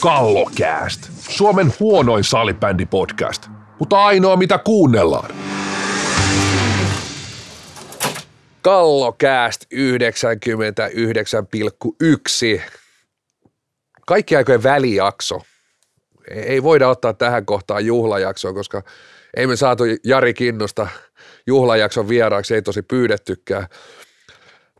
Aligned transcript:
Kallokääst. 0.00 1.08
Suomen 1.28 1.72
huonoin 1.80 2.24
salibändipodcast, 2.24 3.46
mutta 3.78 4.04
ainoa 4.04 4.36
mitä 4.36 4.58
kuunnellaan. 4.58 5.30
Kallokääst 8.62 9.64
99,1. 9.64 9.68
Kaikki 14.06 14.36
aikojen 14.36 14.62
välijakso. 14.62 15.40
Ei 16.30 16.62
voida 16.62 16.88
ottaa 16.88 17.12
tähän 17.12 17.46
kohtaan 17.46 17.86
juhlajaksoa, 17.86 18.52
koska 18.52 18.82
ei 19.36 19.46
me 19.46 19.56
saatu 19.56 19.84
Jari 20.04 20.34
Kinnosta 20.34 20.86
juhlajakson 21.46 22.08
vieraaksi, 22.08 22.54
ei 22.54 22.62
tosi 22.62 22.82
pyydettykään. 22.82 23.66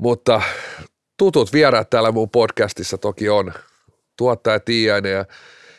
Mutta 0.00 0.42
tutut 1.16 1.52
vieraat 1.52 1.90
täällä 1.90 2.12
mun 2.12 2.30
podcastissa 2.30 2.98
toki 2.98 3.28
on. 3.28 3.52
Tuottaja 4.18 4.60
Tiiainen 4.60 5.12
ja 5.12 5.24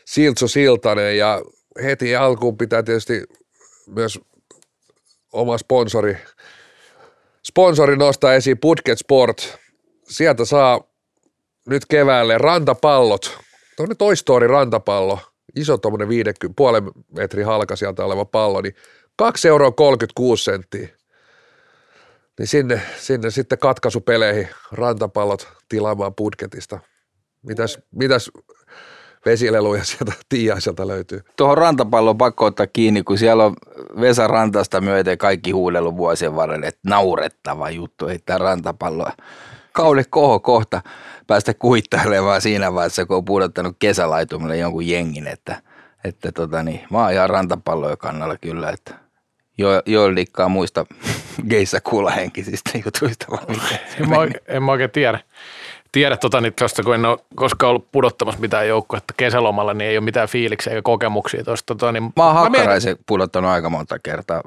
Siltso 0.05 0.47
Siltanen 0.47 1.17
ja 1.17 1.41
heti 1.83 2.15
alkuun 2.15 2.57
pitää 2.57 2.83
tietysti 2.83 3.23
myös 3.87 4.19
oma 5.33 5.57
sponsori, 5.57 6.17
sponsori 7.47 7.97
nostaa 7.97 8.33
esiin 8.33 8.57
Putket 8.57 8.97
Sport. 8.99 9.57
Sieltä 10.03 10.45
saa 10.45 10.81
nyt 11.67 11.85
keväälle 11.85 12.37
rantapallot, 12.37 13.39
tuonne 13.75 13.95
Toy 13.95 14.15
Story 14.15 14.47
rantapallo, 14.47 15.19
iso 15.55 15.77
tuommoinen 15.77 16.09
50, 16.09 16.55
puolen 16.57 16.83
metrin 17.15 17.45
halka 17.45 17.75
sieltä 17.75 18.05
oleva 18.05 18.25
pallo, 18.25 18.61
niin 18.61 18.75
2 19.15 19.47
euroa 19.47 19.71
36 19.71 20.43
senttiä. 20.43 20.89
Niin 22.39 22.47
sinne, 22.47 22.81
sinne 22.97 23.31
sitten 23.31 23.59
katkaisupeleihin 23.59 24.49
rantapallot 24.71 25.47
tilaamaan 25.69 26.15
putketista. 26.15 26.79
Mitäs, 27.43 27.79
mitäs 27.91 28.31
vesileluja 29.25 29.83
sieltä 29.83 30.11
Tiiaiselta 30.29 30.87
löytyy? 30.87 31.21
Tuohon 31.35 31.57
rantapalloon 31.57 32.17
pakko 32.17 32.45
ottaa 32.45 32.67
kiinni, 32.67 33.03
kun 33.03 33.17
siellä 33.17 33.45
on 33.45 33.55
Vesa 34.01 34.27
Rantasta 34.27 34.81
myöten 34.81 35.17
kaikki 35.17 35.51
huudellut 35.51 35.97
vuosien 35.97 36.35
varrella, 36.35 36.67
että 36.67 36.79
naurettava 36.83 37.69
juttu 37.69 38.07
heittää 38.07 38.37
rantapalloa. 38.37 39.11
Kauden 39.71 40.05
koho 40.09 40.39
kohta 40.39 40.81
päästä 41.27 41.53
kuittailemaan 41.53 42.41
siinä 42.41 42.73
vaiheessa, 42.73 43.05
kun 43.05 43.17
on 43.17 43.25
pudottanut 43.25 43.75
kesälaitumille 43.79 44.57
jonkun 44.57 44.87
jengin, 44.87 45.27
että, 45.27 45.61
että 46.03 46.31
tota 46.31 46.63
niin, 46.63 46.81
mä 46.91 47.03
oon 47.03 47.13
ihan 47.13 47.29
rantapalloja 47.29 47.97
kannalla 47.97 48.37
kyllä, 48.37 48.69
että 48.69 48.95
jo, 49.57 49.69
joillikkaa 49.85 50.49
muista 50.49 50.85
geissä 51.49 51.81
kuulahenkisistä 51.81 52.71
jutuista. 52.85 53.25
Vai 53.31 53.55
En 53.99 54.09
mä, 54.09 54.15
en 54.47 54.63
mä 54.63 54.71
oikein 54.71 54.91
tiedä. 54.91 55.19
Tiedä 55.91 56.17
tota 56.17 56.41
nyt 56.41 56.55
tosta, 56.55 56.83
kun 56.83 56.95
en 56.95 57.05
ole 57.05 57.19
koskaan 57.35 57.69
ollut 57.69 57.91
pudottamassa 57.91 58.41
mitään 58.41 58.67
joukkuetta 58.67 59.13
kesälomalla, 59.17 59.73
niin 59.73 59.89
ei 59.91 59.97
ole 59.97 60.05
mitään 60.05 60.27
fiiliksiä 60.27 60.73
eikä 60.73 60.81
kokemuksia 60.81 61.43
tuosta. 61.43 61.75
Tota, 61.75 61.91
niin 61.91 62.03
Mä 62.03 62.25
oon 62.25 62.35
mietin- 62.35 62.57
hakkaraisen 62.57 62.97
pudottanut 63.07 63.51
aika 63.51 63.69
monta 63.69 63.99
kertaa. 63.99 64.41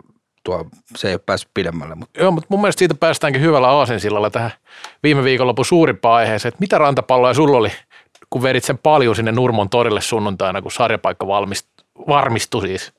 Tuo, 0.45 0.67
se 0.97 1.09
ei 1.09 1.15
ole 1.15 1.21
päässyt 1.27 1.51
pidemmälle, 1.55 1.95
mutta 1.95 2.21
Joo, 2.21 2.31
mutta 2.31 2.47
mun 2.51 2.61
mielestä 2.61 2.79
siitä 2.79 2.95
päästäänkin 2.95 3.43
hyvällä 3.43 3.69
aasensillalla 3.69 4.31
tähän 4.31 4.51
viime 5.03 5.25
viikonlopun 5.25 5.65
suurimpaan 5.65 6.15
aiheeseen, 6.17 6.49
että 6.49 6.61
mitä 6.61 6.79
rantapalloja 6.79 7.34
sulla 7.34 7.59
oli, 7.59 7.73
kun 8.31 8.43
vedit 8.43 8.65
sen 8.65 8.79
paljon 8.79 9.17
sinne 9.17 9.33
Nurmon 9.33 9.69
torille 9.69 10.01
sunnuntaina, 10.01 10.62
kun 10.62 10.73
sarjapaikka 10.73 11.27
valmist, 11.27 11.67
varmistui 12.09 12.62
siis. 12.69 12.93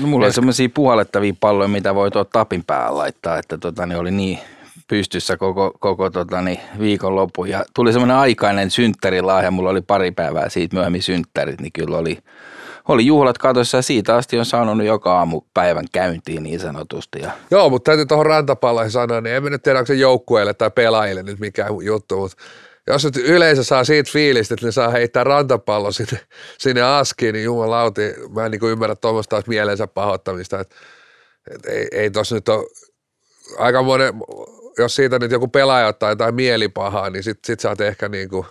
no, 0.00 0.06
mulla 0.06 0.26
on 0.26 0.32
semmoisia 0.32 0.68
puhallettavia 0.74 1.34
palloja, 1.40 1.68
mitä 1.68 1.94
voi 1.94 2.10
tuon 2.10 2.26
tapin 2.32 2.64
päällä 2.66 2.98
laittaa, 2.98 3.38
että 3.38 3.58
tota, 3.58 3.86
niin 3.86 3.98
oli 3.98 4.10
niin 4.10 4.38
pystyssä 4.88 5.36
koko, 5.36 5.72
koko 5.80 6.10
tota, 6.10 6.42
niin 6.42 6.60
viikonloppu. 6.78 7.44
Ja 7.44 7.64
tuli 7.74 7.92
semmoinen 7.92 8.16
aikainen 8.16 8.70
synttärilahja, 8.70 9.50
mulla 9.50 9.70
oli 9.70 9.82
pari 9.82 10.10
päivää 10.10 10.48
siitä 10.48 10.76
myöhemmin 10.76 11.02
synttärit, 11.02 11.60
niin 11.60 11.72
kyllä 11.72 11.98
oli, 11.98 12.18
oli 12.88 13.06
juhlat 13.06 13.38
katossa 13.38 13.78
ja 13.78 13.82
siitä 13.82 14.16
asti 14.16 14.38
on 14.38 14.44
saanut 14.44 14.84
joka 14.84 15.18
aamu 15.18 15.40
päivän 15.54 15.84
käyntiin 15.92 16.42
niin 16.42 16.60
sanotusti. 16.60 17.20
Ja 17.20 17.30
Joo, 17.50 17.70
mutta 17.70 17.90
täytyy 17.90 18.06
tuohon 18.06 18.26
rantapalloihin 18.26 18.90
sanoa, 18.90 19.20
niin 19.20 19.36
en 19.36 19.42
nyt 19.42 19.62
tiedä, 19.62 19.78
onko 19.78 19.86
se 19.86 19.94
joukkueelle 19.94 20.54
tai 20.54 20.70
pelaajille 20.70 21.22
nyt 21.22 21.40
mikään 21.40 21.72
juttu, 21.84 22.16
mutta 22.16 22.36
jos 22.86 23.04
nyt 23.04 23.16
yleisö 23.16 23.64
saa 23.64 23.84
siitä 23.84 24.10
fiilistä, 24.12 24.54
että 24.54 24.66
ne 24.66 24.72
saa 24.72 24.88
heittää 24.88 25.24
rantapallo 25.24 25.92
sinne, 25.92 26.20
sinne 26.58 26.82
askiin, 26.82 27.32
niin 27.32 27.44
jumalauti, 27.44 28.02
mä 28.34 28.44
en 28.44 28.50
niin 28.50 28.70
ymmärrä 28.70 28.96
tuommoista 28.96 29.42
mielensä 29.46 29.86
pahoittamista, 29.86 30.60
että, 30.60 30.76
että 31.54 31.70
ei, 31.70 31.88
ei 31.92 32.10
tossa 32.10 32.34
nyt 32.34 32.48
ole 32.48 32.66
aika 33.58 33.82
monen, 33.82 34.14
jos 34.80 34.96
siitä 34.96 35.18
nyt 35.18 35.30
joku 35.30 35.48
pelaaja 35.48 35.86
ottaa 35.86 36.10
jotain 36.10 36.34
mielipahaa, 36.34 37.10
niin 37.10 37.22
sit, 37.22 37.38
sit 37.44 37.60
sä 37.60 37.68
oot 37.68 37.80
ehkä 37.80 38.08
niin 38.08 38.28
kuin 38.28 38.46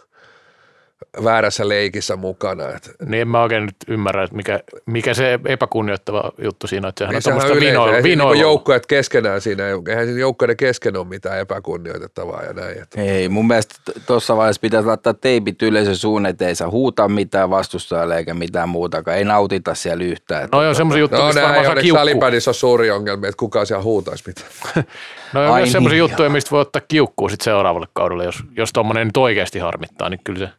väärässä 1.23 1.69
leikissä 1.69 2.15
mukana. 2.15 2.69
Että, 2.69 2.89
Niin 3.05 3.21
en 3.21 3.27
mä 3.27 3.41
oikein 3.41 3.65
nyt 3.65 3.75
ymmärrä, 3.87 4.23
että 4.23 4.35
mikä, 4.35 4.59
mikä 4.85 5.13
se 5.13 5.39
epäkunnioittava 5.45 6.31
juttu 6.43 6.67
siinä 6.67 6.87
on, 6.87 6.89
että 6.89 6.99
sehän 6.99 7.09
niin 7.11 7.17
on 7.17 7.23
tuommoista 7.23 7.53
yleensä, 7.53 8.03
vinoilua. 8.03 8.33
niin 8.33 8.41
joukkueet 8.41 8.85
keskenään 8.85 9.41
siinä, 9.41 9.63
eihän 9.89 10.05
siinä 10.05 10.19
joukkueiden 10.19 10.57
kesken 10.57 10.97
ole 10.97 11.07
mitään 11.07 11.39
epäkunnioitettavaa 11.39 12.43
ja 12.43 12.53
näin. 12.53 12.81
Että. 12.81 13.01
ei, 13.01 13.29
mun 13.29 13.47
mielestä 13.47 13.75
tuossa 14.07 14.37
vaiheessa 14.37 14.59
pitäisi 14.61 14.87
laittaa 14.87 15.13
teipit 15.13 15.61
yleisön 15.61 15.95
suun, 15.95 16.25
että 16.25 16.47
ei 16.47 16.55
saa 16.55 16.69
huutaa 16.69 17.07
mitään 17.07 17.49
vastustajalle 17.49 18.17
eikä 18.17 18.33
mitään 18.33 18.69
muutakaan. 18.69 19.17
Ei 19.17 19.23
nautita 19.25 19.75
siellä 19.75 20.03
yhtään. 20.03 20.43
Että 20.43 20.57
No 20.57 20.63
joo, 20.63 20.73
semmoisia 20.73 20.99
juttuja, 20.99 21.21
No 21.21 21.27
mistä 21.27 21.41
varmaan 21.41 21.65
saa 21.65 21.75
kiukkua. 21.75 21.99
salibändissä 21.99 22.51
on 22.51 22.55
suuri 22.55 22.91
ongelma, 22.91 23.27
että 23.27 23.39
kukaan 23.39 23.65
siellä 23.65 23.83
huutaisi 23.83 24.23
mitään. 24.27 24.49
No 25.33 25.51
on 25.51 25.55
myös 25.57 25.71
semmoisia 25.71 25.93
niin, 25.95 26.09
juttuja, 26.09 26.29
mistä 26.29 26.51
voi 26.51 26.61
ottaa 26.61 26.81
kiukkuu 26.87 27.29
sit 27.29 27.41
seuraavalle 27.41 27.87
kaudelle, 27.93 28.25
jos, 28.25 28.43
jos 28.57 28.73
tuommoinen 28.73 29.07
nyt 29.07 29.17
oikeasti 29.17 29.59
harmittaa, 29.59 30.09
niin 30.09 30.19
kyllä 30.23 30.39
se. 30.39 30.49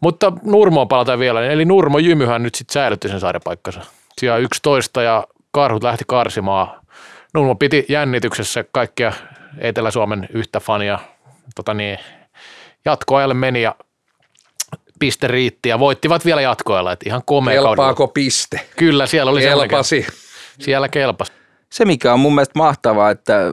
Mutta 0.00 0.32
Nurmoon 0.42 0.88
palataan 0.88 1.18
vielä. 1.18 1.46
Eli 1.46 1.64
Nurmo 1.64 1.98
Jymyhän 1.98 2.42
nyt 2.42 2.54
sitten 2.54 2.72
säilytti 2.72 3.08
sen 3.08 3.20
sarjapaikkansa. 3.20 3.80
Siellä 4.20 4.38
11 4.38 5.02
ja 5.02 5.26
karhut 5.50 5.82
lähti 5.82 6.04
karsimaan. 6.06 6.80
Nurmo 7.34 7.54
piti 7.54 7.86
jännityksessä 7.88 8.64
kaikkia 8.72 9.12
Etelä-Suomen 9.58 10.28
yhtä 10.32 10.60
fania. 10.60 10.98
Tota 11.54 11.74
niin, 11.74 11.98
jatkoajalle 12.84 13.34
meni 13.34 13.62
ja 13.62 13.74
piste 14.98 15.28
riitti 15.28 15.68
ja 15.68 15.78
voittivat 15.78 16.24
vielä 16.24 16.40
jatkoajalla. 16.40 16.92
Että 16.92 17.08
ihan 17.08 17.22
komea 17.26 17.54
kaudella. 17.54 17.76
Kelpaako 17.76 18.08
piste? 18.08 18.60
Kyllä, 18.76 19.06
siellä 19.06 19.30
oli 19.30 19.40
Kelpasi. 19.40 20.06
Siellä 20.60 20.88
kelpasi. 20.88 21.32
se, 21.72 21.84
mikä 21.84 22.12
on 22.12 22.20
mun 22.20 22.34
mielestä 22.34 22.58
mahtavaa, 22.58 23.10
että 23.10 23.52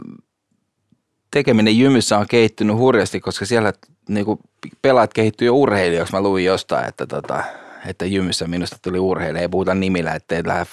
tekeminen 1.31 1.77
Jymyssä 1.77 2.17
on 2.17 2.27
kehittynyt 2.27 2.75
hurjasti, 2.75 3.19
koska 3.19 3.45
siellä 3.45 3.73
niin 4.13 4.25
kuin 4.25 4.39
pelaat 4.81 5.13
kehittyy 5.13 5.45
jo 5.45 5.55
urheilijoiksi. 5.55 6.15
Mä 6.15 6.21
luin 6.21 6.45
jostain, 6.45 6.87
että, 6.87 7.07
tota, 7.07 7.43
että 7.87 8.05
Jymyssä 8.05 8.47
minusta 8.47 8.77
tuli 8.81 8.99
urheilija. 8.99 9.41
Ei 9.41 9.49
puhuta 9.49 9.75
nimillä, 9.75 10.13
ettei 10.13 10.41
lähde 10.45 10.65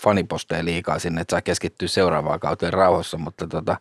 faniposteja 0.00 0.64
liikaa 0.64 0.98
sinne, 0.98 1.20
että 1.20 1.32
saa 1.32 1.40
keskittyä 1.42 1.88
seuraavaan 1.88 2.40
kauteen 2.40 2.72
rauhassa, 2.72 3.18
mutta 3.18 3.46
tota, 3.46 3.76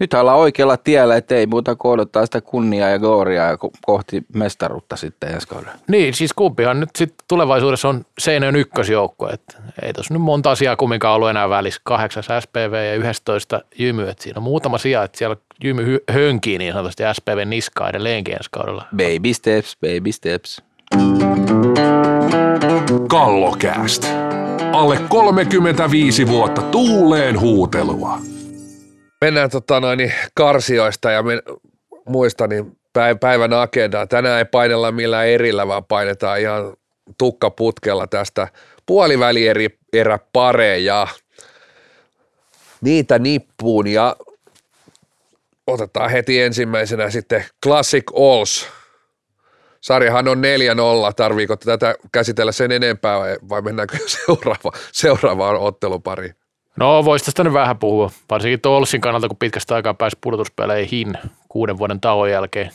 nyt 0.00 0.14
ollaan 0.14 0.38
oikealla 0.38 0.76
tiellä, 0.76 1.16
että 1.16 1.34
ei 1.34 1.46
muuta 1.46 1.76
kuin 1.76 1.92
odottaa 1.92 2.26
sitä 2.26 2.40
kunniaa 2.40 2.88
ja 2.88 2.98
gloriaa 2.98 3.58
kohti 3.86 4.24
mestaruutta 4.34 4.96
sitten 4.96 5.34
ensi 5.34 5.48
kaudella. 5.48 5.72
Niin, 5.88 6.14
siis 6.14 6.32
kumpihan 6.32 6.80
nyt 6.80 6.90
sitten 6.96 7.24
tulevaisuudessa 7.28 7.88
on 7.88 8.04
Seinäjoen 8.18 8.56
ykkösjoukko, 8.56 9.30
että 9.32 9.58
ei 9.82 9.92
tuossa 9.92 10.14
nyt 10.14 10.22
monta 10.22 10.50
asiaa 10.50 10.76
kumminkaan 10.76 11.14
ollut 11.14 11.30
enää 11.30 11.48
välissä. 11.48 11.80
Kahdeksas 11.84 12.26
SPV 12.40 12.72
ja 12.72 12.94
11 12.94 13.60
Jymy, 13.78 14.08
että 14.08 14.22
siinä 14.22 14.38
on 14.38 14.42
muutama 14.42 14.78
sija, 14.78 15.02
että 15.02 15.18
siellä 15.18 15.36
Jymy 15.64 15.98
hönkii 16.10 16.58
niin 16.58 16.72
sanotusti 16.72 17.02
SPV 17.12 17.46
niskaa 17.46 17.88
edelleenkin 17.88 18.34
ensi 18.34 18.48
kaudella. 18.52 18.84
Baby 18.90 19.34
steps, 19.34 19.76
baby 19.80 20.12
steps. 20.12 20.62
Kallokääst. 23.08 24.06
Alle 24.72 24.98
35 25.08 26.28
vuotta 26.28 26.62
tuuleen 26.62 27.40
huutelua. 27.40 28.35
Mennään 29.20 29.50
tota 29.50 29.80
noin, 29.80 29.96
niin 29.96 30.12
karsioista 30.34 31.10
ja 31.10 31.22
me, 31.22 31.42
muista 32.06 32.46
niin 32.46 32.78
päi- 32.92 33.16
päivän 33.20 33.52
agendaa. 33.52 34.06
Tänään 34.06 34.38
ei 34.38 34.44
painella 34.44 34.92
millään 34.92 35.28
erillä, 35.28 35.68
vaan 35.68 35.84
painetaan 35.84 36.40
ihan 36.40 36.76
tukkaputkella 37.18 38.06
tästä 38.06 38.48
puoliväli 38.86 39.48
eri 39.48 39.78
erä 39.92 40.18
pareja. 40.32 41.08
Niitä 42.80 43.18
nippuun 43.18 43.86
ja 43.86 44.16
otetaan 45.66 46.10
heti 46.10 46.40
ensimmäisenä 46.40 47.10
sitten 47.10 47.44
Classic 47.64 48.04
Alls. 48.16 48.68
Sarjahan 49.80 50.28
on 50.28 50.38
4-0. 50.38 51.12
Tarviiko 51.16 51.56
tätä 51.56 51.94
käsitellä 52.12 52.52
sen 52.52 52.72
enempää 52.72 53.18
vai, 53.18 53.36
vai 53.48 53.62
mennäänkö 53.62 53.98
seuraava, 54.26 54.72
seuraavaan 54.92 55.56
ottelupariin? 55.56 56.34
No 56.76 57.04
voisi 57.04 57.24
tästä 57.24 57.44
nyt 57.44 57.52
vähän 57.52 57.78
puhua, 57.78 58.10
varsinkin 58.30 58.60
tuo 58.60 58.76
Olssin 58.76 59.00
kannalta, 59.00 59.28
kun 59.28 59.36
pitkästä 59.36 59.74
aikaa 59.74 59.94
pääsi 59.94 60.18
pudotuspeleihin 60.20 61.14
kuuden 61.48 61.78
vuoden 61.78 62.00
tauon 62.00 62.30
jälkeen. 62.30 62.70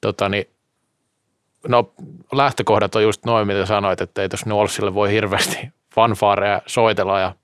Tota 0.00 0.28
niin, 0.28 0.48
no 1.68 1.92
lähtökohdat 2.32 2.94
on 2.94 3.02
just 3.02 3.24
noin, 3.24 3.46
mitä 3.46 3.66
sanoit, 3.66 4.00
että 4.00 4.22
ei 4.22 4.28
tuossa 4.28 4.46
nyt 4.46 4.56
Olssille 4.56 4.94
voi 4.94 5.12
hirveästi 5.12 5.58
fanfaareja 5.94 6.62
soitella 6.66 7.20
ja 7.20 7.34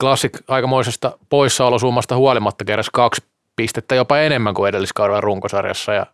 Classic 0.00 0.38
aikamoisesta 0.48 1.18
poissaolosummasta 1.28 2.16
huolimatta 2.16 2.64
keräsi 2.64 2.90
kaksi 2.92 3.22
pistettä 3.56 3.94
jopa 3.94 4.18
enemmän 4.18 4.54
kuin 4.54 4.68
edelliskaudella 4.68 5.20
runkosarjassa 5.20 5.92
ja, 5.92 6.06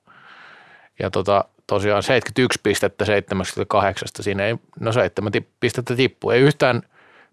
ja 0.99 1.11
tota, 1.11 1.45
tosiaan 1.67 2.03
71 2.03 2.61
pistettä 2.63 3.05
78, 3.05 4.09
siinä 4.21 4.45
ei, 4.45 4.57
no 4.81 4.93
7 4.93 5.33
pistettä 5.61 5.97
tippuu. 5.97 6.31
Ei 6.31 6.41
yhtään 6.41 6.83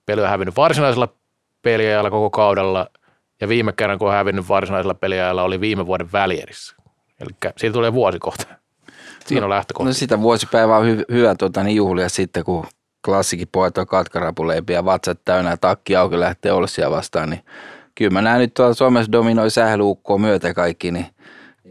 peliä 0.05 0.29
hävinnyt 0.29 0.55
varsinaisella 0.55 1.07
peliajalla 1.61 2.09
koko 2.09 2.29
kaudella, 2.29 2.87
ja 3.41 3.47
viime 3.47 3.71
kerran 3.71 3.99
kun 3.99 4.07
on 4.07 4.13
hävinnyt 4.13 4.49
varsinaisella 4.49 4.93
peliajalla 4.93 5.43
oli 5.43 5.61
viime 5.61 5.85
vuoden 5.85 6.11
välierissä. 6.11 6.75
Eli 7.19 7.51
siitä 7.57 7.73
tulee 7.73 7.93
vuosi 7.93 8.19
kohta. 8.19 8.47
Siinä 9.25 9.41
no, 9.41 9.45
on 9.45 9.49
lähtökohta. 9.49 9.89
No 9.89 9.93
sitä 9.93 10.21
vuosipäivää 10.21 10.77
on 10.77 10.85
hy- 10.85 11.13
hyvä 11.13 11.35
tuota, 11.35 11.63
niin 11.63 11.75
juhlia 11.75 12.09
sitten, 12.09 12.43
kun 12.43 12.65
klassikin 13.05 13.47
pojat 13.51 13.77
on 13.77 13.87
katkarapuleipiä 13.87 14.85
vatsat 14.85 15.19
täynnä 15.25 15.49
ja 15.49 15.57
takki 15.57 15.95
auki 15.95 16.19
lähtee 16.19 16.51
Olssia 16.51 16.91
vastaan, 16.91 17.29
niin 17.29 17.41
kyllä 17.95 18.11
mä 18.11 18.21
näen 18.21 18.39
nyt 18.39 18.53
tuolla 18.53 18.73
Suomessa 18.73 19.11
dominoi 19.11 19.51
sählyukkoa 19.51 20.17
myötä 20.17 20.53
kaikki, 20.53 20.91
niin 20.91 21.05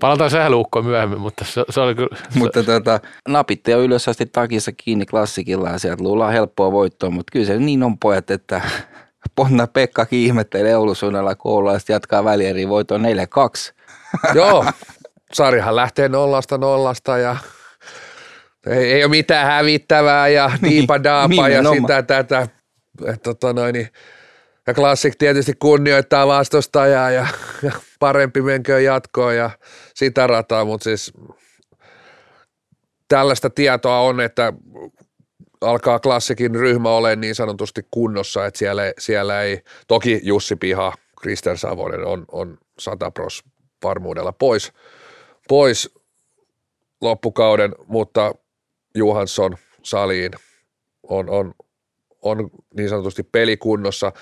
Palataan 0.03 0.31
sählyukkoon 0.31 0.85
myöhemmin, 0.87 1.21
mutta 1.21 1.45
se, 1.45 1.65
se 1.71 1.81
oli 1.81 1.95
kyllä... 1.95 2.17
mutta 2.35 2.63
tota, 2.63 3.01
napitte 3.29 3.71
jo 3.71 3.81
ylös 3.83 4.09
asti 4.09 4.27
takissa 4.27 4.73
kiinni 4.73 5.07
klassikilla 5.07 5.69
ja 5.69 5.79
sieltä 5.79 6.03
luullaan 6.03 6.33
helppoa 6.33 6.73
voittoa, 6.73 7.11
mutta 7.11 7.31
kyllä 7.33 7.47
se 7.47 7.59
niin 7.59 7.83
on 7.83 7.99
pojat, 7.99 8.31
että 8.31 8.61
Ponna 9.37 9.67
Pekka 9.67 10.07
ihmettelee 10.11 10.77
Oulun 10.77 10.97
suunnalla 10.97 11.35
koulua 11.35 11.73
ja 11.73 11.79
jatkaa 11.89 12.25
välieriin 12.25 12.69
voiton 12.69 13.03
4-2. 13.03 13.05
Joo, 14.35 14.65
sarjahan 15.33 15.77
lähtee 15.77 16.09
nollasta 16.09 16.59
nollasta 16.59 17.19
ja 17.19 17.37
ei, 18.67 18.93
ei 18.93 19.05
ole 19.05 19.11
mitään 19.11 19.47
hävittävää 19.47 20.29
ja 20.29 20.51
Niin, 20.63 20.63
diipa 20.71 21.03
daapa 21.03 21.49
ja 21.49 21.63
nimenomaan. 21.63 21.77
sitä 21.77 22.03
tätä. 22.03 22.49
Et, 23.07 23.23
tota 23.23 23.53
noin, 23.53 23.73
niin, 23.73 23.89
ja 24.67 24.75
Classic 24.75 25.15
tietysti 25.19 25.53
kunnioittaa 25.59 26.27
vastustajaa 26.27 27.11
ja, 27.11 27.27
ja 27.63 27.73
parempi 27.99 28.43
menköön 28.43 28.85
jatkoon 28.85 29.37
ja 29.37 29.51
sitä 29.95 30.27
rataa, 30.27 30.65
mutta 30.65 30.85
siis 30.85 31.13
tällaista 33.09 33.51
tietoa 33.51 34.01
on, 34.01 34.21
että 34.21 34.53
alkaa 35.61 35.99
klassikin 35.99 36.55
ryhmä 36.55 36.91
olemaan 36.91 37.21
niin 37.21 37.35
sanotusti 37.35 37.83
kunnossa, 37.91 38.47
että 38.47 38.59
siellä, 38.59 38.93
siellä 38.99 39.43
ei, 39.43 39.63
toki 39.89 40.21
Jussi 40.23 40.57
Piha, 40.57 40.93
Krister 41.23 41.59
Savonen 41.59 42.07
on, 42.07 42.25
on 42.33 42.59
100 42.79 43.11
pros 43.11 43.45
varmuudella 43.85 44.33
pois, 44.33 44.73
pois 45.49 45.95
loppukauden, 47.01 47.75
mutta 47.87 48.35
Johansson 48.95 49.57
saliin 49.83 50.33
on, 51.03 51.31
on, 51.31 51.55
on 52.23 52.51
niin 52.77 52.89
sanotusti 52.89 53.23
pelikunnossa. 53.23 54.13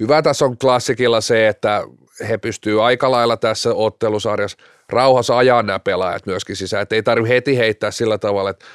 Hyvä 0.00 0.22
tässä 0.22 0.44
on 0.44 0.58
klassikilla 0.58 1.20
se, 1.20 1.48
että 1.48 1.84
he 2.28 2.38
pystyy 2.38 2.86
aika 2.86 3.10
lailla 3.10 3.36
tässä 3.36 3.74
ottelusarjassa 3.74 4.58
rauhassa 4.88 5.38
ajaa 5.38 5.62
nämä 5.62 5.78
pelaajat 5.78 6.26
myöskin 6.26 6.56
sisään, 6.56 6.82
että 6.82 6.94
ei 6.94 7.02
tarvitse 7.02 7.34
heti 7.34 7.58
heittää 7.58 7.90
sillä 7.90 8.18
tavalla, 8.18 8.50
että 8.50 8.66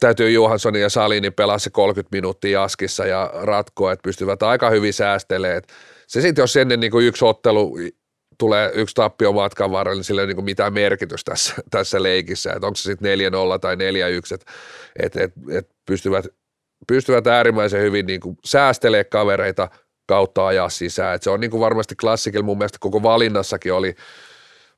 täytyy 0.00 0.30
Johanssonin 0.30 0.82
ja 0.82 0.88
Salinin 0.88 1.32
pelaa 1.32 1.58
se 1.58 1.70
30 1.70 2.16
minuuttia 2.16 2.60
jaskissa 2.60 3.06
ja 3.06 3.30
ratkoa, 3.34 3.92
että 3.92 4.02
pystyvät 4.02 4.42
aika 4.42 4.70
hyvin 4.70 4.92
säästelemään. 4.92 5.62
Se 6.06 6.20
sitten, 6.20 6.42
jos 6.42 6.56
ennen 6.56 6.80
niin 6.80 6.90
kuin 6.90 7.06
yksi 7.06 7.24
ottelu 7.24 7.78
tulee 8.38 8.70
yksi 8.74 8.94
tappio 8.94 9.32
matkan 9.32 9.70
varrella, 9.70 9.98
niin 9.98 10.04
sillä 10.04 10.20
ei 10.20 10.24
ole 10.24 10.34
niin 10.34 10.44
mitään 10.44 10.72
merkitystä 10.72 11.30
tässä, 11.30 11.54
tässä 11.70 12.02
leikissä, 12.02 12.52
että 12.52 12.66
onko 12.66 12.76
se 12.76 12.82
sitten 12.82 13.18
4-0 13.18 13.58
tai 13.60 13.76
4-1, 13.76 13.78
että 14.34 14.46
et, 15.02 15.16
et, 15.16 15.32
et 15.50 15.68
pystyvät, 15.86 16.26
pystyvät 16.86 17.26
äärimmäisen 17.26 17.82
hyvin 17.82 18.06
niin 18.06 18.20
kuin 18.20 18.36
säästelemään 18.44 19.06
kavereita 19.10 19.68
kautta 20.06 20.46
ajaa 20.46 20.68
sisään. 20.68 21.14
Et 21.14 21.22
se 21.22 21.30
on 21.30 21.40
niin 21.40 21.50
kuin 21.50 21.60
varmasti 21.60 21.96
klassikilla 21.96 22.44
mun 22.44 22.58
mielestä 22.58 22.78
koko 22.80 23.02
valinnassakin 23.02 23.72
oli, 23.72 23.94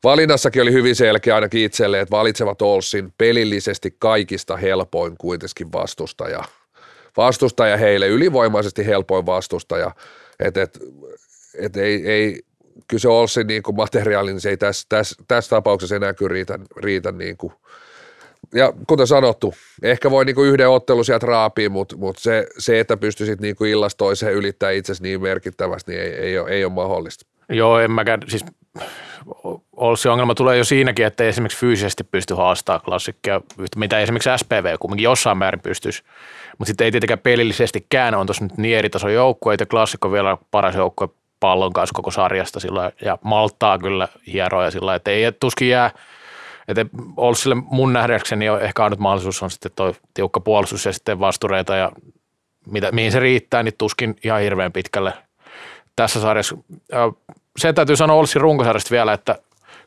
Valinnassakin 0.04 0.62
oli 0.62 0.72
hyvin 0.72 0.96
selkeä 0.96 1.34
ainakin 1.34 1.64
itselle, 1.64 2.00
että 2.00 2.16
valitsevat 2.16 2.62
Olsin 2.62 3.12
pelillisesti 3.18 3.96
kaikista 3.98 4.56
helpoin 4.56 5.16
kuitenkin 5.18 5.72
vastustaja. 5.72 6.44
Vastustaja 7.16 7.76
heille, 7.76 8.08
ylivoimaisesti 8.08 8.86
helpoin 8.86 9.26
vastustaja. 9.26 9.90
Et, 10.40 10.56
et, 10.56 10.78
et 11.58 11.76
ei, 11.76 12.06
ei, 12.06 12.42
kyllä 12.88 13.00
se 13.00 13.08
Olsin 13.08 13.46
niin 13.46 13.62
kuin 13.62 13.76
materiaali, 13.76 14.32
niin 14.32 14.40
se 14.40 14.50
ei 14.50 14.56
tässä, 14.56 14.86
tässä, 14.88 15.22
tässä 15.28 15.48
tapauksessa 15.50 15.96
enää 15.96 16.14
kyllä 16.14 16.32
riitä, 16.32 16.58
riitä 16.76 17.12
niin 17.12 17.36
kuin. 17.36 17.52
Ja 18.56 18.72
kuten 18.86 19.06
sanottu, 19.06 19.54
ehkä 19.82 20.10
voi 20.10 20.24
niin 20.24 20.34
kuin 20.34 20.48
yhden 20.48 20.68
ottelu 20.68 21.04
sieltä 21.04 21.26
raapia, 21.26 21.70
mutta, 21.70 21.96
mutta 21.96 22.22
se, 22.22 22.46
se, 22.58 22.80
että 22.80 22.96
pystyisit 22.96 23.40
niin 23.40 23.56
kuin 23.56 23.70
illasta 23.70 23.98
toiseen 23.98 24.34
ylittää 24.34 24.70
itsesi 24.70 25.02
niin 25.02 25.22
merkittävästi, 25.22 25.92
niin 25.92 26.02
ei, 26.02 26.12
ei, 26.12 26.38
ole, 26.38 26.50
ei 26.50 26.64
ole 26.64 26.72
mahdollista. 26.72 27.26
Joo, 27.48 27.78
en 27.78 27.90
mäkään, 27.90 28.20
siis 28.28 28.44
Olssi 29.76 30.08
ongelma 30.08 30.34
tulee 30.34 30.56
jo 30.56 30.64
siinäkin, 30.64 31.06
että 31.06 31.24
ei 31.24 31.28
esimerkiksi 31.28 31.58
fyysisesti 31.58 32.04
pysty 32.04 32.34
haastamaan 32.34 32.80
klassikkia, 32.84 33.40
mitä 33.76 34.00
esimerkiksi 34.00 34.30
SPV 34.36 34.76
kumminkin 34.80 35.04
jossain 35.04 35.38
määrin 35.38 35.60
pystyisi. 35.60 36.02
Mutta 36.58 36.68
sitten 36.68 36.84
ei 36.84 36.90
tietenkään 36.90 37.18
pelillisestikään, 37.18 38.14
on 38.14 38.26
tuossa 38.26 38.44
nyt 38.44 38.58
niin 38.58 38.78
eri 38.78 38.90
tason 38.90 39.14
joukkueita, 39.14 39.62
ja 39.62 39.66
klassikko 39.66 40.12
vielä 40.12 40.36
paras 40.50 40.74
joukkue 40.74 41.08
pallon 41.40 41.72
kanssa 41.72 41.94
koko 41.94 42.10
sarjasta 42.10 42.60
sillä 42.60 42.92
ja 43.04 43.18
malttaa 43.24 43.78
kyllä 43.78 44.08
hieroja 44.32 44.70
sillä 44.70 44.94
että 44.94 45.10
ei 45.10 45.32
tuskin 45.32 45.68
jää, 45.68 45.90
että 46.68 46.86
Olssille 47.16 47.54
mun 47.54 47.92
nähdäkseni 47.92 48.48
on 48.48 48.62
ehkä 48.62 48.84
ainut 48.84 48.98
mahdollisuus 48.98 49.42
on 49.42 49.50
sitten 49.50 49.72
toi 49.76 49.94
tiukka 50.14 50.40
puolustus 50.40 50.84
ja 50.84 50.92
sitten 50.92 51.20
vastureita 51.20 51.76
ja 51.76 51.92
mitä, 52.66 52.92
mihin 52.92 53.12
se 53.12 53.20
riittää, 53.20 53.62
niin 53.62 53.74
tuskin 53.78 54.16
ihan 54.24 54.40
hirveän 54.40 54.72
pitkälle 54.72 55.12
tässä 55.96 56.20
sarjassa. 56.20 56.56
Ja 56.92 57.12
Se 57.58 57.72
täytyy 57.72 57.96
sanoa 57.96 58.16
Olssin 58.16 58.42
runkosarjasta 58.42 58.90
vielä, 58.90 59.12
että 59.12 59.38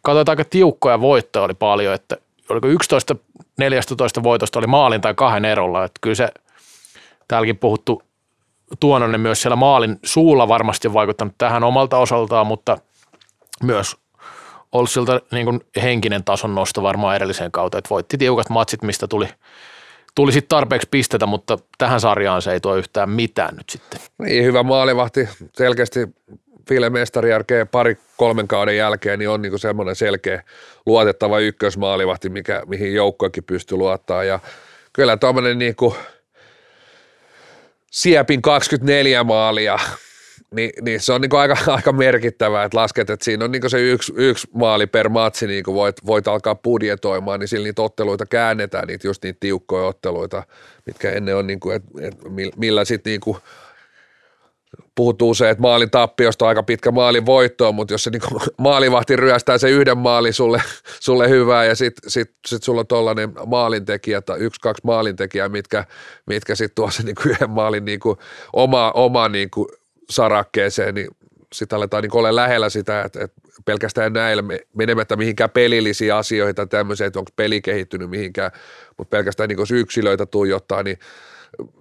katsotaan 0.01 0.39
aika 0.39 0.49
tiukkoja 0.49 1.01
voittoja 1.01 1.45
oli 1.45 1.53
paljon, 1.53 1.93
että 1.93 2.17
oliko 2.49 2.67
11 2.67 3.15
14 3.57 4.23
voitosta 4.23 4.59
oli 4.59 4.67
maalin 4.67 5.01
tai 5.01 5.13
kahden 5.13 5.45
erolla, 5.45 5.83
että 5.83 5.99
kyllä 6.01 6.15
se 6.15 6.29
täälläkin 7.27 7.57
puhuttu 7.57 8.03
Tuononen 8.79 9.21
myös 9.21 9.41
siellä 9.41 9.55
maalin 9.55 9.99
suulla 10.03 10.47
varmasti 10.47 10.87
on 10.87 10.93
vaikuttanut 10.93 11.33
tähän 11.37 11.63
omalta 11.63 11.97
osaltaan, 11.97 12.47
mutta 12.47 12.77
myös 13.63 13.97
Olssilta 14.71 15.21
niin 15.31 15.45
kuin 15.45 15.61
henkinen 15.83 16.23
tason 16.23 16.55
nosto 16.55 16.83
varmaan 16.83 17.15
edelliseen 17.15 17.51
kautta, 17.51 17.77
että 17.77 17.89
voitti 17.89 18.17
tiukat 18.17 18.49
matsit, 18.49 18.81
mistä 18.81 19.07
tuli, 19.07 19.27
tuli 20.15 20.31
sitten 20.31 20.49
tarpeeksi 20.49 20.87
pistetä, 20.91 21.25
mutta 21.25 21.57
tähän 21.77 21.99
sarjaan 21.99 22.41
se 22.41 22.51
ei 22.51 22.59
tuo 22.59 22.75
yhtään 22.75 23.09
mitään 23.09 23.55
nyt 23.55 23.69
sitten. 23.69 23.99
Niin, 24.17 24.43
hyvä 24.43 24.63
maalivahti. 24.63 25.29
Selkeästi 25.53 26.07
Ville 26.69 26.89
Mestari 26.89 27.29
jälkeen 27.29 27.67
pari 27.67 27.97
kolmen 28.17 28.47
kauden 28.47 28.77
jälkeen 28.77 29.19
niin 29.19 29.29
on 29.29 29.41
niin 29.41 29.59
semmoinen 29.59 29.95
selkeä 29.95 30.43
luotettava 30.85 31.39
ykkösmaalivahti, 31.39 32.29
mikä, 32.29 32.63
mihin 32.67 32.93
joukkoakin 32.93 33.43
pystyy 33.43 33.77
luottaa. 33.77 34.23
Ja 34.23 34.39
kyllä 34.93 35.17
tuommoinen 35.17 35.57
niin 35.57 35.75
kuin 35.75 35.95
Siepin 37.91 38.41
24 38.41 39.23
maalia, 39.23 39.79
niin, 40.55 40.71
niin 40.81 40.99
se 40.99 41.13
on 41.13 41.21
niin 41.21 41.35
aika, 41.35 41.57
aika 41.77 41.91
merkittävää, 41.91 42.63
että 42.63 42.77
lasket, 42.77 43.09
että 43.09 43.25
siinä 43.25 43.45
on 43.45 43.51
niin 43.51 43.69
se 43.69 43.81
yksi, 43.81 44.13
yksi 44.15 44.47
maali 44.53 44.87
per 44.87 45.09
matsi, 45.09 45.47
niin 45.47 45.63
kuin 45.63 45.75
voit, 45.75 45.95
voit 46.05 46.27
alkaa 46.27 46.55
budjetoimaan, 46.55 47.39
niin 47.39 47.47
sillä 47.47 47.63
niitä 47.63 47.81
otteluita 47.81 48.25
käännetään, 48.25 48.87
niitä 48.87 49.07
just 49.07 49.23
niitä 49.23 49.37
tiukkoja 49.39 49.85
otteluita, 49.85 50.43
mitkä 50.85 51.11
ennen 51.11 51.35
on, 51.35 51.47
niin 51.47 51.59
kuin, 51.59 51.75
että, 51.75 51.89
että 52.01 52.25
millä 52.57 52.85
sitten 52.85 53.11
niin 53.11 53.21
kuin 53.21 53.37
usein, 55.21 55.51
että 55.51 55.61
maalin 55.61 55.89
tappiosta 55.89 56.45
on 56.45 56.49
aika 56.49 56.63
pitkä 56.63 56.91
maalin 56.91 57.25
voittoon, 57.25 57.75
mutta 57.75 57.93
jos 57.93 58.03
se 58.03 58.09
niin 58.09 58.21
maalivahti 58.57 59.15
ryöstää 59.15 59.57
se 59.57 59.69
yhden 59.69 59.97
maalin 59.97 60.33
sulle, 60.33 60.61
sulle 60.99 61.29
hyvää 61.29 61.65
ja 61.65 61.75
sitten 61.75 62.11
sit, 62.11 62.31
sit 62.47 62.63
sulla 62.63 62.79
on 62.79 62.87
tollainen 62.87 63.33
maalintekijä 63.45 64.21
tai 64.21 64.39
yksi, 64.39 64.61
kaksi 64.61 64.81
maalintekijää, 64.85 65.49
mitkä, 65.49 65.85
mitkä 66.25 66.55
sitten 66.55 66.75
tuo 66.75 66.91
se 66.91 67.03
niin 67.03 67.15
yhden 67.25 67.49
maalin 67.49 67.85
niin 67.85 67.99
kuin 67.99 68.17
oma, 68.53 68.91
oma 68.91 69.29
niin 69.29 69.49
kuin 69.49 69.67
sarakkeeseen, 70.09 70.95
niin 70.95 71.07
sitten 71.53 71.77
aletaan 71.77 72.03
niin 72.03 72.15
olla 72.15 72.35
lähellä 72.35 72.69
sitä, 72.69 73.01
että, 73.01 73.23
että 73.23 73.41
pelkästään 73.65 74.13
näillä 74.13 74.43
menemättä 74.73 75.15
mihinkään 75.15 75.49
pelillisiä 75.49 76.17
asioita 76.17 76.67
tämmöisiä, 76.67 77.07
että 77.07 77.19
onko 77.19 77.31
peli 77.35 77.61
kehittynyt 77.61 78.09
mihinkään, 78.09 78.51
mutta 78.97 79.17
pelkästään 79.17 79.49
niin 79.49 79.59
jos 79.59 79.71
yksilöitä 79.71 80.25
tuijottaa, 80.25 80.83
niin 80.83 80.99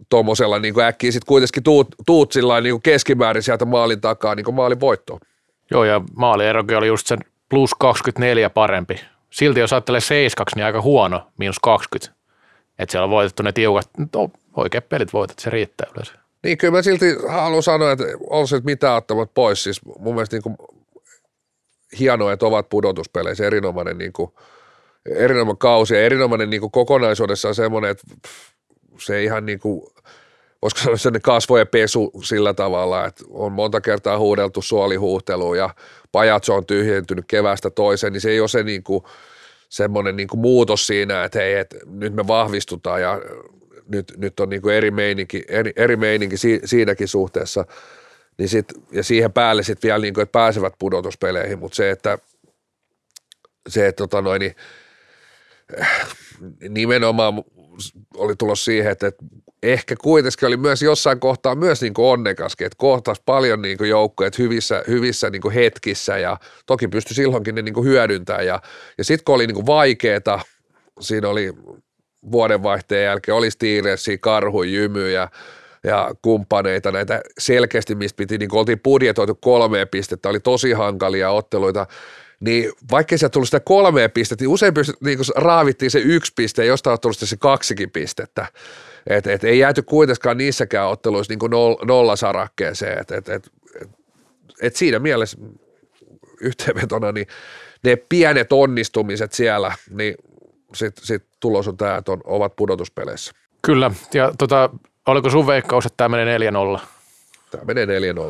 tuommoisella 0.09 0.59
niin 0.59 0.81
äkkiä 0.81 1.13
sitten 1.13 1.29
kuitenkin 1.29 1.63
tuut, 1.63 1.89
tuut 2.07 2.33
sillä 2.33 2.61
niin 2.61 2.83
keskimäärin 2.83 3.43
sieltä 3.43 3.65
maalin 3.65 4.01
takaa 4.01 4.35
niin 4.35 4.55
maalin 4.55 4.81
voittoon. 4.81 5.21
Joo, 5.71 5.85
ja 5.85 6.01
maalierokin 6.17 6.77
oli 6.77 6.87
just 6.87 7.07
sen 7.07 7.19
plus 7.49 7.75
24 7.75 8.51
parempi. 8.51 9.01
Silti 9.31 9.61
jos 9.61 9.73
ajattelee 9.73 10.01
7 10.01 10.47
niin 10.57 10.65
aika 10.65 10.83
huono, 10.83 11.27
miinus 11.39 11.59
20. 11.63 12.19
Että 12.79 12.93
siellä 12.93 13.05
on 13.05 13.11
voitettu 13.11 13.43
ne 13.43 13.53
tiukat, 13.53 13.91
no, 14.15 14.31
oikeat 14.57 14.89
pelit 14.89 15.13
voitat, 15.13 15.39
se 15.39 15.51
riittää 15.51 15.91
yleensä. 15.95 16.13
Niin 16.43 16.59
kyllä 16.59 16.73
mä 16.73 16.83
silti 16.83 17.17
haluan 17.29 17.63
sanoa, 17.63 17.93
että 17.93 18.05
on 18.31 18.49
se 18.49 18.61
mitään 18.65 18.97
ottamat 18.97 19.35
pois. 19.35 19.63
Siis 19.63 19.81
mun 19.99 20.15
mielestä 20.15 20.37
niin 20.37 20.43
kuin 20.43 20.57
hienoa, 21.99 22.33
että 22.33 22.47
ovat 22.47 22.69
pudotuspeleissä 22.69 23.47
erinomainen, 23.47 23.99
niin 23.99 24.13
kuin, 24.13 24.31
erinomainen 25.07 25.59
kausi 25.59 25.95
ja 25.95 26.01
erinomainen 26.01 26.51
niin 26.51 26.61
kuin 26.61 26.71
kokonaisuudessaan 26.71 27.55
semmoinen, 27.55 27.91
että 27.91 28.05
se 28.99 29.25
ihan 29.25 29.47
niin 29.47 29.59
kuin, 29.59 29.83
voisiko 30.63 30.83
sanoa 30.83 30.97
sellainen 30.97 31.23
kasvojen 31.23 31.69
pesu 31.69 32.13
sillä 32.23 32.55
tavalla, 32.55 33.05
että 33.07 33.25
on 33.31 33.53
monta 33.53 33.81
kertaa 33.81 34.19
huudeltu 34.19 34.63
suolihuhteluun 34.63 35.59
ja 35.59 35.71
pajatso 36.13 36.55
on 36.55 36.67
tyhjentynyt 36.67 37.25
kevästä 37.29 37.71
toiseen, 37.71 38.13
niin 38.13 38.21
se 38.21 38.31
ei 38.31 38.41
ole 38.41 38.49
se 38.49 38.63
niin 38.63 38.83
kuin, 38.83 39.05
semmoinen 39.69 40.17
niin 40.17 40.29
kuin 40.29 40.41
muutos 40.41 40.87
siinä, 40.87 41.25
että 41.25 41.39
hei, 41.39 41.55
että 41.55 41.77
nyt 41.87 42.15
me 42.15 42.27
vahvistutaan 42.27 43.03
ja 43.03 43.21
nyt, 43.89 44.13
nyt 44.17 44.41
on 44.41 44.49
niin 44.49 44.63
kuin 44.63 44.75
eri 44.75 44.91
meininki, 44.91 45.45
eri, 45.49 45.73
eri 45.77 45.97
meininki 45.97 46.37
si, 46.37 46.61
siinäkin 46.65 47.09
suhteessa. 47.09 47.65
Niin 48.39 48.49
sit, 48.49 48.67
ja 48.93 49.03
siihen 49.03 49.33
päälle 49.33 49.63
sitten 49.63 49.89
vielä, 49.89 50.03
niin 50.03 50.15
kuin, 50.15 50.23
että 50.23 50.33
pääsevät 50.33 50.75
pudotuspeleihin, 50.79 51.59
mutta 51.59 51.77
se, 51.77 51.91
että, 51.91 52.19
se, 53.69 53.87
että 53.87 53.99
tota 53.99 54.23
noin, 54.23 54.41
niin, 54.41 54.55
nimenomaan 56.69 57.45
oli 58.15 58.37
tulos 58.37 58.65
siihen, 58.65 58.93
että, 58.93 59.07
että 59.07 59.25
ehkä 59.63 59.95
kuitenkin 59.97 60.49
oli 60.49 60.57
myös 60.57 60.83
jossain 60.83 61.21
kohtaa 61.21 61.55
myös 61.55 61.83
niin 61.83 61.95
kuin 61.95 62.07
onnekaskin, 62.07 62.67
että 62.67 62.77
kohtasi 62.79 63.23
paljon 63.27 63.63
niin 63.63 63.79
kuin 63.79 63.91
joukkoja 63.91 64.31
hyvissä, 64.39 64.85
hyvissä 64.89 65.31
niin 65.31 65.43
kuin 65.43 65.55
hetkissä 65.55 66.19
ja 66.19 66.37
toki 66.67 66.89
pystyi 66.89 67.15
silloinkin 67.15 67.55
ne 67.55 67.63
niin 67.63 67.75
kuin 67.75 67.87
hyödyntämään 67.87 68.47
ja, 68.47 68.63
ja 68.99 69.05
sitten 69.05 69.25
kun 69.25 69.35
oli 69.35 69.47
niin 69.47 69.55
kuin 69.55 69.67
vaikeeta, 69.67 70.41
siinä 71.01 71.29
oli 71.29 71.53
vuodenvaihteen 72.33 73.05
jälkeen, 73.05 73.37
oli 73.37 73.51
Steelersia, 73.51 74.19
Karhu, 74.19 74.63
Jymy 74.63 75.11
ja, 75.11 75.29
ja 75.85 76.11
kumppaneita, 76.23 76.93
näitä 76.93 77.21
selkeästi, 77.39 77.95
mistä 77.95 78.17
piti, 78.17 78.39
niin 78.39 78.49
kuin 78.49 78.61
oltiin 78.61 78.81
budjetoitu 78.81 79.35
kolme 79.35 79.87
pistettä, 79.87 80.29
oli 80.29 80.41
tosi 80.41 80.73
hankalia 80.73 81.31
otteluita, 81.31 81.87
niin 82.41 82.73
vaikka 82.91 83.19
sieltä 83.19 83.33
tullut 83.33 83.49
sitä 83.49 83.61
kolmea 83.61 84.09
pistettä, 84.09 84.43
niin 84.43 84.49
usein 84.49 84.75
pystyt, 84.75 85.01
niin 85.01 85.19
raavittiin 85.37 85.91
se 85.91 85.99
yksi 85.99 86.33
piste 86.37 86.63
ja 86.63 86.69
jostain 86.69 86.93
on 86.93 87.01
tullut 87.01 87.19
se 87.19 87.37
kaksikin 87.37 87.91
pistettä. 87.91 88.47
Et, 89.07 89.27
et 89.27 89.45
ei 89.45 89.59
jääty 89.59 89.83
kuitenkaan 89.83 90.37
niissäkään 90.37 90.89
otteluissa 90.89 91.33
niin 91.33 91.51
nollasarakkeeseen. 91.87 92.99
Et, 92.99 93.11
et, 93.11 93.29
et, 93.29 93.51
et, 93.83 93.89
et 94.63 94.77
siinä 94.77 94.99
mielessä 94.99 95.39
yhteenvetona, 96.41 97.13
niin 97.13 97.27
ne 97.85 97.97
pienet 97.97 98.53
onnistumiset 98.53 99.33
siellä, 99.33 99.73
niin 99.91 100.15
sitten 100.75 101.07
sit 101.07 101.25
tulos 101.41 101.69
on 101.69 101.77
tämä, 101.77 101.97
että 101.97 102.13
on, 102.13 102.21
ovat 102.25 102.57
pudotuspeleissä. 102.57 103.33
Kyllä, 103.63 103.91
ja 104.15 104.33
tota, 104.39 104.71
oliko 105.07 105.31
sun 105.31 105.47
veikkaus, 105.47 105.87
että 105.87 105.97
tämä 105.97 106.17
menee 106.17 106.39
4-0? 106.39 106.81
Tämä 107.51 107.65
menee 107.65 107.87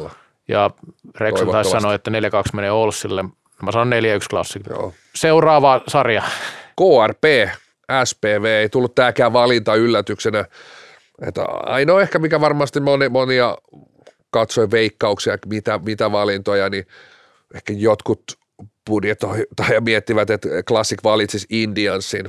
4-0. 0.06 0.10
Ja 0.48 0.70
Rexon 1.14 1.48
taisi 1.48 1.70
sanoa, 1.70 1.94
että 1.94 2.10
4-2 2.10 2.14
menee 2.52 2.70
Olsille. 2.70 3.22
Mä 3.62 3.72
sanon 3.72 3.92
4-1 3.92 3.94
klassikko. 4.30 4.94
Seuraava 5.14 5.80
sarja. 5.88 6.22
KRP, 6.76 7.24
SPV, 8.04 8.44
ei 8.44 8.68
tullut 8.68 8.94
tämäkään 8.94 9.32
valinta 9.32 9.74
yllätyksenä. 9.74 10.44
Että 11.26 11.44
ainoa 11.44 12.02
ehkä, 12.02 12.18
mikä 12.18 12.40
varmasti 12.40 12.80
moni, 12.80 13.08
monia 13.08 13.58
katsoi 14.30 14.70
veikkauksia, 14.70 15.38
mitä, 15.46 15.80
mitä 15.84 16.12
valintoja, 16.12 16.68
niin 16.68 16.86
ehkä 17.54 17.72
jotkut 17.72 18.37
budjetoi 18.88 19.46
tai 19.56 19.80
miettivät, 19.80 20.30
että 20.30 20.48
Classic 20.68 20.98
valitsisi 21.04 21.46
Indiansin, 21.50 22.26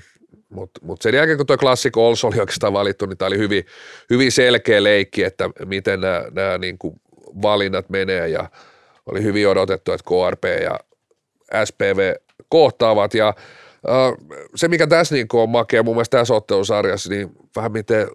mutta 0.50 0.80
mut 0.84 1.01
sen 1.01 1.16
jälkeen 1.16 1.38
kun 1.38 1.46
tuo 1.46 1.58
Classic 1.58 1.98
Ols 1.98 2.24
oli 2.24 2.39
oikeastaan 2.39 2.74
valittu, 2.74 3.06
niin 3.06 3.18
tämä 3.18 3.28
oli 3.28 3.38
hyvin, 3.38 3.66
hyvin 4.10 4.32
selkeä 4.32 4.84
leikki, 4.84 5.24
että 5.24 5.50
miten 5.66 6.00
nämä 6.32 6.58
niin 6.58 6.78
valinnat 7.42 7.89
menee 7.89 8.28
ja 8.28 8.50
oli 9.06 9.24
hyvin 9.24 9.48
odotettu, 9.48 9.92
että 9.92 10.04
KRP 10.10 10.44
ja 10.63 10.80
SPV 11.66 12.13
kohtaavat. 12.50 13.13
Ja 13.13 13.34
se, 14.56 14.68
mikä 14.68 14.88
tässä 14.88 15.16
niin 15.16 15.28
on 15.34 15.50
makea 15.50 15.84
mun 15.84 15.96
mielestä 15.96 16.18
tässä 16.18 16.34
ottelusarjassa, 16.34 17.10
niin 17.10 17.30
vähän 17.56 17.72
miten 17.72 18.08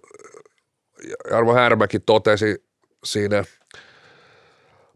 Jarmo 1.31 1.53
Härmäkin 1.53 2.01
totesi 2.05 2.63
siinä 3.03 3.43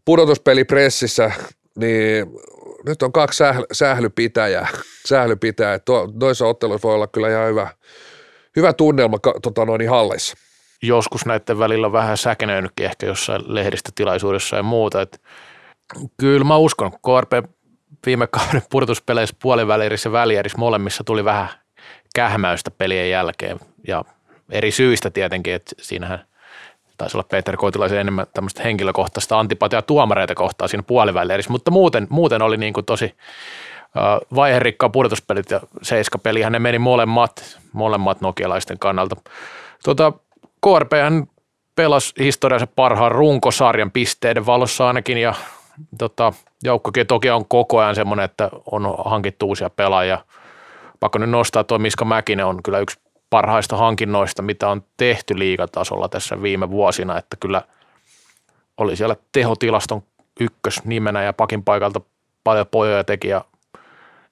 pudotuspelipressissä, 0.05 1.31
niin 1.75 2.27
nyt 2.85 3.01
on 3.01 3.11
kaksi 3.11 3.43
sähl- 3.43 3.65
sählypitäjää, 3.71 4.67
sählypitäjää. 5.07 5.79
Noissa 6.21 6.45
otteluissa 6.45 6.87
voi 6.87 6.95
olla 6.95 7.07
kyllä 7.07 7.29
ihan 7.29 7.47
hyvä, 7.47 7.67
hyvä 8.55 8.73
tunnelma 8.73 9.17
tota 9.41 9.65
noin, 9.65 9.89
halleissa. 9.89 10.37
Joskus 10.81 11.25
näiden 11.25 11.59
välillä 11.59 11.87
on 11.87 11.93
vähän 11.93 12.17
säkenöinytkin 12.17 12.85
ehkä 12.85 13.05
jossain 13.05 13.41
lehdistötilaisuudessa 13.47 14.55
ja 14.55 14.63
muuta. 14.63 15.01
Et 15.01 15.21
kyllä 16.17 16.45
mä 16.45 16.57
uskon, 16.57 16.91
KRP 16.91 17.49
viime 18.05 18.27
kauden 18.27 18.61
pudotuspeleissä 18.71 19.35
puolivälierissä 19.41 20.09
ja 20.09 20.13
välierissä 20.13 20.57
molemmissa 20.57 21.03
tuli 21.03 21.25
vähän 21.25 21.49
kähmäystä 22.15 22.71
pelien 22.71 23.09
jälkeen 23.09 23.59
ja 23.87 24.05
eri 24.51 24.71
syistä 24.71 25.09
tietenkin, 25.09 25.53
että 25.53 25.75
siinähän 25.81 26.28
taisi 26.99 27.17
olla 27.17 27.27
Peter 27.31 27.57
Koitilaisen 27.57 27.99
enemmän 27.99 28.27
tämmöistä 28.33 28.63
henkilökohtaista 28.63 29.39
antipatiaa 29.39 29.81
tuomareita 29.81 30.35
kohtaa 30.35 30.67
siinä 30.67 30.83
puolivälierissä, 30.83 31.51
mutta 31.51 31.71
muuten, 31.71 32.07
muuten 32.09 32.41
oli 32.41 32.57
niin 32.57 32.73
kuin 32.73 32.85
tosi 32.85 33.15
vaiherikkaa 34.35 34.89
pudotuspelit 34.89 35.51
ja 35.51 35.61
seiskapelihän 35.81 36.51
ne 36.51 36.59
meni 36.59 36.79
molemmat, 36.79 37.59
molemmat 37.73 38.21
nokialaisten 38.21 38.79
kannalta. 38.79 39.15
Tota, 39.83 40.13
KRP 40.61 40.91
pelasi 41.75 42.13
historiansa 42.19 42.67
parhaan 42.67 43.11
runkosarjan 43.11 43.91
pisteiden 43.91 44.45
valossa 44.45 44.87
ainakin 44.87 45.17
ja 45.17 45.33
tota, 45.97 46.33
joukkokin 46.63 47.07
toki 47.07 47.29
on 47.29 47.45
koko 47.45 47.79
ajan 47.79 47.95
semmoinen, 47.95 48.25
että 48.25 48.49
on 48.71 48.95
hankittu 49.05 49.47
uusia 49.47 49.69
pelaajia. 49.69 50.17
Pakko 50.99 51.19
nyt 51.19 51.29
nostaa 51.29 51.63
tuo 51.63 51.79
Miska 51.79 52.05
Mäkinen 52.05 52.45
on 52.45 52.63
kyllä 52.63 52.79
yksi 52.79 52.99
parhaista 53.29 53.77
hankinnoista, 53.77 54.41
mitä 54.41 54.69
on 54.69 54.83
tehty 54.97 55.39
liigatasolla 55.39 56.09
tässä 56.09 56.41
viime 56.41 56.69
vuosina, 56.69 57.17
että 57.17 57.37
kyllä 57.39 57.61
oli 58.77 58.95
siellä 58.95 59.15
tehotilaston 59.31 60.03
ykkösnimenä 60.39 61.23
ja 61.23 61.33
pakin 61.33 61.63
paikalta 61.63 62.01
paljon 62.43 62.67
pojoja 62.67 63.03
teki 63.03 63.27
ja 63.27 63.45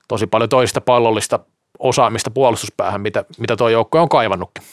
tosi 0.07 0.27
paljon 0.27 0.49
toista 0.49 0.81
pallollista 0.81 1.39
osaamista 1.79 2.31
puolustuspäähän, 2.31 3.01
mitä, 3.01 3.25
mitä 3.39 3.55
tuo 3.55 3.69
joukko 3.69 4.01
on 4.01 4.09
kaivannutkin. 4.09 4.63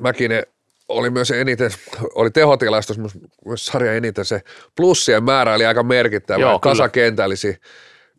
Mäkinen 0.00 0.46
oli 0.88 1.10
myös 1.10 1.30
eniten, 1.30 1.70
oli 2.14 2.30
tehotilastossa 2.30 3.02
myös 3.44 3.66
sarja 3.66 3.94
eniten 3.94 4.24
se 4.24 4.42
plussien 4.76 5.24
määrä 5.24 5.54
oli 5.54 5.66
aika 5.66 5.82
merkittävä. 5.82 6.40
Joo, 6.40 6.58
Kasakentällisi 6.58 7.60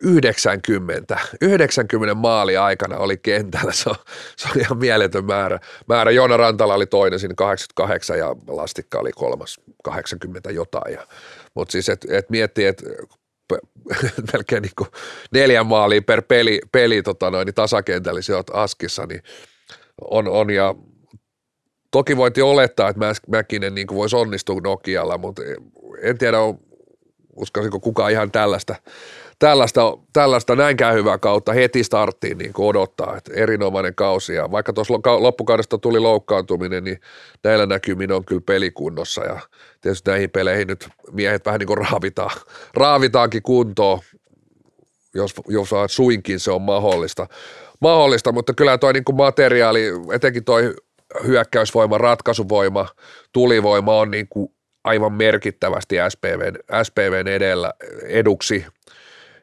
90, 0.04 1.20
90 1.42 2.16
maali 2.16 2.58
aikana 2.58 2.98
oli 2.98 3.18
kentällä, 3.18 3.72
se 3.72 3.90
on, 3.90 3.96
se 4.38 4.48
on 4.56 4.62
ihan 4.62 4.78
mieletön 4.78 5.26
määrä. 5.26 5.60
määrä. 5.88 6.12
Joona 6.12 6.38
Rantala 6.38 6.74
oli 6.74 6.86
toinen 6.86 7.20
siinä 7.20 7.34
88 7.38 8.18
ja 8.18 8.36
Lastikka 8.48 9.00
oli 9.00 9.12
kolmas 9.12 9.60
80 9.84 10.52
jotain. 10.52 10.98
Mutta 11.54 11.72
siis 11.72 11.90
et, 11.90 12.06
et 12.10 12.30
miettii, 12.30 12.66
että 12.66 12.84
melkein 14.34 14.62
niin 14.62 14.72
kuin 14.78 14.90
neljä 15.32 15.64
maalia 15.64 16.02
per 16.02 16.22
peli, 16.22 16.60
peli 16.72 17.02
tota 17.02 17.32
noin, 17.32 17.46
niin 17.46 17.56
tasakentällä 17.56 18.20
askissa, 18.54 19.06
niin 19.06 19.24
on, 20.12 20.28
on 20.28 20.50
ja 20.50 20.76
Toki 21.96 22.18
voitiin 22.18 22.46
olettaa, 22.46 22.90
että 22.90 23.16
Mäkinen 23.28 23.76
niin 23.76 23.88
voisi 23.94 24.16
onnistua 24.16 24.62
Nokialla, 24.64 25.18
mutta 25.18 25.42
en 26.02 26.18
tiedä, 26.18 26.38
uskoisiko 27.36 27.80
kukaan 27.80 28.12
ihan 28.12 28.32
tällaista, 28.32 28.76
tällaista, 29.40 29.98
tällaista 30.14 30.56
näinkään 30.56 30.96
hyvää 30.96 31.18
kautta 31.18 31.54
heti 31.54 31.84
starttiin 31.84 32.38
niin 32.38 32.52
odottaa, 32.58 33.18
että 33.18 33.32
erinomainen 33.34 33.96
kausi. 33.96 34.34
Ja 34.34 34.52
vaikka 34.52 34.74
tuossa 34.74 34.94
loppukaudesta 35.20 35.78
tuli 35.78 36.00
loukkaantuminen, 36.00 36.84
niin 36.84 37.00
näillä 37.44 37.66
näkymin 37.66 38.12
on 38.12 38.26
kyllä 38.26 38.42
pelikunnossa 38.46 39.24
ja 39.24 39.40
tietysti 39.82 40.12
näihin 40.12 40.30
peleihin 40.30 40.68
nyt 40.68 40.90
miehet 41.12 41.46
vähän 41.46 41.60
niin 41.60 41.68
kuin 41.68 41.78
raavitaan, 41.78 42.32
raavitaankin 42.74 43.44
kuntoon, 43.44 44.00
jos, 45.14 45.34
jos 45.48 45.70
suinkin 45.88 46.40
se 46.40 46.52
on 46.52 46.62
mahdollista. 46.62 47.28
mahdollista 47.80 48.32
mutta 48.32 48.54
kyllä 48.54 48.78
toi 48.78 48.94
niin 48.94 49.06
kuin 49.06 49.16
materiaali, 49.16 49.84
etenkin 50.14 50.44
toi 50.44 50.74
hyökkäysvoima, 51.28 51.98
ratkaisuvoima, 51.98 52.88
tulivoima 53.34 53.98
on 54.00 54.12
niin 54.12 54.28
kuin 54.30 54.52
aivan 54.84 55.14
merkittävästi 55.14 55.96
SPVn, 56.10 56.84
SPVn 56.84 57.28
edellä 57.28 57.74
eduksi, 58.04 58.66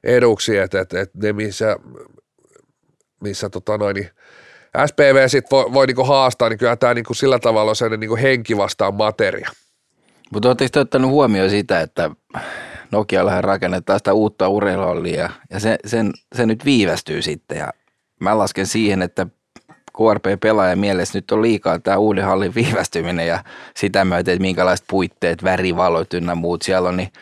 eduksi 0.05 0.59
että 0.59 0.81
et, 0.81 0.93
et 0.93 1.15
ne 1.15 1.33
missä, 1.33 1.77
missä 3.21 3.51
tota 3.51 3.79
noin, 3.79 3.95
niin 3.95 4.11
SPV 4.87 5.29
sit 5.29 5.51
voi, 5.51 5.73
voi 5.73 5.87
niinku 5.87 6.05
haastaa, 6.05 6.49
niin 6.49 6.59
kyllä 6.59 6.77
tämä 6.77 6.95
niinku 6.95 7.15
sillä 7.15 7.39
tavalla 7.39 7.71
on 7.71 7.77
sellainen 7.77 8.01
niinku 8.01 8.17
henki 8.17 8.57
vastaan 8.57 8.95
materia. 8.95 9.51
Mutta 10.33 10.49
oletteko 10.49 10.69
te 10.73 10.81
ottanut 10.81 11.11
huomioon 11.11 11.51
sitä, 11.51 11.81
että 11.81 12.11
Nokiallahan 12.91 13.45
rakennetaan 13.45 13.99
sitä 14.01 14.13
uutta 14.13 14.49
urheiluallia 14.49 15.31
ja 15.51 15.61
se, 15.61 15.77
sen, 15.87 16.13
se 16.35 16.47
nyt 16.47 16.65
viivästyy 16.65 17.23
sitten 17.23 17.59
ja 17.59 17.71
mä 18.21 18.39
lasken 18.39 18.67
siihen, 18.67 19.03
että 19.03 19.27
KRP-pelaajan 19.97 20.79
mielessä 20.79 21.19
nyt 21.19 21.31
on 21.31 21.43
liikaa 21.43 21.79
tämä 21.79 21.97
uuden 21.97 22.25
hallin 22.25 22.55
viivästyminen 22.55 23.27
ja 23.27 23.45
sitä 23.77 24.05
myöten, 24.05 24.33
että 24.33 24.43
minkälaiset 24.43 24.87
puitteet, 24.91 25.45
värivalot 25.45 26.15
ynnä 26.15 26.35
muut 26.35 26.63
siellä 26.63 26.89
on, 26.89 26.97
niin 26.97 27.13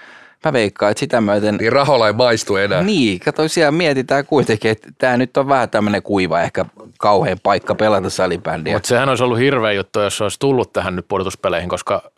mä 0.44 0.52
veikkaan, 0.52 0.90
että 0.90 0.98
sitä 0.98 1.20
myöten... 1.20 1.56
Niin 1.56 1.72
rahoilla 1.72 2.06
ei 2.06 2.12
maistu 2.12 2.56
enää. 2.56 2.82
Niin, 2.82 3.20
kato 3.20 3.48
siellä 3.48 3.70
mietitään 3.70 4.26
kuitenkin, 4.26 4.70
että 4.70 4.88
tämä 4.98 5.16
nyt 5.16 5.36
on 5.36 5.48
vähän 5.48 5.70
tämmöinen 5.70 6.02
kuiva, 6.02 6.40
ehkä 6.40 6.64
kauhean 6.98 7.38
paikka 7.42 7.74
pelata 7.74 8.10
salibändiä. 8.10 8.72
Mutta 8.72 8.88
sehän 8.88 9.08
olisi 9.08 9.24
ollut 9.24 9.38
hirveä 9.38 9.72
juttu, 9.72 10.00
jos 10.00 10.16
se 10.16 10.24
olisi 10.24 10.38
tullut 10.38 10.72
tähän 10.72 10.96
nyt 10.96 11.08
pudotuspeleihin, 11.08 11.68
koska 11.68 12.10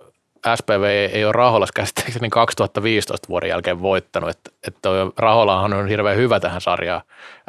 SPV 0.57 0.83
ei, 0.83 1.07
ei 1.07 1.25
ole 1.25 1.33
Raholas 1.33 1.73
käsittääkseni 1.73 2.31
2015 2.31 3.29
vuoden 3.29 3.49
jälkeen 3.49 3.83
voittanut, 3.83 4.31
että, 4.31 4.51
että 4.67 4.89
Raholahan 5.17 5.73
on 5.73 5.89
hirveän 5.89 6.17
hyvä 6.17 6.41
tähän 6.41 6.61
sarjaan 6.61 7.03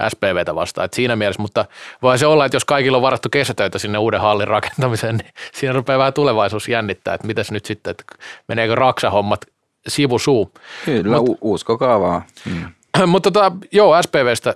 SPVtä 0.10 0.56
vastaan, 0.56 0.86
että 0.86 0.96
siinä 0.96 1.15
mielessä, 1.15 1.42
mutta 1.42 1.65
voi 2.01 2.18
se 2.18 2.25
olla, 2.25 2.46
että 2.46 2.56
jos 2.56 2.65
kaikilla 2.65 2.98
on 2.98 3.01
varattu 3.01 3.30
kesätöitä 3.30 3.80
sinne 3.80 3.98
uuden 3.98 4.22
hallin 4.22 4.48
rakentamiseen, 4.48 5.18
niin 5.18 5.30
siinä 5.53 5.74
rupeaa 5.74 6.00
vähän 6.00 6.13
tulevaisuus 6.13 6.70
jännittää, 6.70 7.13
että 7.13 7.27
mitäs 7.27 7.51
nyt 7.51 7.65
sitten, 7.65 7.92
että 7.92 8.03
meneekö 8.48 8.75
Raksa-hommat 8.75 9.42
sivusuu. 9.88 10.52
Kyllä, 10.86 11.18
Mut, 11.18 11.38
uskokaa 11.42 12.00
vaan. 12.00 12.22
Mm. 12.46 12.72
mutta 13.08 13.32
tota, 13.32 13.52
joo, 13.72 14.02
SPVstä, 14.02 14.56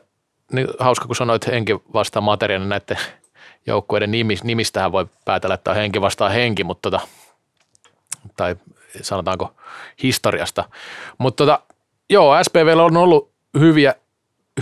niin 0.51 0.67
hauska 0.79 1.05
kun 1.05 1.15
sanoit 1.15 1.47
henki 1.47 1.73
vastaan 1.93 2.23
materiaali 2.23 2.63
niin 2.63 2.69
näiden 2.69 2.97
joukkueiden 3.67 4.11
nimistähän 4.43 4.91
voi 4.91 5.05
päätellä, 5.25 5.53
että 5.53 5.71
on 5.71 5.77
henki 5.77 6.01
vastaan 6.01 6.31
henki, 6.31 6.63
mutta 6.63 6.91
tota, 6.91 7.07
tai 8.37 8.55
sanotaanko 9.01 9.53
historiasta. 10.03 10.63
Mutta 11.17 11.45
tota, 11.45 11.59
joo, 12.09 12.43
SPVllä 12.43 12.83
on 12.83 12.97
ollut 12.97 13.31
hyviä, 13.59 13.95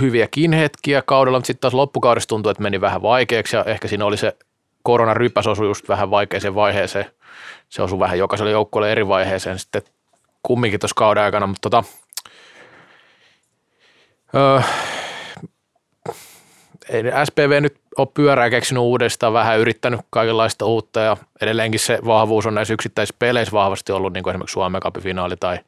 hyviäkin 0.02 0.54
hetkiä 0.54 1.02
kaudella, 1.02 1.38
mutta 1.38 1.48
sitten 1.48 1.62
taas 1.62 1.74
loppukaudessa 1.74 2.28
tuntui, 2.28 2.52
että 2.52 2.64
meni 2.64 2.82
vähän 2.82 3.02
vaikeaksi 3.02 3.56
ja 3.56 3.64
ehkä 3.64 3.88
siinä 3.88 4.06
oli 4.06 4.18
se 4.18 4.38
koronarypäs 4.84 5.48
osui 5.48 5.68
just 5.68 5.90
vähän 5.90 6.12
vaikeaseen 6.12 6.56
vaiheeseen. 6.56 7.06
Se 7.70 7.82
osui 7.82 8.00
vähän 8.00 8.20
jokaiselle 8.20 8.52
joukkueelle 8.52 8.92
eri 8.92 9.08
vaiheeseen 9.08 9.60
sitten 9.60 9.82
kumminkin 10.46 10.80
tuossa 10.80 10.96
kauden 10.96 11.24
aikana, 11.24 11.48
mutta 11.48 11.70
tota, 11.70 11.84
öö, 14.36 14.62
ei 16.90 17.04
SPV 17.26 17.62
nyt 17.62 17.80
ole 17.98 18.08
pyörää 18.14 18.50
keksinyt 18.50 18.82
uudestaan, 18.82 19.34
vähän 19.34 19.60
yrittänyt 19.60 20.00
kaikenlaista 20.10 20.66
uutta 20.66 21.00
ja 21.00 21.18
edelleenkin 21.42 21.80
se 21.80 22.00
vahvuus 22.06 22.46
on 22.46 22.56
näissä 22.56 22.74
yksittäisissä 22.74 23.16
peleissä 23.20 23.52
vahvasti 23.52 23.92
ollut, 23.92 24.14
niin 24.14 24.24
kuin 24.24 24.32
esimerkiksi 24.32 24.54
Suomen 24.54 24.82
finaali 25.00 25.38
tai 25.38 25.60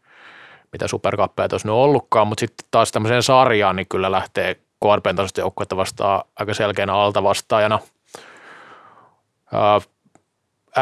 mitä 0.72 0.88
superkappeja 0.88 1.50
tuossa 1.50 1.68
nyt 1.68 1.76
ollutkaan, 1.76 2.28
mutta 2.28 2.40
sitten 2.40 2.68
taas 2.72 2.92
tämmöiseen 2.92 3.24
sarjaan 3.24 3.76
niin 3.76 3.88
kyllä 3.90 4.12
lähtee 4.12 4.56
KRPn 4.56 5.16
tasoista 5.16 5.42
joukkuetta 5.42 5.78
vastaan 5.78 6.24
aika 6.36 6.54
selkeänä 6.54 6.94
altavastaajana. 6.94 7.80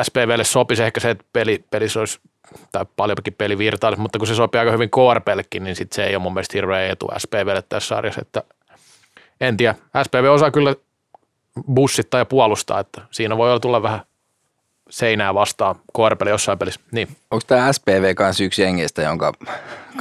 SPVlle 0.04 0.44
sopisi 0.44 0.84
ehkä 0.84 1.00
se, 1.00 1.10
että 1.10 1.26
peli, 1.34 1.66
pelissä 1.70 2.00
olisi 2.00 2.20
tai 2.72 2.86
paljonkin 2.96 3.34
peli 3.34 3.58
virtailisi, 3.58 4.02
mutta 4.02 4.18
kun 4.18 4.28
se 4.28 4.36
sopii 4.36 4.60
aika 4.60 4.72
hyvin 4.72 4.90
KRPllekin, 4.90 5.64
niin 5.64 5.76
sit 5.76 5.92
se 5.92 6.06
ei 6.06 6.16
ole 6.16 6.24
mun 6.24 6.34
mielestä 6.34 6.58
hirveä 6.58 6.92
etu 6.92 7.08
SPVlle 7.18 7.62
tässä 7.70 7.88
sarjassa, 7.88 8.22
että 8.22 8.44
en 9.42 9.58
tiedä. 9.58 9.76
SPV 10.04 10.30
osaa 10.32 10.52
kyllä 10.52 10.76
bussittaa 11.74 12.20
ja 12.20 12.26
puolustaa, 12.26 12.80
että 12.80 13.02
siinä 13.12 13.38
voi 13.38 13.50
olla 13.50 13.60
tulla 13.60 13.82
vähän 13.82 14.00
seinää 14.90 15.34
vastaan 15.34 15.76
KRPlle 15.76 16.30
jossain 16.30 16.60
pelissä. 16.60 16.80
Niin. 16.92 17.08
Onko 17.32 17.44
tämä 17.48 17.74
SPV 17.74 18.16
kanssa 18.16 18.44
yksi 18.44 18.62
jengistä, 18.62 19.02
jonka 19.02 19.34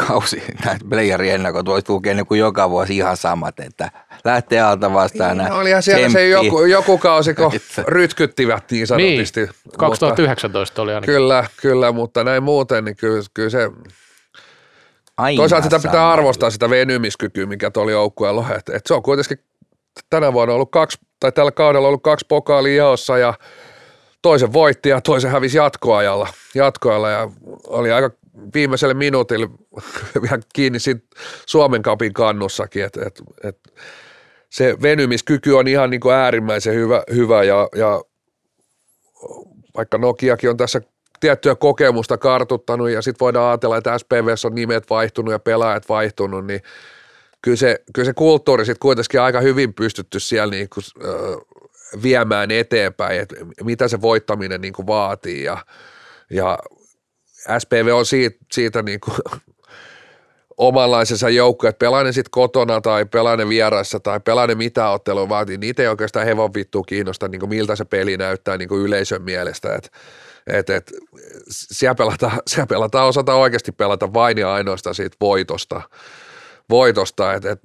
kausi, 0.07 0.43
näitä 0.65 0.85
playerien 0.89 1.35
ennakot 1.35 1.67
voisi 1.67 1.87
tukea 1.87 2.15
niin 2.15 2.27
kuin 2.27 2.41
joka 2.41 2.71
vuosi 2.71 2.97
ihan 2.97 3.17
samat, 3.17 3.61
että 3.61 3.91
lähtee 4.25 4.61
alta 4.61 4.93
vastaan. 4.93 5.39
Niin, 5.39 5.53
olihan 5.53 5.83
siellä 5.83 6.09
se 6.09 6.29
joku, 6.29 6.65
joku 6.65 6.99
kausi, 6.99 7.35
kun 7.35 7.53
rytkyttivät 7.89 8.71
niin 8.71 8.87
sanotusti. 8.87 9.41
Niin, 9.41 9.51
2019 9.79 10.83
oli 10.83 10.95
ainakin. 10.95 11.15
Kyllä, 11.15 11.45
kyllä, 11.57 11.93
mutta 11.93 12.25
näin 12.25 12.43
muuten, 12.43 12.85
niin 12.85 12.97
kyllä, 12.97 13.23
kyllä 13.35 13.51
se 13.51 13.71
Aina 15.17 15.37
Toisaalta 15.37 15.65
sitä 15.65 15.89
pitää 15.89 16.13
arvostaa 16.13 16.51
sitä 16.51 16.71
venymiskykyä, 16.71 17.47
mikä 17.47 17.71
tuolla 17.71 17.93
joukkueella 17.93 18.41
on. 18.41 18.57
Et, 18.57 18.69
et 18.69 18.87
se 18.87 18.95
on 18.95 19.03
kuitenkin 19.03 19.39
tänä 20.11 20.33
vuonna 20.33 20.55
ollut 20.55 20.71
kaksi, 20.71 20.99
tai 21.21 21.33
tällä 21.33 21.53
kaudella 21.53 21.89
ollut 21.89 22.03
kaksi 22.03 22.27
pokaalia 22.29 22.77
jaossa 22.77 23.19
ja 23.19 23.35
toisen 24.25 24.53
voitti 24.53 24.89
ja 24.89 25.01
toisen 25.01 25.31
hävisi 25.31 25.57
jatkoajalla, 25.57 26.29
jatkoajalla 26.55 27.11
ja 27.11 27.31
oli 27.67 27.93
aika 27.93 28.11
viimeiselle 28.55 28.95
minuutille 28.95 29.49
vielä 30.23 30.39
kiinni 30.55 30.79
Suomen 31.47 31.83
kapin 31.83 32.13
kannussakin, 32.13 32.85
että 32.85 33.01
et, 33.07 33.23
et 33.45 33.59
se 34.51 34.77
venymiskyky 34.83 35.53
on 35.53 35.69
ihan 35.69 35.91
niin 35.91 36.01
kuin 36.01 36.15
äärimmäisen 36.15 36.75
hyvä, 36.75 37.03
hyvä 37.15 37.43
ja, 37.43 37.69
ja 37.77 38.03
vaikka 39.77 39.99
Nokiakin 39.99 40.51
on 40.51 40.57
tässä 40.57 40.81
tiettyä 41.21 41.55
kokemusta 41.55 42.19
kartuttanut 42.19 42.91
ja 42.91 43.03
sitten 43.03 43.25
voidaan 43.25 43.49
ajatella, 43.49 43.77
että 43.77 43.99
SPVssä 43.99 44.49
on 44.49 44.55
nimet 44.55 44.91
vaihtunut 44.91 45.33
ja 45.33 45.39
pelaajat 45.39 45.89
vaihtunut, 45.89 46.47
niin 46.47 46.61
kyllä 47.43 47.57
se, 47.57 47.83
kyllä 47.95 48.07
se 48.07 48.15
kulttuuri 48.15 48.65
sitten 48.65 48.81
kuitenkin 48.81 49.21
aika 49.21 49.41
hyvin 49.41 49.75
pystytty 49.75 50.21
siellä 50.21 50.51
niin 50.51 50.69
kuin, 50.75 50.85
äh, 51.05 51.54
viemään 52.03 52.51
eteenpäin, 52.51 53.21
että 53.21 53.37
mitä 53.65 53.89
se 53.89 54.01
voittaminen 54.01 54.61
niin 54.61 54.73
kuin 54.73 54.87
vaatii. 54.87 55.45
Ja, 55.45 55.59
ja 56.31 56.59
SPV 57.59 57.89
on 57.95 58.07
siitä, 58.07 58.37
siitä 58.53 58.83
niin 58.83 59.01
kuin 59.01 59.17
omanlaisensa 60.57 61.29
joukko, 61.29 61.69
että 61.69 61.79
pelaa 61.79 62.13
sitten 62.13 62.31
kotona 62.31 62.81
tai 62.81 63.05
pelaa 63.05 63.49
vieraissa 63.49 64.01
tai 64.01 64.21
pelaa 64.21 64.47
mitä 64.47 64.91
ottelua 64.91 65.29
vaatii, 65.29 65.59
niitä 65.59 65.83
ei 65.83 65.89
oikeastaan 65.89 66.27
hevon 66.27 66.55
vittu 66.55 66.83
kiinnosta, 66.83 67.29
niin 67.29 67.41
kuin 67.41 67.51
miltä 67.51 67.77
se 67.77 67.85
peli 67.85 68.17
näyttää 68.17 68.57
niin 68.57 68.69
kuin 68.69 68.83
yleisön 68.83 69.23
mielestä, 69.23 69.75
että 69.75 69.91
et, 70.47 70.71
et, 70.71 70.93
siellä, 71.51 71.95
pelataan, 71.95 72.33
siellä 72.47 72.67
pelataan, 72.67 73.09
osata 73.09 73.35
oikeasti 73.35 73.73
pelata 73.73 74.15
vain 74.15 74.39
ja 74.39 74.53
ainoastaan 74.53 74.95
siitä 74.95 75.17
voitosta, 75.21 75.83
voitosta. 76.71 77.35
Että 77.35 77.51
et, 77.51 77.61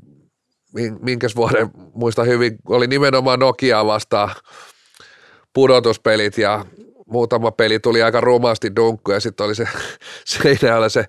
minkäs 1.01 1.35
vuoden, 1.35 1.69
muista 1.93 2.23
hyvin, 2.23 2.57
oli 2.67 2.87
nimenomaan 2.87 3.39
Nokia 3.39 3.85
vastaan 3.85 4.35
pudotuspelit 5.53 6.37
ja 6.37 6.65
muutama 7.05 7.51
peli 7.51 7.79
tuli 7.79 8.03
aika 8.03 8.21
rumasti 8.21 8.75
dunkku 8.75 9.11
ja 9.11 9.19
sitten 9.19 9.45
oli 9.45 9.55
se 9.55 9.67
seinällä 10.25 10.89
se, 10.89 11.05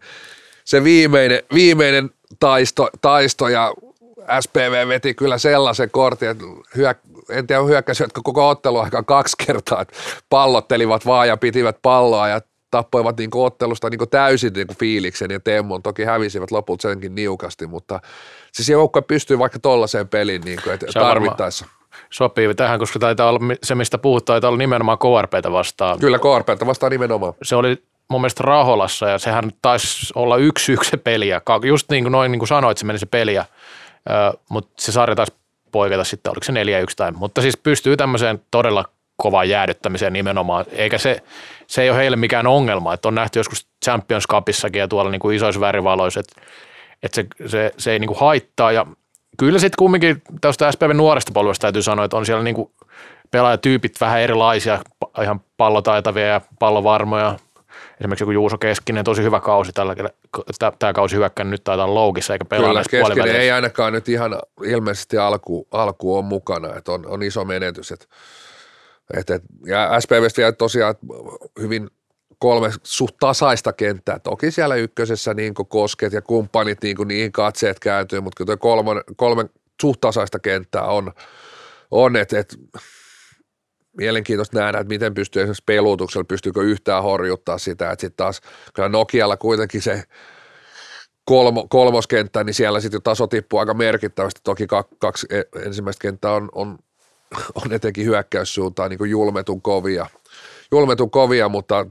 se 0.64 0.84
viimeinen, 0.84 1.42
viimeinen 1.54 2.10
taisto, 2.40 2.88
taisto 3.00 3.48
ja 3.48 3.74
SPV 4.40 4.88
veti 4.88 5.14
kyllä 5.14 5.38
sellaisen 5.38 5.90
kortin, 5.90 6.28
että 6.28 6.44
hyök, 6.76 6.98
en 7.28 7.46
tiedä 7.46 7.62
hyökkäsivätkö 7.62 8.20
koko 8.24 8.48
ottelu 8.48 8.78
aika 8.78 9.02
kaksi 9.02 9.36
kertaa, 9.46 9.82
että 9.82 9.96
pallottelivat 10.30 11.06
vaan 11.06 11.28
ja 11.28 11.36
pitivät 11.36 11.76
palloa 11.82 12.28
ja 12.28 12.40
tappoivat 12.70 13.16
niin 13.16 13.30
ottelusta 13.34 13.90
niin 13.90 14.10
täysin 14.10 14.52
niin 14.52 14.66
fiiliksen 14.78 15.30
ja 15.30 15.40
Temmon. 15.40 15.82
Toki 15.82 16.04
hävisivät 16.04 16.50
lopulta 16.50 16.82
senkin 16.82 17.14
niukasti, 17.14 17.66
mutta 17.66 18.00
siis 18.52 18.68
joukko 18.68 19.02
pystyy 19.02 19.38
vaikka 19.38 19.58
tollaiseen 19.58 20.08
peliin 20.08 20.42
niin 20.42 20.60
kuin, 20.64 20.74
että 20.74 20.86
tarvittaessa. 20.94 21.66
Sopii 22.10 22.54
tähän, 22.54 22.78
koska 22.78 22.98
taitaa 22.98 23.28
olla 23.28 23.40
se, 23.62 23.74
mistä 23.74 23.98
puhut, 23.98 24.24
taitaa 24.24 24.48
olla 24.48 24.58
nimenomaan 24.58 24.98
KRPtä 24.98 25.52
vastaan. 25.52 25.98
Kyllä 25.98 26.18
KRPtä 26.18 26.66
vastaan 26.66 26.92
nimenomaan. 26.92 27.32
Se 27.42 27.56
oli 27.56 27.82
mun 28.08 28.20
mielestä 28.20 28.42
Raholassa 28.44 29.08
ja 29.08 29.18
sehän 29.18 29.50
taisi 29.62 30.12
olla 30.14 30.36
yksi 30.36 30.72
yksi 30.72 30.96
peliä. 30.96 31.40
Just 31.64 31.90
niin 31.90 32.04
kuin 32.04 32.12
noin 32.12 32.32
niin 32.32 32.38
kuin 32.38 32.48
sanoit, 32.48 32.78
se 32.78 32.86
meni 32.86 32.98
se 32.98 33.06
peliä, 33.06 33.44
mutta 34.48 34.70
se 34.78 34.92
sarja 34.92 35.16
taisi 35.16 35.32
poiketa 35.72 36.04
sitten, 36.04 36.30
oliko 36.30 36.44
se 36.44 36.52
4-1 36.52 36.56
tai, 36.96 37.12
mutta 37.12 37.40
siis 37.42 37.56
pystyy 37.56 37.96
tämmöiseen 37.96 38.42
todella 38.50 38.84
kovaan 39.20 39.48
jäädyttämiseen 39.48 40.12
nimenomaan, 40.12 40.64
eikä 40.72 40.98
se, 40.98 41.22
se 41.66 41.82
ei 41.82 41.90
ole 41.90 41.98
heille 41.98 42.16
mikään 42.16 42.46
ongelma, 42.46 42.94
että 42.94 43.08
on 43.08 43.14
nähty 43.14 43.38
joskus 43.38 43.66
Champions 43.84 44.24
Cupissakin 44.30 44.80
ja 44.80 44.88
tuolla 44.88 45.10
niin 45.10 45.20
kuin 45.20 45.36
isoissa 45.36 45.60
värivaloissa, 45.60 46.20
että, 46.20 46.40
että 47.02 47.14
se, 47.14 47.48
se, 47.48 47.72
se 47.78 47.92
ei 47.92 47.98
niin 47.98 48.08
kuin 48.08 48.20
haittaa. 48.20 48.72
Ja 48.72 48.86
kyllä 49.38 49.58
sitten 49.58 49.78
kumminkin 49.78 50.22
tästä 50.40 50.72
SPV 50.72 50.90
nuoresta 50.94 51.32
polvesta 51.34 51.62
täytyy 51.62 51.82
sanoa, 51.82 52.04
että 52.04 52.16
on 52.16 52.26
siellä 52.26 52.42
niin 52.44 52.54
kuin 52.54 52.70
pelaajatyypit 53.30 54.00
vähän 54.00 54.20
erilaisia, 54.20 54.78
ihan 55.22 55.40
pallotaitavia 55.56 56.26
ja 56.26 56.40
pallovarmoja, 56.58 57.38
esimerkiksi 58.00 58.22
joku 58.22 58.30
Juuso 58.30 58.58
Keskinen, 58.58 59.04
tosi 59.04 59.22
hyvä 59.22 59.40
kausi 59.40 59.72
tällä 59.72 59.94
tämä 60.78 60.92
kausi 60.92 61.16
hyökkään 61.16 61.50
nyt 61.50 61.64
taitaa 61.64 61.94
loukissa 61.94 62.32
eikä 62.32 62.44
pelaa 62.44 62.68
Kyllä, 62.68 62.82
Keskinen 62.90 63.36
ei 63.36 63.50
ainakaan 63.50 63.92
nyt 63.92 64.08
ihan 64.08 64.38
ilmeisesti 64.64 65.18
alku, 65.18 65.68
alku 65.70 66.18
on 66.18 66.24
mukana, 66.24 66.76
että 66.76 66.92
on, 66.92 67.06
on 67.06 67.22
iso 67.22 67.44
menetys. 67.44 67.92
Et, 67.92 68.08
et, 69.16 69.30
et, 69.30 69.42
ja 69.66 70.00
SPVstä 70.00 70.38
vielä 70.38 70.52
tosiaan 70.52 70.94
hyvin 71.60 71.90
kolme 72.38 72.70
suht 72.82 73.16
tasaista 73.20 73.72
kenttää. 73.72 74.18
Toki 74.18 74.50
siellä 74.50 74.76
ykkösessä 74.76 75.34
niin 75.34 75.54
kosket 75.54 76.12
ja 76.12 76.22
kumppanit 76.22 76.82
niin 76.82 76.96
niihin 77.08 77.32
katseet 77.32 77.80
kääntyy, 77.80 78.20
mutta 78.20 78.44
kyllä 78.44 78.56
kolme, 78.56 78.90
kolme 79.16 79.44
suht 79.80 80.00
tasaista 80.00 80.38
kenttää 80.38 80.84
on, 80.84 81.12
on 81.90 82.16
että 82.16 82.38
et, 82.38 82.56
mielenkiintoista 83.96 84.58
nähdä, 84.58 84.78
että 84.78 84.94
miten 84.94 85.14
pystyy 85.14 85.42
esimerkiksi 85.42 85.62
pelutuksella, 85.66 86.24
pystyykö 86.24 86.62
yhtään 86.62 87.02
horjuttaa 87.02 87.58
sitä, 87.58 87.90
että 87.90 88.00
sitten 88.00 88.16
taas 88.16 88.40
kyllä 88.74 88.88
Nokialla 88.88 89.36
kuitenkin 89.36 89.82
se 89.82 90.02
kolmo, 91.24 91.66
kolmoskenttä, 91.68 92.44
niin 92.44 92.54
siellä 92.54 92.80
sitten 92.80 92.96
jo 92.96 93.00
taso 93.00 93.26
tippuu 93.26 93.58
aika 93.58 93.74
merkittävästi. 93.74 94.40
Toki 94.44 94.66
kaksi 94.98 95.26
e, 95.30 95.42
ensimmäistä 95.66 96.02
kenttää 96.02 96.32
on, 96.32 96.48
on, 96.52 96.78
on 97.64 97.72
etenkin 97.72 98.06
hyökkäyssuuntaan 98.06 98.90
niin 98.90 98.98
kuin 98.98 99.10
julmetun 99.10 99.62
kovia, 99.62 100.06
julmetun 100.70 101.10
kovia, 101.10 101.48
mutta 101.48 101.86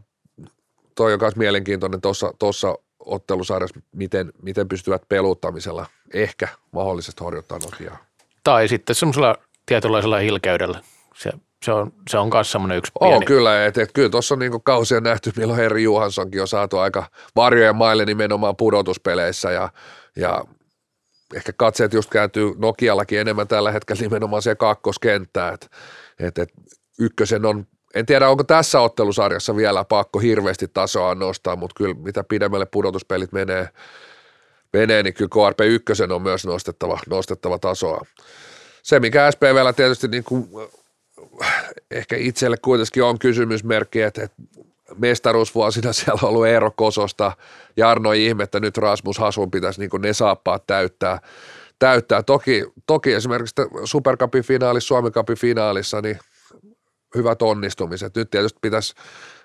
toi 0.95 1.13
on 1.13 1.19
myös 1.21 1.36
mielenkiintoinen 1.36 2.02
tuossa 2.39 2.75
ottelusarjassa, 2.99 3.80
miten, 3.95 4.34
miten 4.41 4.67
pystyvät 4.67 5.02
peluttamisella 5.10 5.86
ehkä 6.13 6.47
mahdollisesti 6.71 7.23
horjuttaa 7.23 7.60
Nokiaa. 7.60 7.97
Tai 8.43 8.67
sitten 8.67 8.95
semmoisella 8.95 9.36
tietynlaisella 9.65 10.17
hilkeydellä. 10.17 10.82
Se 11.15 11.32
se 11.65 11.71
on, 11.71 11.93
se 12.10 12.17
on 12.17 12.30
myös 12.34 12.52
semmoinen 12.52 12.78
yksi 12.78 12.91
On 12.99 13.10
pieni. 13.10 13.25
kyllä, 13.25 13.65
että 13.65 13.82
et, 13.82 13.91
kyllä 13.93 14.10
tuossa 14.10 14.36
on 14.36 14.39
niinku 14.39 14.60
kausia 14.60 14.99
nähty, 14.99 15.32
milloin 15.38 15.60
Herri 15.60 15.84
Johanssonkin 15.84 16.41
on 16.41 16.47
saatu 16.47 16.78
aika 16.78 17.04
varjojen 17.36 17.75
maille 17.75 18.06
nimenomaan 18.06 18.56
pudotuspeleissä 18.56 19.52
ja, 19.52 19.69
ja 20.15 20.45
ehkä 21.35 21.53
katseet 21.53 21.93
just 21.93 22.09
kääntyy 22.09 22.53
Nokiallakin 22.57 23.19
enemmän 23.19 23.47
tällä 23.47 23.71
hetkellä 23.71 24.01
nimenomaan 24.01 24.41
se 24.41 24.55
kakkoskenttää, 24.55 25.53
että 25.53 25.67
et, 26.19 26.37
et 26.37 26.49
ykkösen 26.99 27.45
on, 27.45 27.67
en 27.95 28.05
tiedä 28.05 28.29
onko 28.29 28.43
tässä 28.43 28.81
ottelusarjassa 28.81 29.55
vielä 29.55 29.83
pakko 29.83 30.19
hirveästi 30.19 30.67
tasoa 30.67 31.15
nostaa, 31.15 31.55
mutta 31.55 31.73
kyllä 31.77 31.93
mitä 31.93 32.23
pidemmälle 32.23 32.65
pudotuspelit 32.65 33.31
menee, 33.31 33.69
menee 34.73 35.03
niin 35.03 35.13
kyllä 35.13 35.29
KRP 35.29 35.59
ykkösen 35.59 36.11
on 36.11 36.21
myös 36.21 36.45
nostettava, 36.45 36.99
nostettava 37.09 37.59
tasoa. 37.59 38.05
Se, 38.83 38.99
mikä 38.99 39.31
SPVllä 39.31 39.73
tietysti 39.73 40.07
niin 40.07 40.23
kuin 40.23 40.49
ehkä 41.91 42.15
itselle 42.15 42.57
kuitenkin 42.61 43.03
on 43.03 43.19
kysymysmerkki, 43.19 44.01
että, 44.01 44.23
että 44.23 44.37
mestaruusvuosina 44.97 45.93
siellä 45.99 46.19
on 46.23 46.30
ollut 46.30 46.47
Eero 46.47 46.71
Kososta, 46.71 47.32
Jarno 47.78 48.12
Ihmettä, 48.12 48.60
nyt 48.60 48.78
Rasmus 48.78 49.17
Hasun 49.17 49.52
pitäisi 49.52 49.80
niin 49.80 50.02
ne 50.02 50.13
saappaat 50.13 50.67
täyttää. 50.67 51.19
täyttää. 51.80 52.23
Toki, 52.23 52.65
toki 52.88 53.13
esimerkiksi 53.13 53.56
Supercupin 53.84 54.43
finaalissa, 54.43 54.88
Suomen 54.88 55.12
Cupin 55.12 55.38
finaalissa, 55.38 56.02
niin 56.02 56.19
hyvät 57.15 57.41
onnistumiset. 57.41 58.15
Nyt 58.15 58.30
tietysti 58.30 58.60
pitäisi 58.62 58.93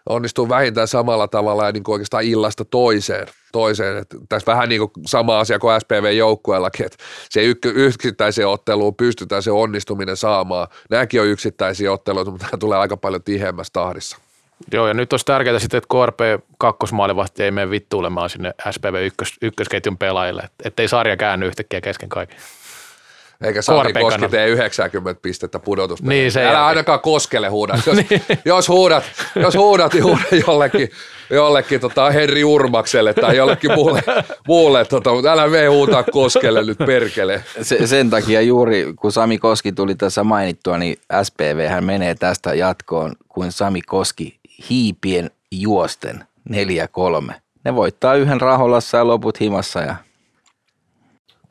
onnistua 0.08 0.48
vähintään 0.48 0.88
samalla 0.88 1.28
tavalla 1.28 1.66
ja 1.66 1.72
niin 1.72 1.82
kuin 1.82 1.92
oikeastaan 1.92 2.24
illasta 2.24 2.64
toiseen. 2.64 3.26
toiseen. 3.52 3.96
Että 3.96 4.16
tässä 4.28 4.52
vähän 4.52 4.68
niin 4.68 4.78
kuin 4.78 4.90
sama 5.06 5.40
asia 5.40 5.58
kuin 5.58 5.80
SPV-joukkueellakin, 5.80 6.86
että 6.86 6.96
se 7.30 7.40
yksittäiseen 7.64 8.48
otteluun 8.48 8.94
pystytään 8.94 9.42
se 9.42 9.50
onnistuminen 9.50 10.16
saamaan. 10.16 10.68
Nämäkin 10.90 11.20
on 11.20 11.26
yksittäisiä 11.26 11.92
otteluita, 11.92 12.30
mutta 12.30 12.46
tämä 12.50 12.58
tulee 12.58 12.78
aika 12.78 12.96
paljon 12.96 13.22
tiheämmässä 13.22 13.72
tahdissa. 13.72 14.23
Joo, 14.72 14.88
ja 14.88 14.94
nyt 14.94 15.12
olisi 15.12 15.26
tärkeää 15.26 15.58
sitten, 15.58 15.78
että 15.78 15.88
KRP 15.88 16.44
kakkosmaalivahti 16.58 17.42
ei 17.42 17.50
mene 17.50 17.70
vittuulemaan 17.70 18.30
sinne 18.30 18.54
SPV 18.70 19.06
ykkös, 19.06 19.34
ykkösketjun 19.42 19.98
pelaajille, 19.98 20.48
ettei 20.64 20.88
sarja 20.88 21.16
käänny 21.16 21.46
yhtäkkiä 21.46 21.80
kesken 21.80 22.08
kaiken. 22.08 22.36
Eikä 23.44 23.62
Sami 23.62 23.92
Koski 23.92 24.28
tee 24.28 24.46
90 24.46 25.22
pistettä 25.22 25.58
pudotus. 25.58 26.02
Niin, 26.02 26.32
se 26.32 26.40
Älä 26.40 26.46
jälkeen. 26.48 26.64
ainakaan 26.64 27.00
koskele 27.00 27.48
huuda. 27.48 27.74
Jos, 27.86 27.98
jos 28.44 28.68
huudat, 28.68 29.04
jos 29.36 29.54
huudat 29.54 29.94
juuri 29.94 30.42
jollekin, 30.46 30.90
jollekin 31.30 31.80
tota 31.80 32.10
Henri 32.10 32.44
Urmakselle 32.44 33.14
tai 33.14 33.36
jollekin 33.36 33.72
muulle, 33.72 34.02
muulle 34.48 34.84
tota, 34.84 35.12
mutta 35.12 35.32
älä 35.32 35.48
mene 35.48 35.66
huutaa 35.66 36.02
koskelle 36.02 36.64
nyt 36.64 36.78
perkele. 36.78 37.44
Se, 37.62 37.86
sen 37.86 38.10
takia 38.10 38.40
juuri, 38.40 38.92
kun 38.96 39.12
Sami 39.12 39.38
Koski 39.38 39.72
tuli 39.72 39.94
tässä 39.94 40.24
mainittua, 40.24 40.78
niin 40.78 40.96
SPV 41.22 41.68
hän 41.68 41.84
menee 41.84 42.14
tästä 42.14 42.54
jatkoon 42.54 43.12
kuin 43.28 43.52
Sami 43.52 43.82
Koski 43.82 44.38
hiipien 44.70 45.30
juosten 45.50 46.24
4-3. 47.30 47.32
Ne 47.64 47.74
voittaa 47.74 48.14
yhden 48.14 48.40
raholassa 48.40 48.96
ja 48.96 49.06
loput 49.06 49.40
himassa 49.40 49.80
ja, 49.80 49.96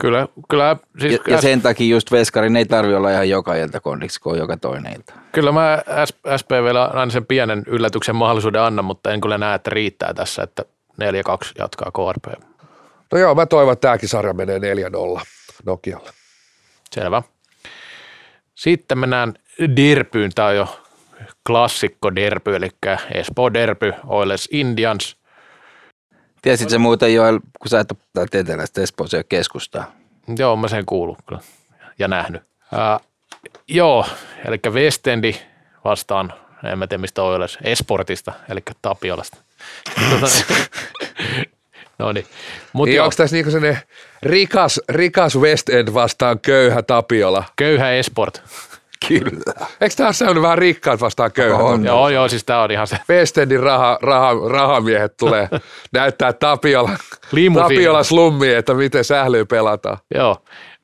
Kyllä, 0.04 0.28
kyllä 0.50 0.78
siis 1.00 1.14
ja, 1.14 1.20
ja 1.28 1.42
sen 1.42 1.62
takia 1.62 1.96
just 1.96 2.12
Veskarin 2.12 2.56
ei 2.56 2.66
tarvi 2.66 2.96
olla 2.96 3.12
ihan 3.12 3.30
joka 3.30 3.56
ilta 3.56 3.80
kondiksi, 3.80 4.22
kun 4.22 4.32
on 4.32 4.38
joka 4.38 4.58
toinen 4.58 4.94
ilta. 4.94 5.14
Kyllä 5.32 5.52
mä 5.52 5.84
SPVllä 6.38 6.86
aina 6.86 7.12
sen 7.12 7.26
pienen 7.26 7.64
yllätyksen 7.68 8.16
mahdollisuuden 8.16 8.62
annan, 8.62 8.86
mutta 8.86 9.12
en 9.12 9.22
kyllä 9.22 9.38
näe, 9.38 9.56
että 9.56 9.70
riittää 9.70 10.14
tässä, 10.14 10.44
että 10.44 10.64
4-2 10.94 11.06
jatkaa 11.58 11.92
KRP. 11.92 12.44
No 13.12 13.18
joo, 13.18 13.36
mä 13.36 13.46
toivon, 13.46 13.74
että 13.74 13.88
tämäkin 13.88 14.10
sarja 14.10 14.34
menee 14.34 14.60
4-0 15.18 15.22
Nokialle. 15.66 16.10
Selvä. 16.92 17.24
Sitten 18.56 18.98
mennään 18.98 19.34
Derpyyn. 19.76 20.32
Tämä 20.36 20.48
on 20.48 20.56
jo 20.56 20.83
klassikko 21.48 22.16
Derpy, 22.16 22.56
eli 22.56 22.70
Espoo 23.14 23.54
Derpy, 23.54 23.94
Oilers 24.08 24.50
Indians. 24.52 25.18
Tiesit 26.42 26.70
se 26.70 26.78
muuten 26.78 27.14
Joel, 27.14 27.40
kun 27.40 27.70
sä 27.70 27.80
et 27.80 27.92
ole 27.92 28.28
etelästä 28.34 28.82
Espoossa 28.82 29.18
ole 29.18 29.26
keskustaa. 29.30 29.92
Joo, 30.38 30.56
mä 30.56 30.68
sen 30.68 30.86
kuullut 30.86 31.18
kyllä 31.26 31.42
ja 32.00 32.08
nähnyt. 32.08 32.42
Ää, 32.74 33.00
joo, 33.68 34.06
eli 34.46 34.60
Westendi 34.70 35.36
vastaan, 35.84 36.34
en 36.72 36.80
mä 36.80 36.88
tiedä 36.88 37.02
mistä 37.02 37.24
Oilers, 37.24 37.58
Esportista, 37.64 38.34
eli 38.50 38.60
Tapiolasta. 38.82 39.38
No 42.00 42.12
niin. 42.12 42.26
Mut 42.74 42.90
Niin 42.90 43.02
onko 43.02 43.16
tässä 43.18 43.36
niinku 43.36 43.52
rikas, 44.24 44.82
rikas 44.90 45.38
West 45.38 45.70
End 45.70 45.94
vastaan 45.94 46.40
köyhä 46.40 46.82
Tapiola? 46.82 47.44
köyhä 47.56 47.92
Esport. 47.92 48.44
Kyllä. 49.08 49.68
Eikö 49.82 49.96
tämä 49.96 50.32
ole 50.32 50.42
vähän 50.42 50.58
rikkaat 50.58 51.02
vastaan 51.02 51.32
köyhä? 51.32 51.58
On. 51.58 51.86
Joo, 51.86 52.10
joo, 52.10 52.30
siis 52.30 52.44
tää 52.44 52.62
on 52.62 52.72
ihan 52.72 52.88
se 52.88 52.98
West 53.10 53.38
Endin 53.38 53.60
raha, 53.60 54.00
raha, 54.02 54.34
rahamiehet 54.50 55.18
tulee 55.18 55.50
näyttää 55.94 56.34
Tapiola. 56.34 56.92
Tapiola 57.62 58.04
slummi, 58.04 58.54
että 58.54 58.74
miten 58.74 59.04
sählyy 59.04 59.46
pelataan. 59.46 59.98
Joo, 60.16 60.38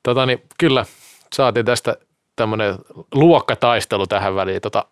tota 0.03 0.25
niin, 0.25 0.41
kyllä 0.57 0.85
saatiin 1.33 1.65
tästä 1.65 1.95
tämmöinen 2.35 2.75
luokkataistelu 3.13 4.07
tähän 4.07 4.35
väliin. 4.35 4.61
Tota, 4.61 4.85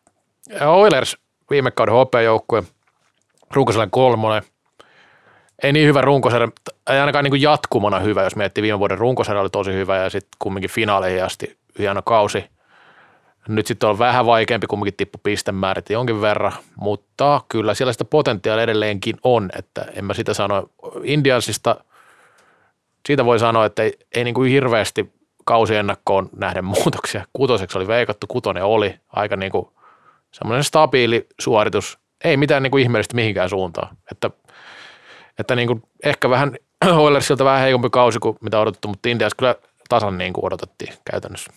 Oilers 0.66 1.18
viime 1.50 1.72
kauden 1.72 1.94
hopeajoukkue, 1.94 2.64
runkosarjan 3.54 3.92
kolmonen, 3.92 4.44
ei 5.64 5.74
niin 5.74 5.88
hyvä 5.88 6.02
runkosarja, 6.02 6.48
ei 6.90 7.00
ainakaan 7.00 7.24
niin 7.24 7.32
kuin 7.32 7.42
jatkumona 7.42 8.00
hyvä, 8.00 8.24
jos 8.24 8.36
miettii 8.36 8.62
viime 8.62 8.80
vuoden 8.80 8.98
runkosarja 8.98 9.42
oli 9.42 9.50
tosi 9.50 9.74
hyvä 9.74 9.98
ja 9.98 10.10
sitten 10.10 10.38
kumminkin 10.40 10.70
finaaleihin 10.70 11.24
asti 11.24 11.58
hieno 11.80 12.02
kausi. 12.02 12.57
Nyt 13.48 13.68
sitten 13.68 13.90
on 13.90 14.00
vähän 14.00 14.26
vaikeampi, 14.26 14.68
kumminkin 14.68 14.98
tippu 14.98 15.20
pistemäärät 15.24 15.90
jonkin 15.90 16.22
verran, 16.22 16.54
mutta 16.76 17.42
kyllä 17.50 17.74
siellä 17.74 17.92
sitä 17.92 18.06
potentiaalia 18.06 18.64
edelleenkin 18.64 19.16
on, 19.24 19.50
että 19.58 19.86
en 19.94 20.06
mä 20.06 20.14
sitä 20.14 20.34
sano. 20.34 20.70
Indiansista 21.04 21.76
siitä 23.08 23.26
voi 23.26 23.40
sanoa, 23.40 23.66
että 23.66 23.84
ei, 23.84 24.00
ei 24.16 24.24
niin 24.24 24.34
kuin 24.34 24.52
hirveästi 24.52 25.14
kausiennakkoon 25.46 26.30
nähden 26.36 26.66
muutoksia. 26.76 27.26
Kutoseksi 27.34 27.78
oli 27.78 27.88
veikattu, 27.88 28.28
kutonen 28.28 28.64
oli 28.64 29.00
aika 29.14 29.36
niin 29.36 29.52
kuin 29.52 29.68
semmoinen 30.32 30.64
stabiili 30.64 31.28
suoritus. 31.40 32.00
Ei 32.24 32.38
mitään 32.38 32.64
niin 32.64 32.72
kuin 32.72 32.82
ihmeellistä 32.84 33.16
mihinkään 33.16 33.50
suuntaan. 33.50 33.98
Että, 34.12 34.30
että 35.40 35.56
niin 35.56 35.68
kuin 35.68 35.84
ehkä 36.04 36.30
vähän 36.30 36.56
Oilersilta 36.98 37.46
vähän 37.46 37.62
heikompi 37.62 37.90
kausi 37.90 38.20
kuin 38.20 38.38
mitä 38.42 38.60
odotettu, 38.60 38.88
mutta 38.88 39.10
Indias 39.10 39.34
kyllä 39.34 39.56
tasan 39.90 40.18
niin 40.18 40.34
kuin 40.34 40.46
odotettiin 40.46 40.94
käytännössä. 41.12 41.52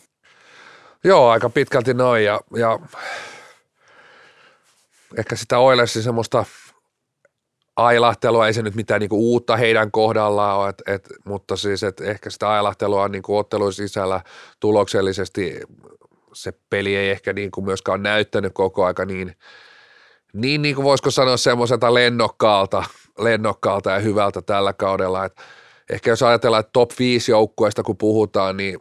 Joo, 1.04 1.28
aika 1.28 1.50
pitkälti 1.50 1.94
noin 1.94 2.24
ja, 2.24 2.40
ja 2.56 2.78
ehkä 5.18 5.36
sitä 5.36 5.58
Oilersin 5.58 6.02
semmoista 6.02 6.44
ailahtelua, 7.76 8.46
ei 8.46 8.54
se 8.54 8.62
nyt 8.62 8.74
mitään 8.74 9.00
niinku 9.00 9.32
uutta 9.32 9.56
heidän 9.56 9.90
kohdallaan 9.90 10.58
ole, 10.58 10.68
et, 10.68 10.82
et, 10.86 11.08
mutta 11.24 11.56
siis 11.56 11.82
et 11.82 12.00
ehkä 12.00 12.30
sitä 12.30 12.50
ailahtelua 12.50 13.02
on 13.02 13.12
niinku 13.12 13.36
ottelun 13.36 13.72
sisällä 13.72 14.20
tuloksellisesti 14.60 15.60
se 16.32 16.52
peli 16.70 16.96
ei 16.96 17.10
ehkä 17.10 17.32
niinku 17.32 17.62
myöskään 17.62 18.02
näyttänyt 18.02 18.52
koko 18.54 18.84
aika 18.84 19.04
niin, 19.04 19.36
niin, 20.32 20.62
niin 20.62 20.74
kuin 20.74 20.84
voisiko 20.84 21.10
sanoa 21.10 21.36
semmoiselta 21.36 21.94
lennokkaalta, 21.94 22.84
lennokkaalta 23.18 23.90
ja 23.90 23.98
hyvältä 23.98 24.42
tällä 24.42 24.72
kaudella, 24.72 25.24
että 25.24 25.42
ehkä 25.90 26.10
jos 26.10 26.22
ajatellaan, 26.22 26.60
että 26.60 26.72
top 26.72 26.90
5 26.98 27.30
joukkueesta 27.30 27.82
kun 27.82 27.96
puhutaan, 27.96 28.56
niin 28.56 28.78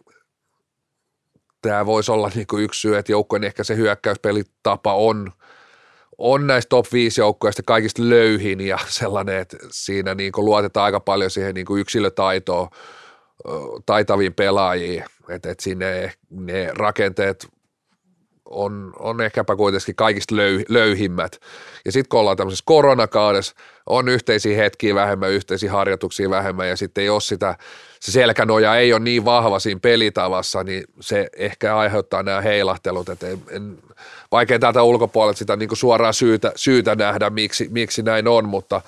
tämä 1.62 1.86
voisi 1.86 2.12
olla 2.12 2.32
niin 2.36 2.48
kuin 2.48 2.64
yksi 2.64 2.82
syy, 2.82 2.98
että 2.98 3.12
joukkueen 3.12 3.44
ehkä 3.44 3.64
se 3.64 3.76
hyökkäyspelitapa 3.76 4.94
on, 4.94 5.32
on 6.18 6.48
näistä 6.48 6.70
top 6.70 6.86
5 6.94 7.22
joukkueista 7.22 7.64
kaikista 7.64 8.02
löyhin 8.10 8.62
ja 8.62 8.78
sellainen, 8.88 9.38
että 9.38 9.58
siinä 9.72 10.16
niin 10.16 10.32
kuin 10.32 10.46
luotetaan 10.46 10.86
aika 10.86 11.00
paljon 11.00 11.32
siihen 11.32 11.56
niin 11.56 11.66
kuin 11.66 11.82
yksilötaitoon, 11.82 12.68
taitaviin 13.86 14.34
pelaajiin, 14.34 15.04
että, 15.30 15.52
että 15.52 15.64
sinne 15.64 16.14
ne 16.30 16.72
rakenteet 16.78 17.48
on, 18.50 18.94
on 19.00 19.22
ehkäpä 19.22 19.56
kuitenkin 19.56 19.96
kaikista 19.96 20.36
löy, 20.36 20.64
löyhimmät. 20.70 21.40
Ja 21.86 21.92
sitten 21.92 22.10
kun 22.10 22.20
ollaan 22.20 22.38
tämmöisessä 22.38 22.64
koronakaudessa, 22.66 23.56
on 23.86 24.08
yhteisiä 24.08 24.58
hetkiä 24.58 24.96
vähemmän, 24.96 25.32
yhteisiä 25.32 25.72
harjoituksia 25.72 26.30
vähemmän 26.30 26.70
ja 26.70 26.76
sitten 26.76 27.02
ei 27.02 27.10
ole 27.10 27.22
sitä, 27.22 27.58
se 28.00 28.12
selkänoja 28.12 28.76
ei 28.76 28.94
ole 28.94 29.00
niin 29.00 29.26
vahva 29.26 29.60
siinä 29.60 29.80
pelitavassa, 29.80 30.64
niin 30.64 30.84
se 31.00 31.30
ehkä 31.38 31.78
aiheuttaa 31.78 32.24
nämä 32.24 32.42
heilahtelut, 32.42 33.10
että 33.10 33.28
en, 33.28 33.40
en, 33.52 33.78
vaikea 34.32 34.60
täältä 34.60 34.84
ulkopuolelta 34.84 35.38
sitä 35.38 35.56
niin 35.56 35.70
kuin 35.70 35.78
suoraan 35.78 36.14
syytä, 36.14 36.52
syytä 36.56 36.96
nähdä, 36.96 37.30
miksi, 37.30 37.68
miksi 37.72 38.02
näin 38.02 38.28
on, 38.28 38.50
mutta 38.50 38.82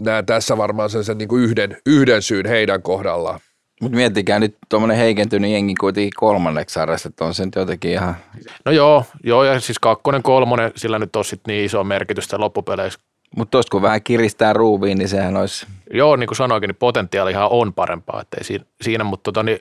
näen 0.00 0.26
tässä 0.26 0.56
varmaan 0.56 0.90
sen, 0.90 1.04
sen 1.04 1.18
niin 1.18 1.28
kuin 1.28 1.42
yhden, 1.42 1.76
yhden 1.86 2.22
syyn 2.22 2.46
heidän 2.46 2.82
kohdallaan. 2.82 3.40
Mutta 3.80 3.96
miettikää 3.96 4.38
nyt 4.38 4.56
tuommoinen 4.68 4.96
heikentynyt 4.96 5.50
jengi 5.50 5.74
kuitenkin 5.74 6.12
kolmanneksi 6.16 6.74
sarjasta, 6.74 7.08
että 7.08 7.24
on 7.24 7.34
se 7.34 7.44
nyt 7.44 7.54
jotenkin 7.54 7.90
ihan, 7.90 8.16
No 8.64 8.72
joo, 8.72 9.04
joo 9.24 9.44
ja 9.44 9.60
siis 9.60 9.78
kakkonen, 9.78 10.22
kolmonen, 10.22 10.72
sillä 10.76 10.98
nyt 10.98 11.16
on 11.16 11.24
sitten 11.24 11.52
niin 11.52 11.64
iso 11.64 11.84
merkitystä 11.84 12.40
loppupeleissä. 12.40 13.00
Mutta 13.36 13.50
tuosta 13.50 13.70
kun 13.70 13.82
vähän 13.82 14.02
kiristää 14.02 14.52
ruuviin, 14.52 14.98
niin 14.98 15.08
sehän 15.08 15.36
olisi, 15.36 15.66
Joo, 15.90 16.16
niin 16.16 16.26
kuin 16.26 16.36
sanoikin, 16.36 16.68
niin 16.68 16.76
potentiaalihan 16.76 17.48
on 17.50 17.72
parempaa, 17.72 18.20
ettei 18.20 18.44
siinä, 18.44 18.64
siinä 18.82 19.04
mutta 19.04 19.32
tota, 19.32 19.42
niin, 19.42 19.58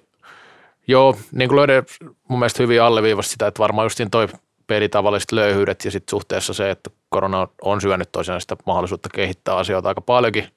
joo, 0.88 1.18
niin 1.32 1.50
kuin 1.50 1.58
löydä 1.58 1.84
mun 2.28 2.40
mielestä 2.40 2.64
hyvin 2.64 2.82
alleviivasi 2.82 3.30
sitä, 3.30 3.48
että 3.48 3.60
varmaan 3.60 3.86
just 3.86 3.98
siinä 3.98 4.10
toi 4.10 4.28
pelitavalliset 4.68 5.32
löyhyydet 5.32 5.86
ja 5.86 5.92
sitten 5.92 6.12
suhteessa 6.12 6.54
se, 6.54 6.72
että 6.72 6.90
korona 7.10 7.48
on 7.62 7.82
syönyt 7.82 8.12
tosiaan 8.12 8.42
sitä 8.42 8.56
mahdollisuutta 8.66 9.10
kehittää 9.14 9.56
asioita 9.56 9.90
aika 9.90 10.02
paljonkin. 10.02 10.48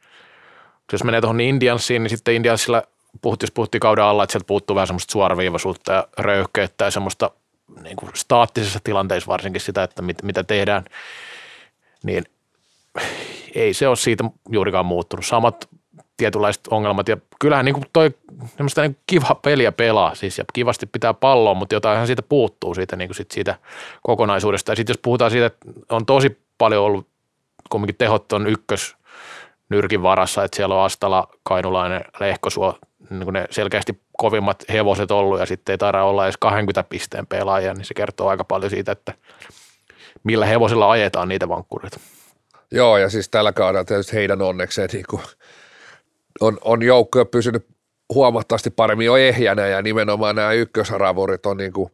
Jos 0.93 1.05
menee 1.05 1.21
tuohon 1.21 1.41
Indiansiin, 1.41 2.03
niin 2.03 2.11
sitten 2.11 2.35
Indiansilla 2.35 2.83
puhut, 3.23 3.43
jos 3.43 3.51
puhuttiin 3.51 3.81
kauden 3.81 4.05
alla, 4.05 4.23
että 4.23 4.33
sieltä 4.33 4.47
puuttuu 4.47 4.77
vähän 4.77 4.87
semmoista 4.87 5.13
suoraviivaisuutta 5.13 5.93
ja 5.93 6.09
röyhkeyttä 6.19 6.85
ja 6.85 6.91
semmoista 6.91 7.31
niin 7.83 7.97
kuin 7.97 8.11
staattisessa 8.15 8.81
tilanteessa 8.85 9.29
varsinkin 9.29 9.61
sitä, 9.61 9.83
että 9.83 10.03
mit, 10.03 10.23
mitä 10.23 10.45
tehdään, 10.45 10.85
niin 12.03 12.25
ei 13.55 13.75
se 13.75 13.89
ole 13.89 13.97
siitä 13.97 14.25
juurikaan 14.49 14.87
muuttunut. 14.87 15.27
Samat 15.27 15.69
tietynlaiset 16.17 16.67
ongelmat 16.71 17.09
ja 17.09 17.17
kyllähän 17.41 17.65
niin 17.65 17.75
kuin 17.75 17.85
toi 17.93 18.11
semmoista 18.57 18.83
niin 18.83 18.97
kiva 19.07 19.35
peliä 19.35 19.73
pelaa 19.73 20.15
siis 20.15 20.39
ja 20.39 20.45
kivasti 20.53 20.87
pitää 20.87 21.15
palloa, 21.15 21.55
mutta 21.55 21.75
jotainhan 21.75 22.07
siitä 22.07 22.23
puuttuu 22.23 22.75
siitä, 22.75 22.97
niin 22.97 23.09
kuin 23.09 23.17
sit 23.17 23.31
siitä 23.31 23.55
kokonaisuudesta. 24.03 24.73
Ja 24.73 24.77
sitten 24.77 24.95
jos 24.95 25.01
puhutaan 25.03 25.31
siitä, 25.31 25.47
että 25.47 25.67
on 25.91 26.07
tosi 26.07 26.41
paljon 26.59 26.85
ollut 26.85 27.09
kumminkin 27.71 27.97
tehot 27.97 28.33
on 28.33 28.47
ykkös 28.47 28.97
nyrkin 29.69 30.03
varassa, 30.03 30.45
että 30.45 30.57
siellä 30.57 30.75
on 30.75 30.85
Astala, 30.85 31.29
Kainulainen, 31.43 32.05
Lehkosuo, 32.21 32.79
niin 33.11 33.33
ne 33.33 33.47
selkeästi 33.51 34.01
kovimmat 34.19 34.65
hevoset 34.69 35.11
ollut 35.11 35.41
ja 35.41 35.47
sitten 35.47 35.73
ei 35.73 35.79
taida 35.79 36.05
olla 36.05 36.25
edes 36.25 36.37
20 36.37 36.83
pisteen 36.89 37.27
pelaajia, 37.27 37.75
niin 37.75 37.85
se 37.85 37.95
kertoo 37.95 38.29
aika 38.29 38.45
paljon 38.45 38.71
siitä, 38.71 38.93
että 38.93 39.13
millä 40.25 40.47
hevosilla 40.47 40.91
ajetaan 40.91 41.29
niitä 41.29 41.49
vankkureita. 41.49 42.01
Joo, 42.71 42.99
ja 42.99 43.09
siis 43.09 43.29
tällä 43.29 43.53
kaudella 43.53 43.85
tietysti 43.85 44.17
heidän 44.17 44.43
onnekseen 44.43 44.89
niin 44.93 45.05
kuin 45.11 45.23
on, 46.41 46.59
on 46.65 46.83
joukkoja 46.83 47.25
pysynyt 47.25 47.67
huomattavasti 48.15 48.71
paremmin 48.71 49.07
jo 49.07 49.17
ehjänä 49.17 49.67
ja 49.67 49.83
nimenomaan 49.83 50.37
nämä 50.37 50.53
ykkösravurit 50.53 51.47
on 51.47 51.57
niin 51.57 51.73
kuin 51.73 51.91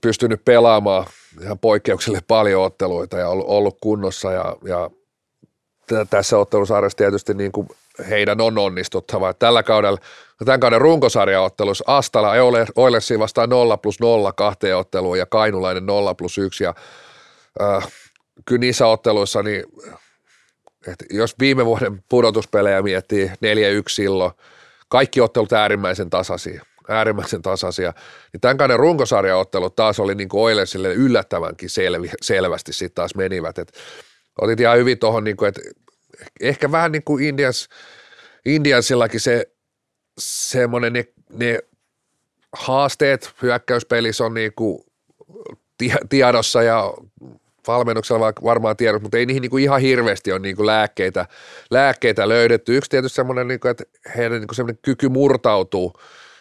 pystynyt 0.00 0.44
pelaamaan 0.44 1.06
ihan 1.42 1.58
poikkeuksellisesti 1.58 2.24
paljon 2.28 2.64
otteluita 2.64 3.18
ja 3.18 3.28
ollut, 3.28 3.46
ollut 3.48 3.78
kunnossa 3.80 4.32
ja, 4.32 4.56
ja 4.64 4.90
tässä 6.10 6.38
ottelusarjassa 6.38 6.96
tietysti 6.96 7.34
niin 7.34 7.52
kuin 7.52 7.68
heidän 8.10 8.40
on 8.40 8.58
onnistuttava. 8.58 9.34
Tällä 9.34 9.62
kaudella, 9.62 9.98
tämän 10.44 10.60
kauden 10.60 10.80
runkosarjaottelussa 10.80 11.84
Astala 11.86 12.32
Oilersi 12.76 13.18
vastaan 13.18 13.48
0 13.48 13.76
plus 13.76 14.00
0 14.00 14.32
kahteen 14.32 14.76
otteluun 14.76 15.18
ja 15.18 15.26
Kainulainen 15.26 15.86
0 15.86 16.14
plus 16.14 16.38
1 16.38 16.64
ja 16.64 16.74
äh, 17.62 17.88
kyllä 18.44 18.60
niissä 18.60 18.86
otteluissa 18.86 19.42
niin 19.42 19.64
että 20.86 21.04
jos 21.10 21.34
viime 21.38 21.64
vuoden 21.66 22.04
pudotuspelejä 22.08 22.82
miettii 22.82 23.26
4-1 23.26 23.30
silloin, 23.88 24.32
kaikki 24.88 25.20
ottelut 25.20 25.52
äärimmäisen 25.52 26.10
tasaisia, 26.10 26.64
äärimmäisen 26.88 27.42
tasaisia, 27.42 27.92
niin 28.32 28.40
tämän 28.40 28.58
kauden 28.58 28.78
runkosarjaottelut 28.78 29.76
taas 29.76 30.00
oli 30.00 30.14
niin 30.14 30.28
Oilersille 30.32 30.94
yllättävänkin 30.94 31.70
selvi, 31.70 32.10
selvästi 32.22 32.72
sitten 32.72 32.94
taas 32.94 33.14
menivät, 33.14 33.58
että 33.58 33.80
otit 34.40 34.60
ihan 34.60 34.78
hyvin 34.78 34.98
tuohon, 34.98 35.24
niin 35.24 35.36
että 35.48 35.60
ehkä 36.40 36.72
vähän 36.72 36.92
niin 36.92 37.04
kuin 37.04 37.24
Indians, 37.24 37.68
Indiansillakin 38.44 39.20
se 39.20 39.46
semmoinen 40.18 40.92
ne, 40.92 41.04
ne 41.32 41.58
haasteet 42.52 43.34
hyökkäyspelissä 43.42 44.24
on 44.24 44.34
niin 44.34 44.52
kuin 44.56 44.84
tiedossa 46.08 46.62
ja 46.62 46.94
valmennuksella 47.66 48.32
varmaan 48.44 48.76
tiedot, 48.76 49.02
mutta 49.02 49.18
ei 49.18 49.26
niihin 49.26 49.40
niin 49.40 49.50
kuin 49.50 49.64
ihan 49.64 49.80
hirveästi 49.80 50.32
ole 50.32 50.38
niin 50.40 50.56
kuin 50.56 50.66
lääkkeitä, 50.66 51.26
lääkkeitä 51.70 52.28
löydetty. 52.28 52.76
Yksi 52.76 52.90
tietysti 52.90 53.16
semmoinen, 53.16 53.48
niin 53.48 53.60
kuin, 53.60 53.70
että 53.70 53.84
heidän 54.16 54.40
niin 54.40 54.46
kuin 54.46 54.56
semmoinen 54.56 54.78
kyky 54.82 55.08
murtautuu 55.08 55.92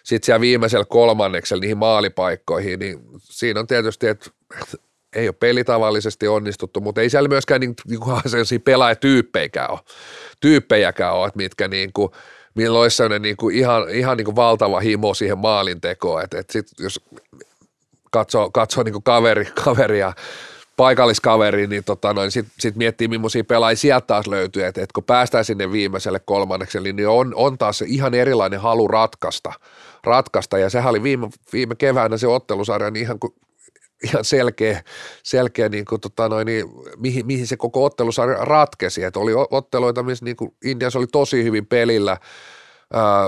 sitten 0.04 0.26
siellä 0.26 0.42
viimeisellä 0.42 0.86
kolmanneksella 0.86 1.62
niihin 1.62 1.78
maalipaikkoihin, 1.78 2.80
niin 2.80 3.00
siinä 3.20 3.60
on 3.60 3.68
tietysti, 3.68 4.08
että 4.08 4.30
ei 5.16 5.28
ole 5.28 5.36
pelitavallisesti 5.40 6.28
onnistuttu, 6.28 6.82
mutta 6.82 7.02
ei 7.02 7.10
siellä 7.10 7.30
myöskään 7.30 7.62
niin, 7.62 7.74
niin 7.88 8.00
kuin 8.00 8.22
sellaisia 8.26 8.60
pelaajatyyppejäkään 8.60 9.72
ole, 9.72 9.80
tyyppejäkään 10.40 11.14
ole, 11.14 11.32
mitkä 11.36 11.68
niin 11.68 11.94
kuin, 11.94 12.10
millä 12.56 12.80
olisi 12.80 12.98
sellainen 12.98 13.22
niin 13.22 13.38
kuin 13.38 13.56
ihan, 13.56 13.90
ihan 13.90 14.18
niin 14.18 14.26
kuin 14.26 14.36
valtava 14.36 14.80
himo 14.80 15.14
siihen 15.14 15.38
maalintekoon, 15.38 16.24
että, 16.24 16.40
että 16.40 16.54
sit, 16.54 16.68
jos 16.80 17.00
katsoo, 18.12 18.52
katsoo 18.52 18.84
niin 18.84 18.94
kuin 18.94 19.04
kaveri, 19.04 19.46
kaveria 19.64 20.14
paikalliskaveri, 20.78 21.68
niin 21.68 21.84
tota 21.84 22.14
noin, 22.14 22.32
sitten 22.32 22.54
sit 22.60 22.76
miettii, 22.76 23.08
millaisia 23.08 23.44
pelaajia 23.44 23.78
sieltä 23.78 24.08
taas 24.08 24.28
löytyy, 24.28 24.64
että 24.64 24.82
et 24.82 24.92
kun 24.92 25.04
päästään 25.04 25.46
sinne 25.46 25.72
viimeiselle 25.72 26.20
kolmannekselle, 26.20 26.92
niin 26.92 27.08
on, 27.08 27.34
on 27.36 27.58
taas 27.58 27.82
ihan 27.82 28.14
erilainen 28.14 28.60
halu 28.60 28.88
ratkaista, 28.88 29.54
ratkaista. 30.04 30.58
Ja 30.58 30.70
sehän 30.70 30.90
oli 30.90 31.04
viime, 31.04 31.30
viime 31.54 31.76
keväänä 31.76 32.18
se 32.18 32.28
ottelusarja 32.28 32.92
niin 32.92 33.04
ihan, 33.04 33.20
ihan 34.04 34.26
selkeä, 34.26 34.84
selkeä 35.24 35.70
niin 35.70 35.86
kuin, 35.86 36.02
tota 36.02 36.30
noin, 36.30 36.46
niin, 36.46 36.66
mihin, 36.98 37.26
mihin, 37.26 37.48
se 37.48 37.58
koko 37.58 37.86
ottelusarja 37.86 38.46
ratkesi, 38.46 39.04
että 39.04 39.20
oli 39.20 39.32
otteluita, 39.52 40.04
missä 40.04 40.26
niin 40.26 40.36
kuin 40.36 40.56
Indias 40.66 40.96
oli 40.96 41.08
tosi 41.08 41.44
hyvin 41.44 41.66
pelillä, 41.66 42.18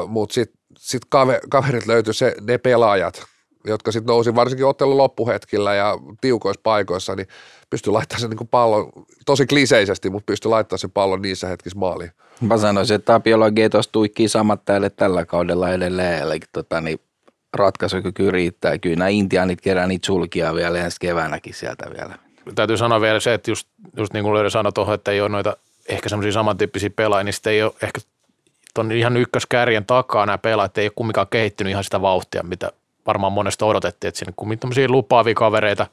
mutta 0.08 0.34
sitten 0.34 0.60
sit 0.78 1.02
kaverit 1.50 1.88
löytyi 1.88 2.14
se, 2.14 2.36
ne 2.42 2.58
pelaajat, 2.58 3.24
jotka 3.66 3.92
sitten 3.92 4.12
nousi 4.12 4.36
varsinkin 4.36 4.66
ottelun 4.66 4.98
loppuhetkillä 4.98 5.76
ja 5.76 5.98
tiukoissa 6.22 6.62
paikoissa, 6.64 7.16
niin 7.16 7.28
pystyi 7.70 7.94
laittamaan 7.94 8.22
sen 8.22 8.30
niin 8.30 8.48
pallon, 8.48 8.92
tosi 9.26 9.46
kliseisesti, 9.46 10.10
mutta 10.10 10.26
pystyi 10.26 10.50
laittamaan 10.50 10.80
sen 10.80 10.92
pallon 10.92 11.22
niissä 11.22 11.48
hetkissä 11.48 11.80
maaliin. 11.80 12.12
Mä 12.42 12.58
sanoisin, 12.58 12.96
että 12.96 13.14
Tapiola 13.14 13.52
Getos 13.52 13.88
tuikkii 13.88 14.28
samat 14.28 14.66
täällä 14.66 14.90
tällä 14.90 15.26
kaudella 15.26 15.72
edelleen, 15.72 16.22
eli 16.24 16.40
tota, 16.52 16.82
niin 16.82 17.00
ratkaisukyky 17.54 18.32
riittää. 18.32 18.78
Kyllä 18.78 18.96
nämä 18.96 19.10
intiaanit 19.10 19.62
kerää 19.62 19.88
niitä 19.88 20.06
sulkia 20.06 20.56
vielä 20.56 20.78
ensi 20.78 20.98
keväänäkin 21.00 21.54
sieltä 21.54 21.86
vielä. 21.98 22.16
Täytyy 22.56 22.78
sanoa 22.78 23.02
vielä 23.02 23.20
se, 23.20 23.34
että 23.34 23.52
just, 23.52 23.68
just 23.98 24.14
niin 24.14 24.24
kuin 24.24 24.34
Löydä 24.34 24.50
sanoi 24.50 24.72
tuohon, 24.72 24.96
että 24.96 25.12
ei 25.12 25.22
ole 25.22 25.30
noita 25.30 25.58
ehkä 25.90 26.10
semmoisia 26.10 26.32
samantyyppisiä 26.32 26.90
pelaajia, 26.90 27.24
niin 27.24 27.34
sitten 27.34 27.54
ei 27.54 27.64
ole 27.64 27.74
ehkä 27.82 28.02
tuon 28.74 28.92
ihan 28.92 29.18
ykköskärjen 29.18 29.86
takaa 29.86 30.26
nämä 30.26 30.38
pelaajat 30.38 30.78
ei 30.78 30.86
ole 30.86 30.92
kumminkaan 30.96 31.28
kehittynyt 31.30 31.72
ihan 31.72 31.84
sitä 31.84 32.02
vauhtia, 32.02 32.44
mitä 32.44 32.72
varmaan 33.08 33.34
monesta 33.34 33.66
odotettiin, 33.66 34.10
että 34.10 34.20
sinne 34.20 34.34
kummin 34.36 34.60
tämmöisiä 34.60 34.88
lupaavia 34.88 35.34
kavereita 35.34 35.88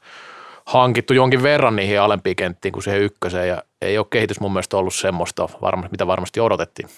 hankittu 0.65 1.13
jonkin 1.13 1.43
verran 1.43 1.75
niihin 1.75 2.01
alempiin 2.01 2.35
kenttiin 2.35 2.71
kuin 2.71 2.83
siihen 2.83 3.01
ykköseen 3.01 3.47
ja 3.47 3.63
ei 3.81 3.97
ole 3.97 4.05
kehitys 4.09 4.39
mun 4.39 4.53
mielestä 4.53 4.77
ollut 4.77 4.95
semmoista, 4.95 5.49
mitä 5.91 6.07
varmasti 6.07 6.39
odotettiin. 6.39 6.89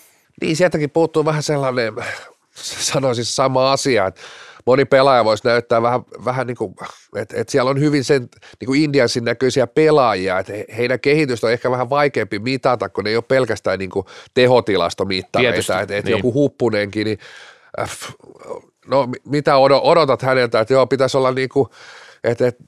Niin, 0.41 0.55
sieltäkin 0.55 0.89
puuttuu 0.89 1.25
vähän 1.25 1.43
sellainen, 1.43 1.93
sanoisin 2.91 3.25
sama 3.25 3.71
asia, 3.71 4.07
että 4.07 4.21
moni 4.65 4.85
pelaaja 4.85 5.25
voisi 5.25 5.47
näyttää 5.47 5.81
vähän, 5.81 6.01
vähän 6.25 6.47
niin 6.47 6.57
kuin, 6.57 6.75
että, 7.15 7.41
että 7.41 7.51
siellä 7.51 7.71
on 7.71 7.79
hyvin 7.79 8.03
sen 8.03 8.21
niin 8.59 8.65
kuin 8.65 8.81
Indiansin 8.81 9.23
näköisiä 9.23 9.67
pelaajia, 9.67 10.39
että 10.39 10.53
heidän 10.77 10.99
kehitystä 10.99 11.47
on 11.47 11.53
ehkä 11.53 11.71
vähän 11.71 11.89
vaikeampi 11.89 12.39
mitata, 12.39 12.89
kun 12.89 13.03
ne 13.03 13.09
ei 13.09 13.15
ole 13.15 13.23
pelkästään 13.27 13.79
niin 13.79 13.89
kuin 13.89 14.05
tehotilastomittareita, 14.33 15.81
että, 15.81 15.95
että 15.97 16.09
niin. 16.09 16.17
joku 16.17 16.33
huppunenkin, 16.33 17.05
niin 17.05 17.19
äh, 17.79 17.89
no 18.87 19.07
mitä 19.25 19.57
odotat 19.57 20.21
häneltä, 20.21 20.59
että 20.59 20.73
joo, 20.73 20.87
pitäisi 20.87 21.17
olla 21.17 21.31
niin 21.31 21.49
kuin, 21.49 21.69
että, 22.23 22.47
että 22.47 22.63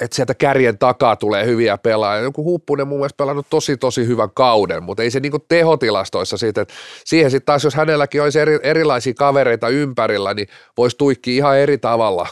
että 0.00 0.16
sieltä 0.16 0.34
kärjen 0.34 0.78
takaa 0.78 1.16
tulee 1.16 1.46
hyviä 1.46 1.78
pelaajia. 1.78 2.22
Joku 2.22 2.44
Huppunen 2.44 2.88
mun 2.88 2.98
mielestä 2.98 3.16
pelannut 3.16 3.46
tosi 3.50 3.76
tosi 3.76 4.06
hyvän 4.06 4.30
kauden, 4.34 4.82
mutta 4.82 5.02
ei 5.02 5.10
se 5.10 5.20
niinku 5.20 5.38
tehotilastoissa 5.38 6.36
siitä, 6.36 6.60
että 6.60 6.74
siihen 7.04 7.30
sitten 7.30 7.46
taas, 7.46 7.64
jos 7.64 7.74
hänelläkin 7.74 8.22
olisi 8.22 8.40
eri, 8.40 8.58
erilaisia 8.62 9.14
kavereita 9.14 9.68
ympärillä, 9.68 10.34
niin 10.34 10.48
voisi 10.76 10.96
tuikki 10.96 11.36
ihan 11.36 11.58
eri 11.58 11.78
tavalla 11.78 12.28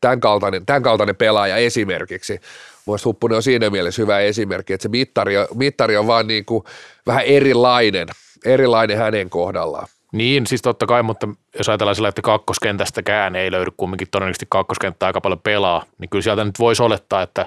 tämän 0.00 0.20
kaltainen, 0.20 0.66
tämän 0.66 0.82
kaltainen 0.82 1.16
pelaaja 1.16 1.56
esimerkiksi. 1.56 2.40
Mielestäni 2.86 3.08
Huppunen 3.08 3.36
on 3.36 3.42
siinä 3.42 3.70
mielessä 3.70 4.02
hyvä 4.02 4.20
esimerkki, 4.20 4.72
että 4.72 4.82
se 4.82 4.88
mittari, 4.88 5.34
mittari 5.54 5.96
on 5.96 6.06
vaan 6.06 6.26
niinku 6.26 6.64
vähän 7.06 7.24
erilainen, 7.24 8.08
erilainen 8.44 8.98
hänen 8.98 9.30
kohdallaan. 9.30 9.86
Niin, 10.12 10.46
siis 10.46 10.62
totta 10.62 10.86
kai, 10.86 11.02
mutta 11.02 11.28
jos 11.58 11.68
ajatellaan 11.68 11.94
sillä, 11.94 12.08
että 12.08 12.22
kakkoskentästäkään 12.22 13.36
ei 13.36 13.50
löydy 13.50 13.70
kumminkin 13.76 14.08
todennäköisesti 14.10 14.46
kakkoskenttä 14.48 15.06
aika 15.06 15.20
paljon 15.20 15.40
pelaa, 15.40 15.84
niin 15.98 16.10
kyllä 16.10 16.22
sieltä 16.22 16.44
nyt 16.44 16.58
voisi 16.58 16.82
olettaa, 16.82 17.22
että 17.22 17.46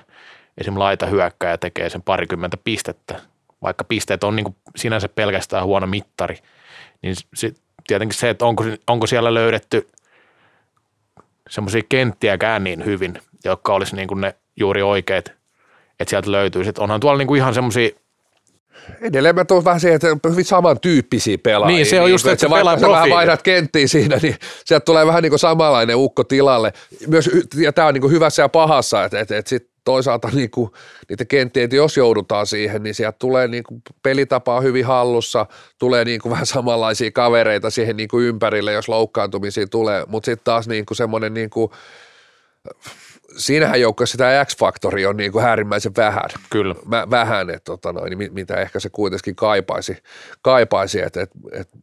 esim. 0.58 0.80
laita 0.80 1.06
hyökkääjä 1.06 1.58
tekee 1.58 1.89
sen 1.89 2.02
parikymmentä 2.02 2.58
pistettä, 2.63 3.19
vaikka 3.62 3.84
pisteet 3.84 4.24
on 4.24 4.36
niin 4.36 4.43
kuin 4.43 4.56
sinänsä 4.76 5.10
pelkästään 5.10 5.65
huono 5.65 5.88
mittari, 5.88 6.38
niin 7.02 7.15
se, 7.34 7.54
tietenkin 7.88 8.17
se, 8.17 8.30
että 8.30 8.45
onko, 8.45 8.63
onko 8.88 9.08
siellä 9.08 9.34
löydetty 9.34 9.88
semmoisia 11.50 11.82
kenttiäkään 11.89 12.63
niin 12.63 12.86
hyvin, 12.86 13.13
jotka 13.45 13.74
olisi 13.74 13.95
niin 13.95 14.08
kuin 14.08 14.21
ne 14.21 14.36
juuri 14.56 14.82
oikeat, 14.82 15.26
että 16.00 16.10
sieltä 16.10 16.32
löytyy. 16.32 16.63
Sitten 16.63 16.84
onhan 16.84 17.00
tuolla 17.00 17.17
niin 17.17 17.28
kuin 17.28 17.38
ihan 17.38 17.54
semmoisia 17.54 17.89
Edelleen 19.02 19.36
mä 19.36 19.46
tuon 19.46 19.65
vähän 19.65 19.80
siihen, 19.80 19.96
että 19.96 20.30
hyvin 20.30 20.46
samantyyppisiä 20.46 21.38
pelaajia. 21.38 21.76
Niin, 21.76 21.86
se 21.86 22.02
on 22.02 22.12
just, 22.12 22.26
niin, 22.26 22.34
että, 22.34 22.46
että 22.46 22.58
se 22.58 22.65
vaikka 22.65 22.89
vähän 22.89 23.10
vaihdat 23.10 23.41
kenttiin 23.41 23.89
siinä, 23.89 24.20
niin 24.22 24.36
sieltä 24.65 24.86
tulee 24.86 25.06
vähän 25.08 25.24
niin 25.24 25.32
kuin 25.32 25.39
samanlainen 25.39 25.96
ukko 25.96 26.24
tilalle. 26.24 26.74
Myös, 27.08 27.30
ja 27.56 27.74
tämä 27.74 27.88
on 27.88 27.94
niin 27.94 28.02
kuin 28.02 28.12
hyvässä 28.12 28.41
ja 28.41 28.50
pahassa, 28.50 29.04
että, 29.04 29.20
että, 29.20 29.38
että 29.38 29.50
sit 29.50 29.72
toisaalta 29.86 30.30
niin 30.34 30.52
kuin, 30.52 30.72
niitä 31.10 31.26
kenttiä, 31.26 31.63
että 31.63 31.76
jos 31.76 31.98
joudutaan 31.98 32.48
siihen, 32.48 32.84
niin 32.84 32.96
sieltä 32.96 33.17
tulee 33.20 33.48
niin 33.48 33.63
kuin 33.63 33.82
pelitapaa 34.04 34.62
hyvin 34.62 34.86
hallussa, 34.86 35.46
tulee 35.80 36.06
niin 36.06 36.22
kuin 36.22 36.32
vähän 36.34 36.46
samanlaisia 36.46 37.12
kavereita 37.12 37.70
siihen 37.70 37.98
niin 37.98 38.10
kuin 38.10 38.26
ympärille, 38.26 38.74
jos 38.74 38.89
loukkaantumisia 38.89 39.67
tulee, 39.67 40.04
mutta 40.08 40.26
sitten 40.26 40.46
taas 40.46 40.67
niin 40.67 40.86
kuin 40.86 40.98
semmoinen 40.98 41.34
niin 41.34 41.50
kuin, 41.50 41.72
siinähän 43.38 43.82
joukkueessa 43.82 44.12
sitä 44.12 44.46
X-faktoria 44.46 45.10
on 45.10 45.17
niin 45.17 45.32
kuin 45.32 45.46
äärimmäisen 45.46 45.91
vähän. 45.98 46.30
Kyllä. 46.50 46.76
Mä, 46.86 47.08
vähän, 47.10 47.50
että 47.50 47.65
tota 47.65 47.94
noin, 47.94 48.17
niin 48.17 48.34
mitä 48.34 48.56
ehkä 48.56 48.80
se 48.80 48.89
kuitenkin 48.89 49.36
kaipaisi, 49.36 49.98
kaipaisi 50.41 51.02
että, 51.02 51.22
että, 51.22 51.39
että 51.52 51.78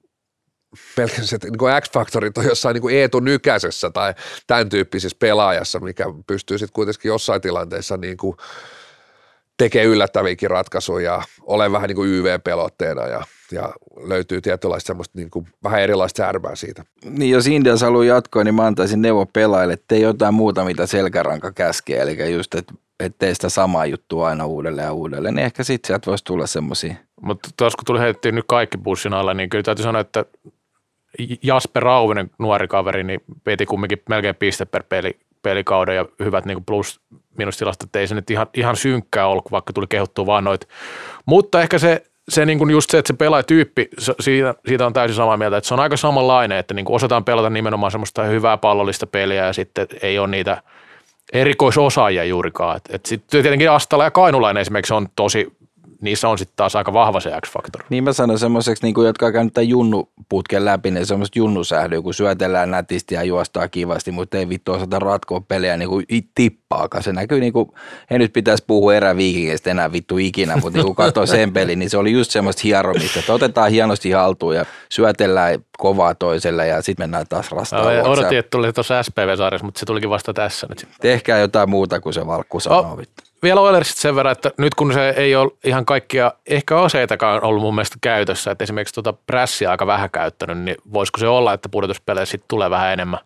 pelkästään 0.96 1.36
että 1.36 1.48
niin 1.48 1.82
X-faktorit 1.82 2.38
on 2.38 2.44
jossain 2.44 2.74
niin 2.74 2.82
kuin 2.82 2.96
Eetu 2.96 3.20
Nykäsessä 3.20 3.90
tai 3.90 4.14
tämän 4.46 4.68
tyyppisessä 4.68 5.16
pelaajassa, 5.20 5.80
mikä 5.80 6.04
pystyy 6.26 6.58
sitten 6.58 6.72
kuitenkin 6.72 7.08
jossain 7.08 7.40
tilanteessa 7.40 7.96
niin 7.96 8.16
kuin 8.16 8.36
tekee 9.56 9.84
yllättäviäkin 9.84 10.50
ratkaisuja 10.50 11.12
ja 11.12 11.22
ole 11.42 11.72
vähän 11.72 11.88
niin 11.88 11.96
kuin 11.96 12.10
YV-pelotteena 12.10 13.06
ja, 13.06 13.22
ja 13.52 13.72
löytyy 13.96 14.40
tietynlaista 14.40 14.86
semmoista 14.86 15.18
niin 15.18 15.30
kuin 15.30 15.46
vähän 15.64 15.80
erilaista 15.80 16.16
särmää 16.24 16.54
siitä. 16.54 16.84
Niin 17.04 17.30
jos 17.30 17.46
Indians 17.46 17.80
haluaa 17.80 18.04
jatkoa, 18.04 18.44
niin 18.44 18.54
mä 18.54 18.66
antaisin 18.66 19.02
neuvo 19.02 19.26
pelaajille, 19.26 19.74
että 19.74 19.84
tee 19.88 19.98
jotain 19.98 20.34
muuta, 20.34 20.64
mitä 20.64 20.86
selkäranka 20.86 21.52
käskee. 21.52 22.02
Eli 22.02 22.32
just, 22.34 22.54
että 22.54 22.74
et 23.00 23.14
tee 23.18 23.34
sitä 23.34 23.48
samaa 23.48 23.86
juttua 23.86 24.28
aina 24.28 24.46
uudelleen 24.46 24.84
ja 24.84 24.92
uudelleen, 24.92 25.34
niin 25.34 25.44
ehkä 25.44 25.64
sitten 25.64 25.86
sieltä 25.86 26.10
voisi 26.10 26.24
tulla 26.24 26.46
semmoisia. 26.46 26.94
Mutta 27.20 27.48
tuossa 27.56 27.76
kun 27.76 27.84
tuli 27.84 28.00
heitettiin 28.00 28.34
nyt 28.34 28.44
kaikki 28.48 28.78
bussin 28.78 29.14
alla, 29.14 29.34
niin 29.34 29.50
kyllä 29.50 29.62
täytyy 29.62 29.82
sanoa, 29.82 30.00
että 30.00 30.24
Jasper 31.42 31.82
Rauvinen, 31.82 32.30
nuori 32.38 32.68
kaveri, 32.68 33.04
niin 33.04 33.20
piti 33.44 33.66
kumminkin 33.66 34.02
melkein 34.08 34.34
piste 34.34 34.64
per 34.64 34.82
peli, 34.88 35.18
pelikauden 35.42 35.96
ja 35.96 36.06
hyvät 36.24 36.44
niin 36.44 36.64
plus 36.64 37.00
minustilastot, 37.38 37.86
että 37.86 37.98
ei 37.98 38.06
se 38.06 38.14
nyt 38.14 38.30
ihan, 38.30 38.46
ihan 38.54 38.76
synkkää 38.76 39.26
ollut, 39.26 39.50
vaikka 39.50 39.72
tuli 39.72 39.86
kehuttua 39.88 40.26
vaan 40.26 40.44
noit. 40.44 40.68
Mutta 41.26 41.62
ehkä 41.62 41.78
se, 41.78 42.07
se 42.28 42.46
niin 42.46 42.58
kuin 42.58 42.70
just 42.70 42.90
se, 42.90 42.98
että 42.98 43.12
se 43.12 43.16
pelaajatyyppi, 43.16 43.88
siitä, 44.20 44.54
siitä 44.68 44.86
on 44.86 44.92
täysin 44.92 45.16
samaa 45.16 45.36
mieltä, 45.36 45.56
että 45.56 45.68
se 45.68 45.74
on 45.74 45.80
aika 45.80 45.96
samanlainen, 45.96 46.58
että 46.58 46.74
niin 46.74 46.84
kuin 46.84 46.96
osataan 46.96 47.24
pelata 47.24 47.50
nimenomaan 47.50 47.92
semmoista 47.92 48.22
hyvää 48.22 48.56
pallollista 48.56 49.06
peliä 49.06 49.46
ja 49.46 49.52
sitten 49.52 49.86
ei 50.02 50.18
ole 50.18 50.28
niitä 50.28 50.62
erikoisosaajia 51.32 52.24
juurikaan. 52.24 52.76
Et, 52.76 52.82
et 52.92 53.06
sitten 53.06 53.42
tietenkin 53.42 53.70
Astala 53.70 54.04
ja 54.04 54.10
Kainulainen 54.10 54.60
esimerkiksi 54.60 54.94
on 54.94 55.08
tosi 55.16 55.57
niissä 56.00 56.28
on 56.28 56.38
sitten 56.38 56.56
taas 56.56 56.76
aika 56.76 56.92
vahva 56.92 57.20
se 57.20 57.30
X-faktori. 57.46 57.84
Niin 57.90 58.04
mä 58.04 58.12
sanon 58.12 58.38
semmoiseksi, 58.38 58.86
niin 58.86 58.94
jotka 59.04 59.26
on 59.26 59.32
käynyt 59.32 59.54
tämän 59.54 59.68
junnuputken 59.68 60.64
läpi, 60.64 60.90
niin 60.90 61.06
semmoista 61.06 61.38
junnusählyä, 61.38 62.02
kun 62.02 62.14
syötellään 62.14 62.70
nätisti 62.70 63.14
ja 63.14 63.22
juostaa 63.22 63.68
kivasti, 63.68 64.10
mutta 64.10 64.38
ei 64.38 64.48
vittu 64.48 64.72
osata 64.72 64.98
ratkoa 64.98 65.40
pelejä 65.40 65.76
niin 65.76 65.88
kuin 65.88 66.06
tippaakaan. 66.34 67.02
Se 67.02 67.12
näkyy 67.12 67.40
niin 67.40 67.52
kuin, 67.52 67.70
ei 68.10 68.18
nyt 68.18 68.32
pitäisi 68.32 68.64
puhua 68.66 68.94
eräviikingistä 68.94 69.70
enää 69.70 69.92
vittu 69.92 70.18
ikinä, 70.18 70.56
mutta 70.56 70.78
niin 70.78 70.86
kun 70.86 70.96
katsoo 70.96 71.26
sen 71.26 71.52
pelin, 71.52 71.78
niin 71.78 71.90
se 71.90 71.98
oli 71.98 72.12
just 72.12 72.30
semmoista 72.30 72.62
hieromista, 72.64 73.18
että 73.18 73.34
otetaan 73.34 73.70
hienosti 73.70 74.10
haltuun 74.10 74.56
ja 74.56 74.64
syötellään 74.88 75.58
kovaa 75.78 76.14
toiselle 76.14 76.66
ja 76.66 76.82
sitten 76.82 77.02
mennään 77.02 77.26
taas 77.28 77.50
rastaan. 77.52 77.94
Mä 77.96 78.02
odotin, 78.02 78.38
että 78.38 78.50
tuli 78.50 78.72
tuossa 78.72 79.02
SPV-sarjassa, 79.02 79.64
mutta 79.64 79.80
se 79.80 79.86
tulikin 79.86 80.10
vasta 80.10 80.34
tässä 80.34 80.66
nyt. 80.70 80.88
Tehkää 81.00 81.38
jotain 81.38 81.70
muuta 81.70 82.00
kuin 82.00 82.14
se 82.14 82.26
valkku 82.26 82.60
sanoo. 82.60 82.92
Oh, 82.92 82.98
vielä 83.42 83.60
Oilersista 83.60 84.00
sen 84.00 84.16
verran, 84.16 84.32
että 84.32 84.50
nyt 84.58 84.74
kun 84.74 84.92
se 84.92 85.08
ei 85.08 85.36
ole 85.36 85.50
ihan 85.64 85.84
kaikkia 85.84 86.32
ehkä 86.46 86.80
aseitakaan 86.80 87.44
ollut 87.44 87.62
mun 87.62 87.74
mielestä 87.74 87.96
käytössä, 88.00 88.50
että 88.50 88.64
esimerkiksi 88.64 88.94
tuota 88.94 89.12
prässiä 89.12 89.70
aika 89.70 89.86
vähän 89.86 90.10
käyttänyt, 90.10 90.58
niin 90.58 90.76
voisiko 90.92 91.18
se 91.18 91.28
olla, 91.28 91.52
että 91.52 91.68
pudotuspeleissä 91.68 92.30
sitten 92.30 92.48
tulee 92.48 92.70
vähän 92.70 92.92
enemmän 92.92 93.20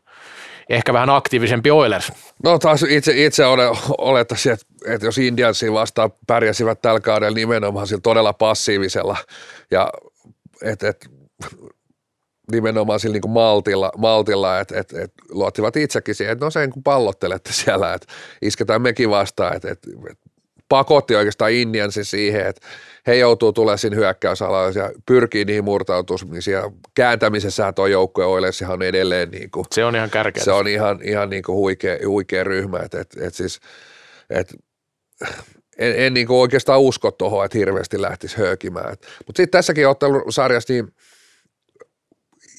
ehkä 0.69 0.93
vähän 0.93 1.11
aktiivisempi 1.11 1.71
Oilers. 1.71 2.13
No 2.45 2.59
taas 2.59 2.83
itse, 2.83 3.25
itse 3.25 3.45
olettaisin, 3.99 4.53
että, 4.53 4.67
että 4.87 5.07
jos 5.07 5.19
Indiansiin 5.19 5.73
vastaan 5.73 6.13
pärjäsivät 6.27 6.83
tällä 6.83 7.01
kaudella 7.01 7.35
nimenomaan 7.35 7.87
sillä 7.87 8.01
todella 8.01 8.33
passiivisella 8.33 9.17
ja 9.71 9.91
että 10.63 10.89
et, 10.89 11.11
nimenomaan 12.53 13.01
sillä 13.01 13.13
niin 13.13 13.23
kuin 13.23 13.33
maltilla, 13.33 13.93
maltilla 13.99 14.61
että 14.61 14.81
et, 14.81 14.93
et, 14.93 15.13
luottivat 15.31 15.77
itsekin 15.77 16.15
siihen, 16.15 16.33
että 16.33 16.45
no 16.45 16.51
sen 16.51 16.71
kun 16.71 16.83
pallottelette 16.83 17.53
siellä, 17.65 17.95
että 17.95 18.13
isketään 18.43 18.83
mekin 18.83 19.11
vastaan, 19.11 19.57
että 19.57 19.71
et, 19.71 19.79
et 20.11 20.19
pakotti 20.69 21.17
oikeastaan 21.17 21.53
Indiansin 21.53 22.05
siihen, 22.05 22.47
että 22.47 22.67
he 23.07 23.15
joutuu 23.15 23.53
tulemaan 23.53 23.79
siinä 23.79 23.97
hyökkäysalaan 23.97 24.75
ja 24.75 24.91
pyrkii 25.07 25.45
niihin 25.45 25.65
murtautumisiin 25.65 26.55
ja 26.55 26.71
kääntämisessä 26.95 27.73
tuo 27.73 27.87
joukkue 27.87 28.25
Oilersihan 28.25 28.75
on 28.75 28.83
edelleen 28.83 29.31
niin 29.31 29.51
kuin, 29.51 29.67
se 29.71 29.85
on 29.85 29.97
ihan 29.97 30.11
kärkeä. 30.11 30.45
Se 30.45 30.53
on 30.53 30.69
ihan, 30.69 31.01
ihan 31.03 31.31
niin 31.31 31.43
kuin 31.43 31.57
huikea, 31.57 31.99
huikea 32.07 32.45
ryhmä, 32.45 32.79
että 32.79 33.01
et, 33.01 33.17
et 33.21 33.35
siis, 33.35 33.61
et, 34.31 34.55
en, 35.79 35.95
en 35.97 36.15
niin 36.15 36.27
kuin 36.27 36.39
oikeastaan 36.39 36.81
usko 36.81 37.11
tuohon, 37.11 37.45
että 37.45 37.59
hirveästi 37.59 38.03
lähtisi 38.03 38.37
höökimään. 38.37 38.97
Mutta 39.27 39.43
sitten 39.43 39.59
tässäkin 39.59 39.89
ottelusarjassa 39.89 40.73
niin 40.73 40.93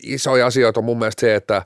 isoja 0.03 0.45
asioita 0.45 0.79
on 0.79 0.83
mun 0.83 0.99
mielestä 0.99 1.21
se, 1.21 1.35
että 1.35 1.65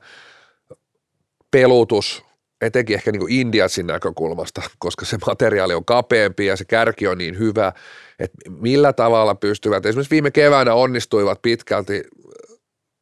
pelutus, 1.52 2.24
etenkin 2.62 2.94
ehkä 2.94 3.12
niin 3.12 3.20
kuin 3.20 3.34
Indiasin 3.34 3.88
näkökulmasta, 3.88 4.62
koska 4.80 5.06
se 5.06 5.18
materiaali 5.28 5.74
on 5.74 5.86
kapeampi 5.86 6.46
ja 6.46 6.56
se 6.56 6.66
kärki 6.66 7.08
on 7.08 7.18
niin 7.18 7.40
hyvä, 7.40 7.74
että 8.20 8.38
millä 8.50 8.94
tavalla 8.94 9.36
pystyvät, 9.36 9.86
esimerkiksi 9.86 10.12
viime 10.12 10.32
keväänä 10.32 10.74
onnistuivat 10.74 11.42
pitkälti 11.42 12.04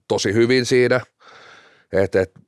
tosi 0.07 0.33
hyvin 0.33 0.65
siinä, 0.65 1.01
että, 1.93 2.21
että, 2.21 2.39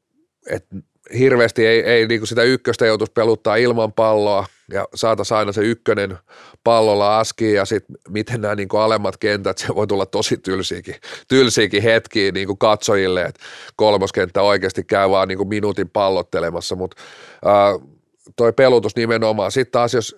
että 0.49 0.75
hirveästi 1.19 1.65
ei, 1.65 1.79
ei 1.79 2.07
niin 2.07 2.27
sitä 2.27 2.43
ykköstä 2.43 2.85
joutuisi 2.85 3.13
peluttaa 3.13 3.55
ilman 3.55 3.93
palloa 3.93 4.45
ja 4.71 4.87
saataisiin 4.95 5.37
aina 5.37 5.51
se 5.51 5.61
ykkönen 5.61 6.17
pallolla 6.63 7.19
askiin 7.19 7.55
ja 7.55 7.65
sitten 7.65 7.95
miten 8.09 8.41
nämä 8.41 8.55
niin 8.55 8.67
alemmat 8.79 9.17
kentät, 9.17 9.57
se 9.57 9.75
voi 9.75 9.87
tulla 9.87 10.05
tosi 10.05 10.37
tylsiäkin, 10.37 10.95
tylsiäkin 11.27 11.83
hetkiä 11.83 12.31
niin 12.31 12.47
kuin 12.47 12.57
katsojille, 12.57 13.21
että 13.21 13.39
kolmoskenttä 13.75 14.41
oikeasti 14.41 14.83
käy 14.83 15.09
vaan 15.09 15.27
niin 15.27 15.37
kuin 15.37 15.49
minuutin 15.49 15.89
pallottelemassa, 15.89 16.75
mutta 16.75 17.01
toi 18.35 18.53
pelutus 18.53 18.95
nimenomaan. 18.95 19.51
Sitten 19.51 19.71
taas 19.71 19.93
jos 19.93 20.15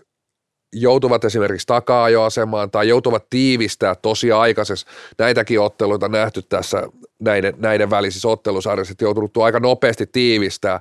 joutuvat 0.74 1.24
esimerkiksi 1.24 1.68
taka-ajoasemaan 1.68 2.72
tai 2.72 2.88
joutuvat 2.88 3.30
tiivistää 3.30 3.96
tosi 3.96 4.32
aikaisessa, 4.32 4.88
näitäkin 5.18 5.60
otteluita 5.60 6.08
nähty 6.08 6.42
tässä 6.42 6.84
näiden, 7.20 7.54
näiden 7.58 7.90
välisissä 7.90 8.28
ottelusarjissa, 8.28 8.92
että 8.92 9.06
joutunut 9.06 9.38
aika 9.38 9.60
nopeasti 9.60 10.08
tiivistää 10.08 10.80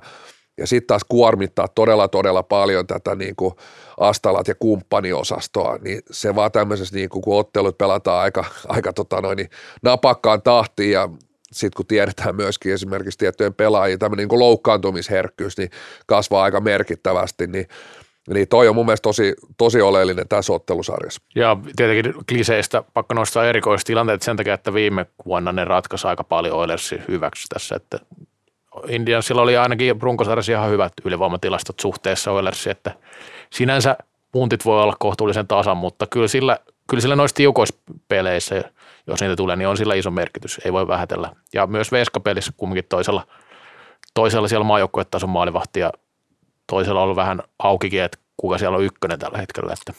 ja 0.59 0.67
sitten 0.67 0.87
taas 0.87 1.01
kuormittaa 1.09 1.67
todella 1.67 2.07
todella 2.07 2.43
paljon 2.43 2.87
tätä 2.87 3.15
niin 3.15 3.35
kuin 3.35 3.53
Astalat 3.99 4.47
ja 4.47 4.55
kumppaniosastoa, 4.55 5.77
niin 5.77 6.01
se 6.11 6.35
vaan 6.35 6.51
tämmöisessä 6.51 6.95
niin 6.95 7.09
kuin, 7.09 7.21
kun 7.21 7.39
ottelut 7.39 7.77
pelataan 7.77 8.21
aika, 8.23 8.45
aika 8.67 8.93
tota 8.93 9.21
noin, 9.21 9.37
niin 9.37 9.49
napakkaan 9.81 10.41
tahtiin 10.41 10.91
ja 10.91 11.09
sitten 11.51 11.77
kun 11.77 11.85
tiedetään 11.85 12.35
myöskin 12.35 12.73
esimerkiksi 12.73 13.19
tiettyjen 13.19 13.53
pelaajien 13.53 13.99
tämmöinen 13.99 14.27
niin 14.27 14.39
loukkaantumisherkkyys, 14.39 15.57
niin 15.57 15.69
kasvaa 16.05 16.43
aika 16.43 16.61
merkittävästi, 16.61 17.47
niin 17.47 17.67
Niin 18.33 18.47
toi 18.47 18.67
on 18.67 18.75
mun 18.75 18.85
mielestä 18.85 19.03
tosi, 19.03 19.33
tosi 19.57 19.81
oleellinen 19.81 20.27
tässä 20.27 20.53
ottelusarjassa. 20.53 21.21
Ja 21.35 21.57
tietenkin 21.75 22.13
kliseistä 22.29 22.83
pakko 22.93 23.13
nostaa 23.13 23.45
erikoistilanteet 23.45 24.21
sen 24.21 24.37
takia, 24.37 24.53
että 24.53 24.73
viime 24.73 25.05
vuonna 25.25 25.51
ne 25.51 25.65
ratkaisi 25.65 26.07
aika 26.07 26.23
paljon 26.23 26.55
Oilersin 26.55 27.03
hyväksi 27.07 27.47
tässä, 27.49 27.75
että 27.75 27.99
Indiansilla 28.87 29.41
oli 29.41 29.57
ainakin 29.57 30.01
runkosarjassa 30.01 30.51
ihan 30.51 30.69
hyvät 30.69 30.93
ylivoimatilastot 31.05 31.79
suhteessa 31.79 32.31
Oilersiin, 32.31 32.71
että 32.71 32.91
sinänsä 33.49 33.97
puntit 34.31 34.65
voi 34.65 34.81
olla 34.81 34.95
kohtuullisen 34.99 35.47
tasan, 35.47 35.77
mutta 35.77 36.07
kyllä 36.07 36.27
sillä, 36.27 36.59
kyllä 36.89 37.01
sillä 37.01 37.15
noissa 37.15 37.35
tiukoissa 37.35 37.75
peleissä, 38.07 38.63
jos 39.07 39.21
niitä 39.21 39.35
tulee, 39.35 39.55
niin 39.55 39.67
on 39.67 39.77
sillä 39.77 39.95
iso 39.95 40.11
merkitys, 40.11 40.61
ei 40.65 40.73
voi 40.73 40.87
vähätellä. 40.87 41.31
Ja 41.53 41.67
myös 41.67 41.91
Veskapelissä 41.91 42.51
kumminkin 42.57 42.85
toisella, 42.89 43.27
toisella 44.13 44.47
siellä 44.47 44.63
maajoukkuetason 44.63 45.29
maalivahti 45.29 45.79
ja 45.79 45.91
toisella 46.67 46.99
on 46.99 47.03
ollut 47.03 47.15
vähän 47.15 47.43
aukikin, 47.59 48.01
että 48.01 48.17
kuka 48.37 48.57
siellä 48.57 48.77
on 48.77 48.83
ykkönen 48.83 49.19
tällä 49.19 49.37
hetkellä, 49.37 49.73
että, 49.73 49.93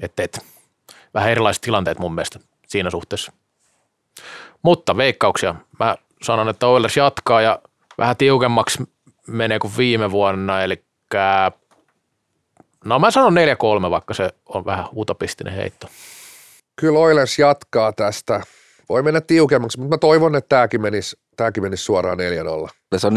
että, 0.00 0.22
että 0.22 0.40
vähän 1.14 1.30
erilaiset 1.30 1.60
tilanteet 1.60 1.98
mun 1.98 2.14
mielestä 2.14 2.40
siinä 2.66 2.90
suhteessa. 2.90 3.32
Mutta 4.62 4.96
veikkauksia. 4.96 5.54
Mä 5.78 5.96
sanon, 6.22 6.48
että 6.48 6.66
Oilers 6.66 6.96
jatkaa 6.96 7.40
ja 7.40 7.58
vähän 7.98 8.16
tiukemmaksi 8.16 8.84
menee 9.26 9.58
kuin 9.58 9.72
viime 9.76 10.10
vuonna, 10.10 10.62
eli 10.62 10.84
no 12.84 12.98
mä 12.98 13.10
sanon 13.10 13.36
4-3, 13.86 13.90
vaikka 13.90 14.14
se 14.14 14.30
on 14.46 14.64
vähän 14.64 14.86
utopistinen 14.96 15.54
heitto. 15.54 15.86
Kyllä 16.76 16.98
Oilers 16.98 17.38
jatkaa 17.38 17.92
tästä. 17.92 18.40
Voi 18.88 19.02
mennä 19.02 19.20
tiukemmaksi, 19.20 19.78
mutta 19.78 19.94
mä 19.94 19.98
toivon, 19.98 20.34
että 20.36 20.48
tämäkin 20.48 20.80
menisi, 20.80 21.18
tämäkin 21.36 21.62
menisi 21.62 21.84
suoraan 21.84 22.18
4-0. 22.18 22.98
Se 22.98 23.06
on 23.06 23.16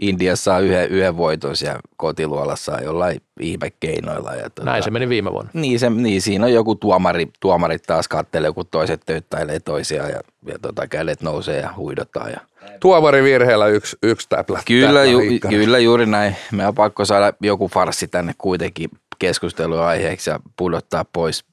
India 0.00 0.36
saa 0.36 0.60
yhden, 0.60 0.88
yhden 0.88 1.16
voiton 1.16 1.56
siellä 1.56 1.80
kotiluolassa 1.96 2.80
jollain 2.82 3.20
ihmekeinoilla. 3.40 4.34
Ja 4.34 4.50
tuota, 4.50 4.70
Näin 4.70 4.82
se 4.82 4.90
meni 4.90 5.08
viime 5.08 5.32
vuonna. 5.32 5.50
Niin, 5.54 5.78
se, 5.78 5.90
niin 5.90 6.22
siinä 6.22 6.44
on 6.44 6.52
joku 6.52 6.74
tuomari, 6.74 7.28
tuomarit 7.40 7.82
taas 7.82 8.08
kattelee, 8.08 8.52
kun 8.52 8.66
toiset 8.70 9.02
töyttäilee 9.06 9.60
toisiaan 9.60 10.10
ja, 10.10 10.20
ja 10.46 10.58
tota, 10.58 10.86
kädet 10.86 11.22
nousee 11.22 11.60
ja 11.60 11.74
huidotaan. 11.76 12.30
Ja. 12.30 12.40
Tuomari 12.80 13.22
virheellä 13.22 13.66
yksi, 13.66 13.96
yksi 14.02 14.28
täplä. 14.28 14.62
Kyllä, 14.66 15.04
ju, 15.04 15.20
kyllä, 15.48 15.78
juuri 15.78 16.06
näin. 16.06 16.36
Me 16.52 16.66
on 16.66 16.74
pakko 16.74 17.04
saada 17.04 17.32
joku 17.40 17.68
farsi 17.68 18.08
tänne 18.08 18.34
kuitenkin 18.38 18.90
keskusteluaiheeksi 19.18 20.30
ja 20.30 20.40
pudottaa 20.56 21.04
pois, 21.12 21.44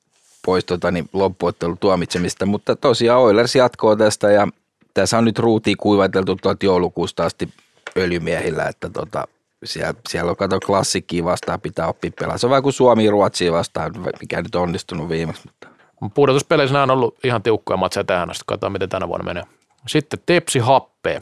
pois 0.46 0.66
tota, 0.66 0.92
niin 0.92 1.10
loppuottelun 1.14 1.78
tuomitsemista, 1.78 2.46
mutta 2.46 2.76
tosiaan 2.76 3.22
Oilers 3.22 3.56
jatkoo 3.56 3.96
tästä 3.96 4.32
ja 4.32 4.48
tässä 4.94 5.18
on 5.18 5.26
nyt 5.26 5.40
ruutiin 5.40 5.78
kuivateltu 5.78 6.36
tuolta 6.36 6.66
joulukuusta 6.66 7.26
asti 7.26 7.50
öljymiehillä, 7.98 8.64
että 8.66 8.90
tota, 8.90 9.28
siellä, 9.64 9.94
siellä 10.10 10.30
on 10.30 10.36
kato 10.38 10.60
klassikkiä 10.60 11.24
vastaan 11.24 11.62
pitää 11.62 11.88
oppia 11.88 12.12
pelaa. 12.20 12.38
Se 12.38 12.46
on 12.46 12.50
vähän 12.50 12.64
kuin 12.64 12.74
Suomi 12.74 13.10
Ruotsia 13.10 13.52
vastaan, 13.52 13.92
mikä 14.22 14.42
nyt 14.42 14.56
on 14.56 14.62
onnistunut 14.62 15.10
viimeksi. 15.10 15.42
Mutta. 15.46 15.68
Pudotuspeleissä 16.14 16.74
nämä 16.74 16.84
on 16.84 16.92
ollut 16.92 17.18
ihan 17.24 17.44
tiukkoja 17.44 17.78
matseja 17.78 18.04
tähän 18.04 18.30
asti. 18.30 18.44
Katsotaan, 18.48 18.72
miten 18.72 18.90
tänä 18.90 19.08
vuonna 19.08 19.26
menee. 19.26 19.44
Sitten 19.88 20.20
Tepsi 20.26 20.60
Happee. 20.60 21.22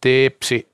Tepsi 0.00 0.68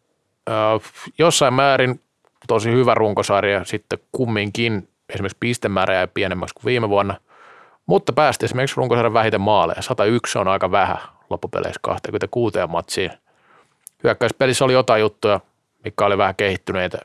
äh, 0.50 0.92
jossain 1.18 1.54
määrin 1.54 2.00
tosi 2.48 2.70
hyvä 2.70 2.94
runkosarja, 2.94 3.64
sitten 3.64 3.98
kumminkin 4.12 4.88
esimerkiksi 5.08 5.36
pistemäärä 5.40 5.94
jäi 5.94 6.08
pienemmäksi 6.14 6.54
kuin 6.54 6.64
viime 6.64 6.88
vuonna, 6.88 7.14
mutta 7.86 8.12
päästi 8.12 8.44
esimerkiksi 8.44 8.76
runkosarjan 8.76 9.12
vähiten 9.12 9.40
maaleja. 9.40 9.82
101 9.82 10.38
on 10.38 10.48
aika 10.48 10.70
vähän 10.70 10.98
loppupeleissä 11.30 11.80
26 11.82 12.58
matsiin. 12.68 13.10
Hyökkäyspelissä 14.04 14.64
oli 14.64 14.72
jotain 14.72 15.00
juttuja, 15.00 15.40
mikä 15.84 16.06
oli 16.06 16.18
vähän 16.18 16.36
kehittyneitä 16.36 16.98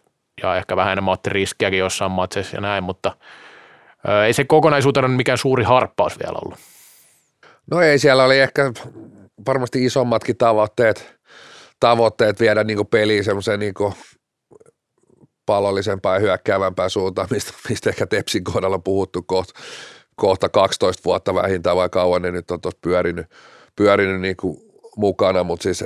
ja 0.43 0.57
ehkä 0.57 0.75
vähän 0.75 0.91
enemmän 0.91 1.13
otti 1.13 1.29
riskiäkin 1.29 1.79
jossain 1.79 2.11
matseissa 2.11 2.57
ja 2.57 2.61
näin, 2.61 2.83
mutta 2.83 3.17
ei 4.25 4.33
se 4.33 4.43
kokonaisuutena 4.43 5.07
mikään 5.07 5.37
suuri 5.37 5.63
harppaus 5.63 6.19
vielä 6.19 6.37
ollut. 6.45 6.59
No 7.71 7.81
ei, 7.81 7.99
siellä 7.99 8.23
oli 8.23 8.39
ehkä 8.39 8.71
varmasti 9.47 9.85
isommatkin 9.85 10.37
tavoitteet, 10.37 11.15
tavoitteet 11.79 12.39
viedä 12.39 12.63
niin 12.63 12.87
peliin 12.87 13.23
semmoiseen 13.23 13.59
niin 13.59 13.73
palollisempaa 15.45 16.13
ja 16.13 16.19
hyökkäävämpää 16.19 16.89
suuntaan, 16.89 17.27
mistä, 17.31 17.53
mistä 17.69 17.89
ehkä 17.89 18.07
Tepsin 18.07 18.43
kohdalla 18.43 18.75
on 18.75 18.83
puhuttu 18.83 19.21
kohta, 19.21 19.53
kohta 20.15 20.49
12 20.49 21.01
vuotta 21.05 21.35
vähintään 21.35 21.77
vai 21.77 21.89
kauan 21.89 22.21
ne 22.21 22.31
nyt 22.31 22.51
on 22.51 22.61
tuossa 22.61 22.79
pyörinyt, 22.81 23.25
pyörinyt 23.75 24.21
niin 24.21 24.37
mukana, 24.97 25.43
mutta 25.43 25.63
siis 25.63 25.83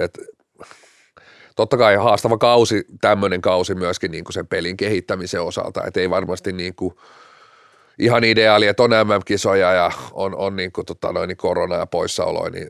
totta 1.58 1.78
kai 1.78 1.96
haastava 1.96 2.38
kausi, 2.38 2.86
tämmöinen 3.02 3.42
kausi 3.42 3.76
myöskin 3.76 4.12
niin 4.12 4.24
kuin 4.24 4.34
sen 4.34 4.48
pelin 4.48 4.78
kehittämisen 4.78 5.42
osalta, 5.42 5.84
että 5.88 6.00
ei 6.00 6.10
varmasti 6.10 6.54
niin 6.54 6.76
kuin 6.76 6.94
ihan 8.00 8.24
ideaali, 8.24 8.68
että 8.68 8.84
on 8.84 8.90
MM-kisoja 8.90 9.74
ja 9.74 9.92
on, 10.12 10.36
on 10.36 10.56
niin 10.56 10.72
kuin, 10.72 10.86
tota 10.86 11.12
noin, 11.12 11.28
niin 11.28 11.38
korona 11.38 11.76
ja 11.76 11.86
poissaoloja, 11.86 12.50
niin 12.50 12.70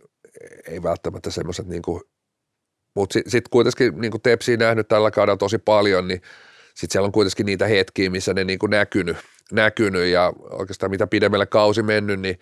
ei 0.68 0.84
välttämättä 0.84 1.32
semmoiset 1.32 1.68
niin 1.68 1.82
kuin, 1.82 2.02
mutta 2.96 3.14
sitten 3.14 3.32
sit 3.32 3.48
kuitenkin 3.48 4.02
niin 4.02 4.12
kuin 4.12 4.22
Tepsiä 4.22 4.58
nähnyt 4.58 4.88
tällä 4.88 5.12
kaudella 5.12 5.38
tosi 5.38 5.58
paljon, 5.58 6.08
niin 6.08 6.22
sitten 6.68 6.92
siellä 6.92 7.06
on 7.06 7.12
kuitenkin 7.12 7.46
niitä 7.46 7.68
hetkiä, 7.68 8.10
missä 8.10 8.34
ne 8.34 8.44
niin 8.44 8.60
kuin 8.60 8.70
näkynyt, 8.70 9.18
näkynyt 9.52 10.06
ja 10.06 10.34
oikeastaan 10.50 10.90
mitä 10.90 11.08
pidemmälle 11.08 11.46
kausi 11.46 11.84
mennyt, 11.84 12.20
niin 12.20 12.40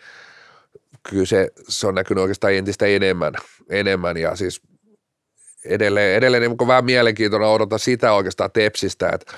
kyllä 1.09 1.25
se, 1.25 1.49
se 1.67 1.87
on 1.87 1.95
näkynyt 1.95 2.21
oikeastaan 2.21 2.53
entistä 2.53 2.85
enemmän, 2.85 3.33
enemmän. 3.69 4.17
Ja 4.17 4.35
siis 4.35 4.61
edelleen, 5.65 6.15
edelleen 6.15 6.41
niin 6.41 6.67
vähän 6.67 6.85
mielenkiintoinen 6.85 7.49
odota 7.49 7.77
sitä 7.77 8.13
oikeastaan 8.13 8.51
Tepsistä, 8.51 9.09
että 9.13 9.33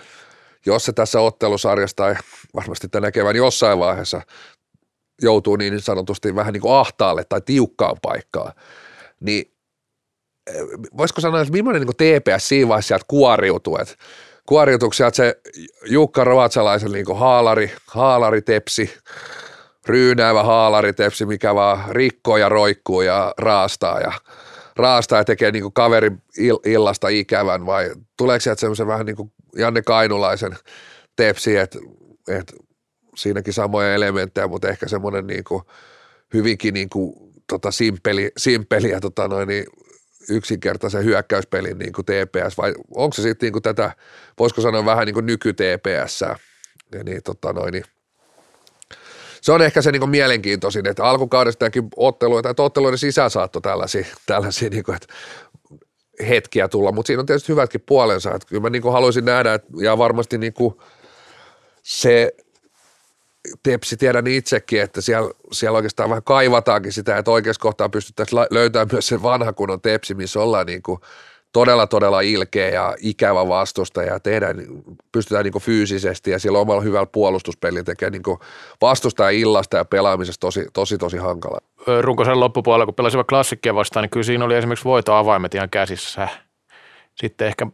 jos 0.66 0.86
se 0.86 0.94
tässä 0.94 1.22
ottelusarjassa 1.22 1.96
tai 1.96 2.16
varmasti 2.56 2.88
tänä 2.88 3.12
kevään 3.12 3.36
jossain 3.36 3.80
vaiheessa 3.80 4.22
joutuu 5.22 5.56
niin 5.56 5.82
sanotusti 5.82 6.36
vähän 6.36 6.54
niin 6.54 6.62
kuin 6.62 6.74
ahtaalle 6.74 7.24
tai 7.30 7.42
tiukkaan 7.42 7.98
paikkaan, 8.02 8.54
niin 9.20 9.52
eh, 10.48 10.56
voisiko 10.98 11.22
sanoa, 11.22 11.42
että 11.42 11.54
millainen 11.54 11.82
niin 11.82 12.22
TPS 12.22 12.48
siinä 12.48 12.68
vaiheessa 12.68 12.88
sieltä 12.88 13.06
kuoriutuu, 13.08 13.78
että 13.78 13.96
kuoriutuksia, 14.46 15.08
että 15.08 15.16
se 15.16 15.40
Jukka 15.86 16.24
Ruotsalaisen 16.24 16.92
niin 16.92 17.06
haalari, 17.16 17.72
haalari 17.88 18.42
tepsi, 18.42 18.98
ryynäävä 19.88 20.44
haalari 20.44 20.94
tepsi, 20.94 21.26
mikä 21.26 21.56
vaan 21.56 21.84
rikkoo 21.90 22.38
ja 22.38 22.50
roikkuu 22.50 23.02
ja 23.02 23.34
raastaa 23.38 24.00
ja 24.00 24.12
raastaa 24.78 25.20
ja 25.20 25.24
tekee 25.24 25.52
niin 25.52 25.74
kaverin 25.74 26.22
illasta 26.66 27.08
ikävän 27.08 27.66
vai 27.66 27.92
tuleeko 28.18 28.42
sieltä 28.42 28.60
semmoisen 28.60 28.88
vähän 28.88 29.06
niin 29.06 29.16
kuin 29.16 29.32
Janne 29.56 29.82
Kainulaisen 29.82 30.58
tepsi, 31.16 31.58
että, 31.58 31.80
että 32.28 32.54
siinäkin 33.16 33.54
samoja 33.54 33.94
elementtejä, 33.94 34.48
mutta 34.48 34.70
ehkä 34.70 34.88
semmoinen 34.88 35.28
niin 35.28 35.44
kuin 35.44 35.64
hyvinkin 36.34 36.74
niin 36.74 36.90
kuin, 36.90 37.14
tota 37.50 37.72
simpeli, 37.72 38.32
simpeli 38.38 38.90
ja 38.90 39.00
tota 39.00 39.28
noin, 39.28 39.48
niin 39.48 39.66
yksinkertaisen 40.30 41.04
hyökkäyspelin 41.04 41.78
niin 41.78 41.94
kuin 41.94 42.06
TPS 42.06 42.58
vai 42.58 42.74
onko 42.96 43.14
se 43.14 43.22
sitten 43.22 43.54
niin 43.54 43.62
tätä, 43.62 43.92
voisiko 44.40 44.62
sanoa 44.62 44.86
vähän 44.86 45.06
niin 45.06 45.14
kuin 45.14 45.26
nyky-TPS 45.26 46.24
niin, 47.06 47.24
tota 47.24 47.54
noin, 47.54 47.72
niin 47.72 47.84
se 49.42 49.52
on 49.52 49.62
ehkä 49.62 49.82
se 49.82 49.92
niin 49.92 50.10
mielenkiintoisin, 50.10 50.88
että 50.88 51.04
alkukaudestakin 51.04 51.88
otteluita, 51.96 52.50
että 52.50 52.64
otteluiden 52.64 52.98
sisään 52.98 53.30
saattoi 53.30 53.62
tällaisia, 53.62 54.06
tällaisia 54.26 54.70
niin 54.70 54.84
kuin, 54.84 54.96
että 54.96 55.14
hetkiä 56.28 56.68
tulla, 56.68 56.92
mutta 56.92 57.08
siinä 57.08 57.20
on 57.20 57.26
tietysti 57.26 57.52
hyvätkin 57.52 57.84
puolensa, 57.86 58.36
että 58.36 58.48
kyllä 58.48 58.62
mä 58.62 58.70
niin 58.70 58.92
haluaisin 58.92 59.26
nähdä, 59.26 59.54
että, 59.54 59.68
ja 59.82 59.98
varmasti 59.98 60.38
niin 60.38 60.54
se 61.84 62.32
Tepsi 63.64 63.98
tiedän 63.98 64.28
itsekin, 64.28 64.82
että 64.82 65.02
siellä, 65.02 65.32
siellä 65.52 65.76
oikeastaan 65.76 66.10
vähän 66.10 66.24
kaivataankin 66.24 66.94
sitä, 66.94 67.18
että 67.18 67.32
oikeassa 67.32 67.62
kohtaa 67.62 67.90
pystyttäisiin 67.90 68.40
löytämään 68.52 68.88
myös 68.92 69.08
se 69.08 69.24
vanha 69.24 69.54
kunnon 69.54 69.82
Tepsi, 69.82 70.14
missä 70.14 70.40
ollaan 70.40 70.66
niin 70.66 70.84
kuin 70.84 71.00
todella, 71.58 71.88
todella 71.88 72.22
ilkeä 72.22 72.70
ja 72.70 72.96
ikävä 73.02 73.48
vastusta 73.48 74.04
ja 74.04 74.20
tehdään, 74.20 74.58
pystytään 75.12 75.44
niin 75.44 75.62
fyysisesti 75.62 76.32
ja 76.32 76.40
siellä 76.40 76.60
omalla 76.60 76.82
hyvällä 76.82 77.06
puolustuspelillä 77.06 77.84
tekee 77.84 78.10
niin 78.10 78.24
vastusta 78.82 79.24
ja 79.24 79.30
illasta 79.30 79.78
ja 79.78 79.86
pelaamisesta 79.86 80.42
tosi, 80.42 80.66
tosi, 80.74 80.98
tosi 80.98 81.18
hankala. 81.18 81.58
Runkosen 82.02 82.40
loppupuolella, 82.40 82.86
kun 82.86 82.94
pelasivat 82.94 83.28
klassikkia 83.28 83.76
vastaan, 83.76 84.04
niin 84.04 84.10
kyllä 84.10 84.24
siinä 84.24 84.46
oli 84.46 84.56
esimerkiksi 84.56 84.86
voitoavaimet 84.86 85.56
ihan 85.56 85.70
käsissä. 85.70 86.28
Sitten 87.16 87.48
ehkä 87.48 87.68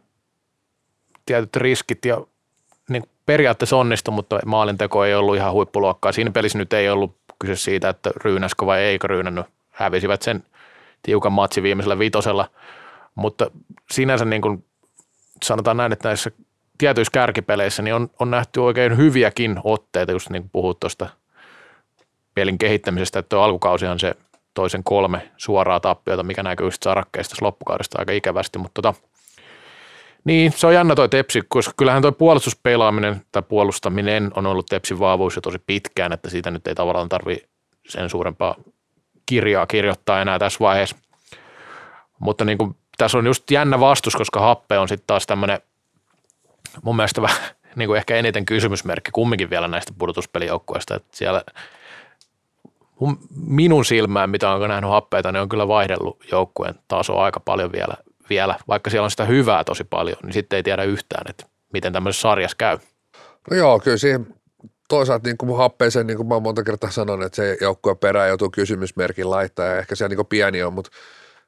tietyt 1.26 1.56
riskit 1.56 2.04
ja 2.04 2.20
niin 2.88 3.02
periaatteessa 3.26 3.76
onnistui, 3.76 4.14
mutta 4.14 4.38
maalinteko 4.46 5.04
ei 5.04 5.14
ollut 5.14 5.36
ihan 5.36 5.52
huippuluokkaa. 5.52 6.12
Siinä 6.12 6.30
pelissä 6.30 6.58
nyt 6.58 6.72
ei 6.72 6.88
ollut 6.88 7.16
kyse 7.38 7.56
siitä, 7.56 7.88
että 7.88 8.10
ryynäskö 8.24 8.66
vai 8.66 8.80
eikö 8.80 9.06
ryynännyt. 9.06 9.46
Hävisivät 9.70 10.22
sen 10.22 10.44
tiukan 11.02 11.32
matsi 11.32 11.62
viimeisellä 11.62 11.98
vitosella, 11.98 12.48
mutta 13.14 13.50
sinänsä 13.90 14.24
niin 14.24 14.42
kuin 14.42 14.64
sanotaan 15.42 15.76
näin, 15.76 15.92
että 15.92 16.08
näissä 16.08 16.30
tietyissä 16.78 17.10
kärkipeleissä 17.12 17.82
niin 17.82 17.94
on, 17.94 18.10
on 18.20 18.30
nähty 18.30 18.60
oikein 18.60 18.96
hyviäkin 18.96 19.60
otteita, 19.64 20.12
just 20.12 20.30
niin 20.30 20.42
kuin 20.42 20.50
puhut 20.50 20.80
tuosta 20.80 21.08
pelin 22.34 22.58
kehittämisestä, 22.58 23.18
että 23.18 23.28
tuo 23.28 23.40
alkukausihan 23.40 23.98
se 23.98 24.14
toisen 24.54 24.84
kolme 24.84 25.30
suoraa 25.36 25.80
tappiota, 25.80 26.22
mikä 26.22 26.42
näkyy 26.42 26.70
sitten 26.70 26.90
sarakkeista 26.90 27.36
loppukaudesta 27.40 27.98
aika 27.98 28.12
ikävästi, 28.12 28.58
mutta 28.58 28.82
tota, 28.82 29.00
niin, 30.24 30.52
se 30.52 30.66
on 30.66 30.74
jännä 30.74 30.94
toi 30.94 31.08
Tepsi, 31.08 31.42
koska 31.48 31.74
kyllähän 31.76 32.02
toi 32.02 32.12
puolustuspelaaminen 32.12 33.22
tai 33.32 33.42
puolustaminen 33.42 34.30
on 34.36 34.46
ollut 34.46 34.66
Tepsin 34.66 34.98
vaavuus 34.98 35.36
jo 35.36 35.42
tosi 35.42 35.58
pitkään, 35.66 36.12
että 36.12 36.30
siitä 36.30 36.50
nyt 36.50 36.66
ei 36.66 36.74
tavallaan 36.74 37.08
tarvi 37.08 37.36
sen 37.88 38.10
suurempaa 38.10 38.56
kirjaa 39.26 39.66
kirjoittaa 39.66 40.20
enää 40.20 40.38
tässä 40.38 40.60
vaiheessa. 40.60 40.96
Mutta 42.18 42.44
niin 42.44 42.58
kuin, 42.58 42.76
tässä 42.98 43.18
on 43.18 43.26
just 43.26 43.50
jännä 43.50 43.80
vastus, 43.80 44.16
koska 44.16 44.40
Happe 44.40 44.78
on 44.78 44.88
sitten 44.88 45.06
taas 45.06 45.26
tämmöinen 45.26 45.60
mun 46.82 46.96
mielestä 46.96 47.22
vähän 47.22 47.42
niin 47.76 47.86
kuin 47.86 47.96
ehkä 47.96 48.16
eniten 48.16 48.46
kysymysmerkki 48.46 49.10
kumminkin 49.10 49.50
vielä 49.50 49.68
näistä 49.68 49.92
pudotuspelijoukkueista, 49.98 50.94
että 50.96 51.16
siellä 51.16 51.44
minun 53.36 53.84
silmään, 53.84 54.30
mitä 54.30 54.50
on 54.50 54.68
nähnyt 54.68 54.90
happeita, 54.90 55.32
ne 55.32 55.40
on 55.40 55.48
kyllä 55.48 55.68
vaihdellut 55.68 56.24
joukkueen 56.32 56.74
taso 56.88 57.18
aika 57.18 57.40
paljon 57.40 57.72
vielä 57.72 57.94
vielä, 58.30 58.58
vaikka 58.68 58.90
siellä 58.90 59.04
on 59.04 59.10
sitä 59.10 59.24
hyvää 59.24 59.64
tosi 59.64 59.84
paljon, 59.84 60.16
niin 60.22 60.32
sitten 60.32 60.56
ei 60.56 60.62
tiedä 60.62 60.84
yhtään, 60.84 61.30
että 61.30 61.46
miten 61.72 61.92
tämmöisessä 61.92 62.22
sarjassa 62.22 62.56
käy. 62.56 62.78
No 63.50 63.56
joo, 63.56 63.80
kyllä 63.80 63.96
siihen 63.96 64.26
toisaalta 64.88 65.28
niin 65.28 65.38
kuin 65.38 65.56
happeeseen, 65.56 66.06
niin 66.06 66.16
kuin 66.16 66.26
mä 66.26 66.34
oon 66.34 66.42
monta 66.42 66.64
kertaa 66.64 66.90
sanonut, 66.90 67.26
että 67.26 67.36
se 67.36 67.56
joukkue 67.60 67.94
perään 67.94 68.28
joutuu 68.28 68.50
kysymysmerkin 68.50 69.30
laittaa 69.30 69.66
ja 69.66 69.78
ehkä 69.78 69.94
siellä 69.94 70.16
niin 70.16 70.26
pieni 70.26 70.62
on, 70.62 70.72
mutta 70.72 70.90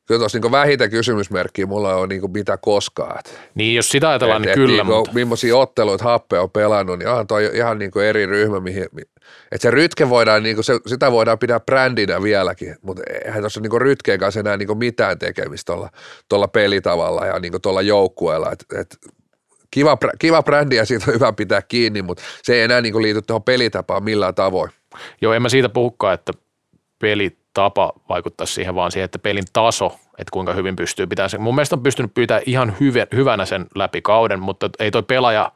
kyllä 0.07 0.19
tuossa 0.19 0.39
niin 0.39 0.53
vähiten 0.53 0.91
kysymysmerkkiä 0.91 1.67
mulla 1.67 1.97
on 1.97 2.09
niin 2.09 2.33
mitä 2.33 2.57
koskaan. 2.57 3.23
Niin, 3.55 3.75
jos 3.75 3.89
sitä 3.89 4.09
ajatellaan, 4.09 4.43
et, 4.43 4.43
niin 4.43 4.51
et, 4.51 4.55
kyllä. 4.55 4.83
Niin 4.83 4.95
mutta... 4.95 5.15
Millaisia 5.15 5.57
otteluita 5.57 6.05
Happe 6.05 6.39
on 6.39 6.51
pelannut, 6.51 6.99
niin 6.99 7.09
on 7.09 7.27
toi 7.27 7.51
ihan 7.55 7.79
niin 7.79 7.91
eri 8.09 8.27
ryhmä, 8.27 8.61
mihin, 8.61 8.85
että 9.53 9.63
se 9.63 9.71
rytke 9.71 10.09
voidaan, 10.09 10.43
niin 10.43 10.57
kuin 10.57 10.65
se, 10.65 10.81
sitä 10.87 11.13
voidaan 11.13 11.39
pitää 11.39 11.61
brändinä 11.61 12.23
vieläkin, 12.23 12.77
mutta 12.83 13.03
eihän 13.25 13.41
tuossa 13.41 13.61
niin 13.61 13.81
rytkeen 13.81 14.21
kanssa 14.21 14.41
enää 14.41 14.57
niin 14.57 14.79
mitään 14.79 15.19
tekemistä 15.19 15.73
tuolla, 15.73 15.91
tuolla 16.29 16.49
pelitavalla 16.49 17.27
ja 17.27 17.39
niin 17.41 17.53
tuolla 17.63 17.83
joukkueella. 17.83 18.53
Et, 18.53 18.65
et, 18.81 18.97
kiva, 19.71 19.99
kiva 20.19 20.43
brändi 20.43 20.77
ja 20.77 20.85
siitä 20.85 21.05
on 21.09 21.15
hyvä 21.15 21.33
pitää 21.33 21.63
kiinni, 21.63 22.03
mutta 22.03 22.23
se 22.43 22.55
ei 22.55 22.63
enää 22.63 22.81
niin 22.81 23.03
liity 23.03 23.23
tuohon 23.23 23.43
pelitapaan 23.43 24.05
millään 24.05 24.35
tavoin. 24.35 24.71
Joo, 25.21 25.33
en 25.33 25.43
mä 25.43 25.49
siitä 25.49 25.69
puhukaan, 25.69 26.15
että 26.15 26.33
pelitapa 27.57 27.93
vaikuttaa 28.09 28.47
siihen, 28.47 28.75
vaan 28.75 28.93
siihen, 28.93 29.05
että 29.05 29.19
pelin 29.19 29.45
taso, 29.53 29.87
että 30.19 30.31
kuinka 30.33 30.53
hyvin 30.53 30.77
pystyy 30.77 31.07
pitämään 31.07 31.31
sen. 31.31 31.41
Mun 31.41 31.55
mielestä 31.55 31.77
on 31.77 31.83
pystynyt 31.83 32.15
pyytämään 32.15 32.43
ihan 32.47 32.77
hyvä, 32.81 33.07
hyvänä 33.15 33.45
sen 33.45 33.67
läpi 33.75 34.03
kauden, 34.03 34.41
mutta 34.41 34.71
ei 34.79 34.91
toi 34.91 35.03
pelaaja, 35.03 35.53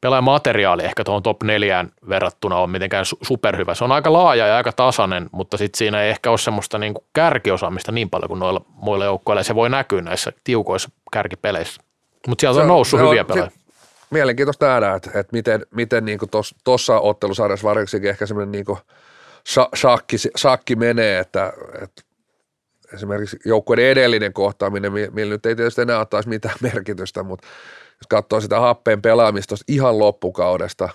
pelaajamateriaali 0.00 0.84
ehkä 0.84 1.04
tuohon 1.04 1.22
top 1.22 1.42
neljään 1.42 1.92
verrattuna 2.08 2.56
on 2.56 2.70
mitenkään 2.70 3.04
superhyvä. 3.22 3.74
Se 3.74 3.84
on 3.84 3.92
aika 3.92 4.12
laaja 4.12 4.46
ja 4.46 4.56
aika 4.56 4.72
tasainen, 4.72 5.28
mutta 5.32 5.56
sitten 5.56 5.78
siinä 5.78 6.02
ei 6.02 6.10
ehkä 6.10 6.30
ole 6.30 6.38
semmoista 6.38 6.78
niin 6.78 6.94
kuin 6.94 7.04
kärkiosaamista 7.12 7.92
niin 7.92 8.10
paljon 8.10 8.28
kuin 8.28 8.40
noilla 8.40 8.64
muilla 8.68 9.04
joukkoilla. 9.04 9.42
Se 9.42 9.54
voi 9.54 9.70
näkyä 9.70 10.02
näissä 10.02 10.32
tiukoissa 10.44 10.90
kärkipeleissä. 11.12 11.82
Mutta 12.28 12.40
sieltä 12.40 12.60
on 12.60 12.68
noussut 12.68 13.00
se 13.00 13.06
hyviä 13.06 13.24
pelaajia. 13.24 13.50
sit 13.50 13.60
Mielenkiintoista 14.10 14.66
nähdä, 14.66 14.94
että, 14.94 15.10
että 15.14 15.32
miten, 15.32 15.66
miten 15.70 16.04
niin 16.04 16.18
tuossa 16.64 17.00
ottelusarjassa 17.00 17.68
varsinkin 17.68 18.10
ehkä 18.10 18.26
semmoinen 18.26 18.52
niin 18.52 18.64
shakki, 19.76 20.16
shakki 20.18 20.76
menee, 20.76 21.18
että, 21.18 21.52
että 21.82 22.02
esimerkiksi 22.94 23.38
joukkueiden 23.44 23.84
edellinen 23.84 24.32
kohtaaminen, 24.32 24.92
mi- 24.92 25.10
millä 25.12 25.34
nyt 25.34 25.46
ei 25.46 25.56
tietysti 25.56 25.82
enää 25.82 26.00
ottaisi 26.00 26.28
mitään 26.28 26.56
merkitystä, 26.72 27.22
mutta 27.22 27.46
jos 27.90 28.06
katsoo 28.08 28.40
sitä 28.40 28.60
happeen 28.60 29.02
pelaamista 29.02 29.54
ihan 29.68 29.98
loppukaudesta, 29.98 30.88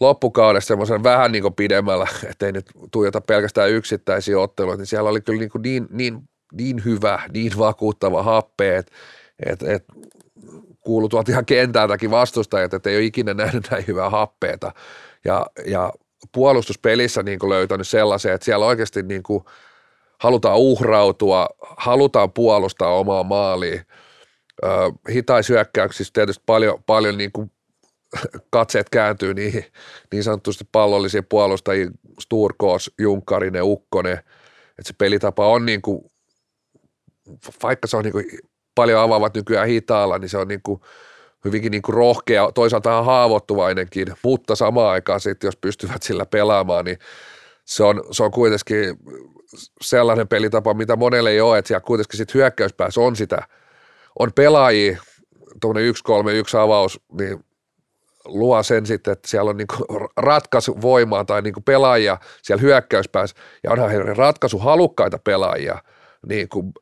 loppukaudesta 0.00 0.68
semmoisen 0.68 1.02
vähän 1.02 1.32
niin 1.32 1.42
kuin 1.42 1.54
pidemmällä, 1.54 2.06
ettei 2.30 2.52
nyt 2.52 2.66
tuijota 2.90 3.20
pelkästään 3.20 3.70
yksittäisiä 3.70 4.38
otteluita, 4.38 4.78
niin 4.78 4.86
siellä 4.86 5.10
oli 5.10 5.20
kyllä 5.20 5.40
niin, 5.40 5.50
kuin 5.50 5.62
niin, 5.62 5.86
niin, 5.90 6.28
niin 6.52 6.84
hyvä, 6.84 7.22
niin 7.32 7.58
vakuuttava 7.58 8.22
happe, 8.22 8.76
että 8.76 8.92
et, 9.46 9.62
et, 9.62 9.84
tuolta 10.84 11.32
ihan 11.32 11.46
kentältäkin 11.46 12.10
vastustajat, 12.10 12.74
että 12.74 12.90
ei 12.90 12.96
ole 12.96 13.04
ikinä 13.04 13.34
nähnyt 13.34 13.70
näin 13.70 13.84
hyvää 13.86 14.10
happeeta. 14.10 14.72
Ja, 15.24 15.46
ja 15.66 15.92
puolustuspelissä 16.32 17.22
niin 17.22 17.38
kuin 17.38 17.50
löytänyt 17.50 17.88
sellaisen, 17.88 18.32
että 18.32 18.44
siellä 18.44 18.66
oikeasti 18.66 19.02
niin 19.02 19.22
kuin 19.22 19.44
halutaan 20.18 20.58
uhrautua, 20.58 21.48
halutaan 21.76 22.32
puolustaa 22.32 22.98
omaa 22.98 23.22
maaliin. 23.22 23.80
Hitaisyökkäyksissä 25.12 26.12
tietysti 26.14 26.42
paljon, 26.46 26.82
paljon 26.86 27.18
niin 27.18 27.32
kuin 27.32 27.50
katseet 28.50 28.90
kääntyy 28.90 29.34
niihin 29.34 29.64
niin 30.12 30.24
sanotusti 30.24 30.64
pallollisiin 30.72 31.26
puolustajiin, 31.28 31.90
Sturkos, 32.20 32.90
Junkkarinen, 32.98 33.64
Ukkonen, 33.64 34.18
että 34.78 34.84
se 34.84 34.94
pelitapa 34.98 35.48
on 35.48 35.66
niin 35.66 35.82
kuin, 35.82 36.04
vaikka 37.62 37.88
se 37.88 37.96
on 37.96 38.04
niin 38.04 38.12
kuin 38.12 38.24
paljon 38.74 39.00
avaavat 39.00 39.34
nykyään 39.34 39.68
hitaalla, 39.68 40.18
niin 40.18 40.28
se 40.28 40.38
on 40.38 40.48
niin 40.48 40.62
kuin 40.62 40.80
hyvinkin 41.44 41.70
niin 41.70 41.82
kuin 41.82 41.94
rohkea, 41.94 42.52
toisaalta 42.52 42.90
vähän 42.90 43.04
haavoittuvainenkin, 43.04 44.06
mutta 44.22 44.56
samaan 44.56 44.90
aikaan 44.90 45.20
sitten, 45.20 45.48
jos 45.48 45.56
pystyvät 45.56 46.02
sillä 46.02 46.26
pelaamaan, 46.26 46.84
niin 46.84 46.98
se 47.64 47.84
on, 47.84 48.04
se 48.10 48.22
on 48.22 48.30
kuitenkin 48.30 48.96
sellainen 49.80 50.28
pelitapa, 50.28 50.74
mitä 50.74 50.96
monelle 50.96 51.30
ei 51.30 51.40
ole, 51.40 51.58
että 51.58 51.68
siellä 51.68 51.84
kuitenkin 51.84 52.16
sitten 52.16 52.34
hyökkäyspäässä 52.34 53.00
on 53.00 53.16
sitä, 53.16 53.42
on 54.18 54.32
pelaajia, 54.32 54.98
tuommoinen 55.60 55.94
1-3-1 56.54 56.58
avaus, 56.58 57.00
niin 57.18 57.44
luo 58.24 58.62
sen 58.62 58.86
sitten, 58.86 59.12
että 59.12 59.28
siellä 59.28 59.50
on 59.50 59.56
niinku 59.56 59.76
ratkaisuvoimaa 60.16 61.24
tai 61.24 61.42
niinku 61.42 61.60
pelaajia 61.60 62.18
siellä 62.42 62.60
hyökkäyspäässä, 62.60 63.36
ja 63.64 63.72
onhan 63.72 63.90
he 63.90 63.98
ratkaisuhalukkaita 63.98 65.18
pelaajia, 65.24 65.78
niin 66.26 66.48
kuin 66.48 66.72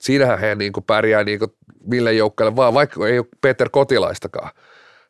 siinähän 0.00 0.38
he 0.38 0.54
niin 0.54 0.72
pärjää 0.86 1.24
niin 1.24 1.40
mille 1.86 2.12
joukkueelle 2.12 2.56
vaan, 2.56 2.74
vaikka 2.74 3.08
ei 3.08 3.18
ole 3.18 3.26
Peter 3.40 3.68
Kotilaistakaan, 3.72 4.50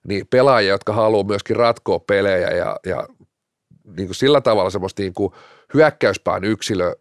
niin 0.09 0.27
pelaajia, 0.31 0.71
jotka 0.71 0.93
haluaa 0.93 1.25
myöskin 1.25 1.57
ratkoa 1.57 1.99
pelejä 1.99 2.51
ja, 2.51 2.77
ja 2.87 3.09
niin 3.97 4.09
kuin 4.09 4.15
sillä 4.15 4.41
tavalla 4.41 4.71
semmoista 4.71 5.03
niin 5.03 5.15
kuin 5.15 5.33
hyökkäyspään 5.75 6.45
yksilö, 6.45 6.97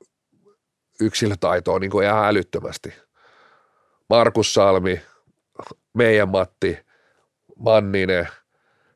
yksilötaitoa 1.01 1.79
niin 1.79 1.91
kuin 1.91 2.05
ihan 2.05 2.25
älyttömästi. 2.25 2.93
Markus 4.09 4.53
Salmi, 4.53 5.01
meidän 5.93 6.29
Matti, 6.29 6.79
Manninen, 7.59 8.27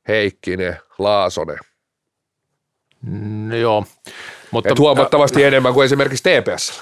Heikkinen, 0.08 0.78
Laasonen. 0.98 1.60
Mm, 3.02 3.52
joo. 3.52 3.86
Mutta, 4.52 4.70
Et 4.70 4.80
huomattavasti 4.80 5.44
enemmän 5.44 5.74
kuin 5.74 5.86
esimerkiksi 5.86 6.24
TPS. 6.24 6.82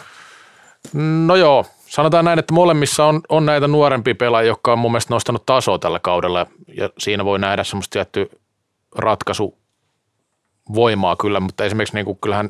No 1.28 1.36
joo, 1.36 1.66
sanotaan 1.98 2.26
näin, 2.26 2.40
että 2.40 2.54
molemmissa 2.54 3.06
on, 3.06 3.22
on 3.30 3.46
näitä 3.46 3.68
nuorempia 3.68 4.16
pelaajia, 4.16 4.48
jotka 4.48 4.74
on 4.74 4.80
mun 4.80 4.92
mielestä 4.92 5.14
nostanut 5.14 5.46
tasoa 5.46 5.80
tällä 5.80 6.00
kaudella 6.00 6.46
ja 6.68 6.90
siinä 6.98 7.26
voi 7.26 7.40
nähdä 7.40 7.64
semmoista 7.64 7.94
tietty 7.94 8.40
ratkaisu 8.96 9.58
voimaa 10.76 11.16
kyllä, 11.16 11.40
mutta 11.40 11.66
esimerkiksi 11.66 11.96
niin 11.96 12.06
kuin 12.06 12.18
kyllähän 12.22 12.50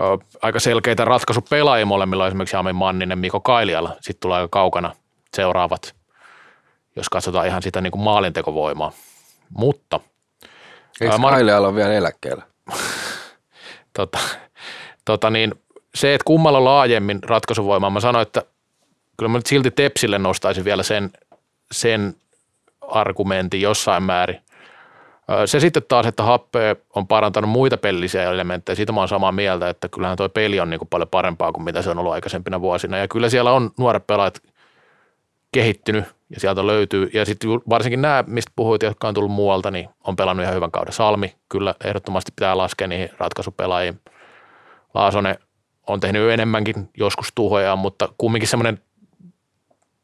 ö, 0.00 0.18
aika 0.42 0.60
selkeitä 0.60 1.04
ratkaisupelaajia 1.04 1.86
molemmilla, 1.86 2.26
esimerkiksi 2.26 2.56
Jami 2.56 2.72
Manninen, 2.72 3.18
Miko 3.18 3.40
Kailiala, 3.40 3.96
sitten 4.00 4.20
tulee 4.20 4.36
aika 4.38 4.48
kaukana 4.48 4.94
seuraavat, 5.36 5.94
jos 6.96 7.08
katsotaan 7.08 7.46
ihan 7.46 7.62
sitä 7.62 7.80
niin 7.80 7.90
kuin 7.90 8.02
maalintekovoimaa. 8.02 8.92
Mutta 9.50 10.00
Eikö 11.00 11.14
Ää, 11.14 11.30
Kailealla 11.30 11.68
on 11.68 11.74
vielä 11.74 11.92
eläkkeellä? 11.92 12.42
tota, 13.96 14.18
tota 15.04 15.30
niin, 15.30 15.54
se, 15.94 16.14
että 16.14 16.24
kummalla 16.24 16.64
laajemmin 16.64 17.18
ratkaisuvoimaa, 17.22 17.90
mä 17.90 18.00
sanoin, 18.00 18.22
että 18.22 18.42
kyllä 19.16 19.30
mä 19.30 19.38
nyt 19.38 19.46
silti 19.46 19.70
Tepsille 19.70 20.18
nostaisin 20.18 20.64
vielä 20.64 20.82
sen, 20.82 21.10
sen 21.72 22.14
argumentin 22.80 23.60
jossain 23.60 24.02
määrin. 24.02 24.40
Se 25.46 25.60
sitten 25.60 25.82
taas, 25.88 26.06
että 26.06 26.22
Happe 26.22 26.76
on 26.94 27.06
parantanut 27.06 27.50
muita 27.50 27.76
pelillisiä 27.76 28.30
elementtejä, 28.30 28.76
siitä 28.76 28.92
mä 28.92 29.00
oon 29.00 29.08
samaa 29.08 29.32
mieltä, 29.32 29.68
että 29.68 29.88
kyllähän 29.88 30.16
toi 30.16 30.28
peli 30.28 30.60
on 30.60 30.70
niin 30.70 30.78
kuin 30.78 30.88
paljon 30.88 31.08
parempaa 31.08 31.52
kuin 31.52 31.64
mitä 31.64 31.82
se 31.82 31.90
on 31.90 31.98
ollut 31.98 32.12
aikaisempina 32.12 32.60
vuosina. 32.60 32.98
Ja 32.98 33.08
kyllä 33.08 33.28
siellä 33.28 33.52
on 33.52 33.70
nuoret 33.78 34.06
pelaajat 34.06 34.42
kehittynyt 35.52 36.04
ja 36.30 36.40
sieltä 36.40 36.66
löytyy. 36.66 37.10
Ja 37.14 37.24
sitten 37.24 37.50
varsinkin 37.50 38.02
nämä, 38.02 38.24
mistä 38.26 38.52
puhuit, 38.56 38.82
jotka 38.82 39.08
on 39.08 39.14
tullut 39.14 39.30
muualta, 39.32 39.70
niin 39.70 39.88
on 40.04 40.16
pelannut 40.16 40.44
ihan 40.44 40.54
hyvän 40.54 40.70
kauden. 40.70 40.92
Salmi 40.92 41.34
kyllä 41.48 41.74
ehdottomasti 41.84 42.32
pitää 42.36 42.56
laskea 42.56 42.88
niihin 42.88 43.10
ratkaisupelaajiin. 43.18 44.00
Laasonen 44.94 45.38
on 45.86 46.00
tehnyt 46.00 46.30
enemmänkin 46.30 46.90
joskus 46.96 47.32
tuhoja, 47.34 47.76
mutta 47.76 48.08
kumminkin 48.18 48.48
semmoinen 48.48 48.82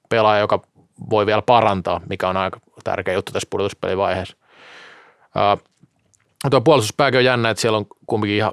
pelaaja, 0.08 0.40
joka 0.40 0.62
voi 1.10 1.26
vielä 1.26 1.42
parantaa, 1.42 2.00
mikä 2.08 2.28
on 2.28 2.36
aika 2.36 2.60
tärkeä 2.84 3.14
juttu 3.14 3.32
tässä 3.32 3.48
pudotuspelivaiheessa. 3.50 4.36
Ää, 5.34 5.56
tuo 6.50 6.60
puolustuspääkin 6.60 7.18
on 7.18 7.24
jännä, 7.24 7.50
että 7.50 7.60
siellä 7.60 7.78
on 7.78 7.86
kumminkin 8.06 8.36
ihan, 8.36 8.52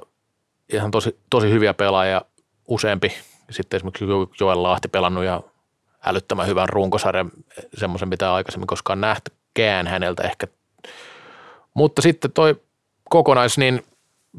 ihan 0.72 0.90
tosi, 0.90 1.18
tosi 1.30 1.50
hyviä 1.50 1.74
pelaajia 1.74 2.22
useampi. 2.68 3.12
Sitten 3.50 3.76
esimerkiksi 3.76 4.04
Joel 4.40 4.62
Lahti 4.62 4.88
pelannut 4.88 5.24
ihan 5.24 5.42
älyttömän 6.04 6.46
hyvän 6.46 6.68
runkosarjan, 6.68 7.30
semmoisen 7.74 8.08
mitä 8.08 8.34
aikaisemmin 8.34 8.66
koskaan 8.66 9.00
nähtykään 9.00 9.86
häneltä 9.86 10.22
ehkä. 10.22 10.46
Mutta 11.74 12.02
sitten 12.02 12.32
toi 12.32 12.60
kokonais, 13.10 13.58
niin 13.58 13.82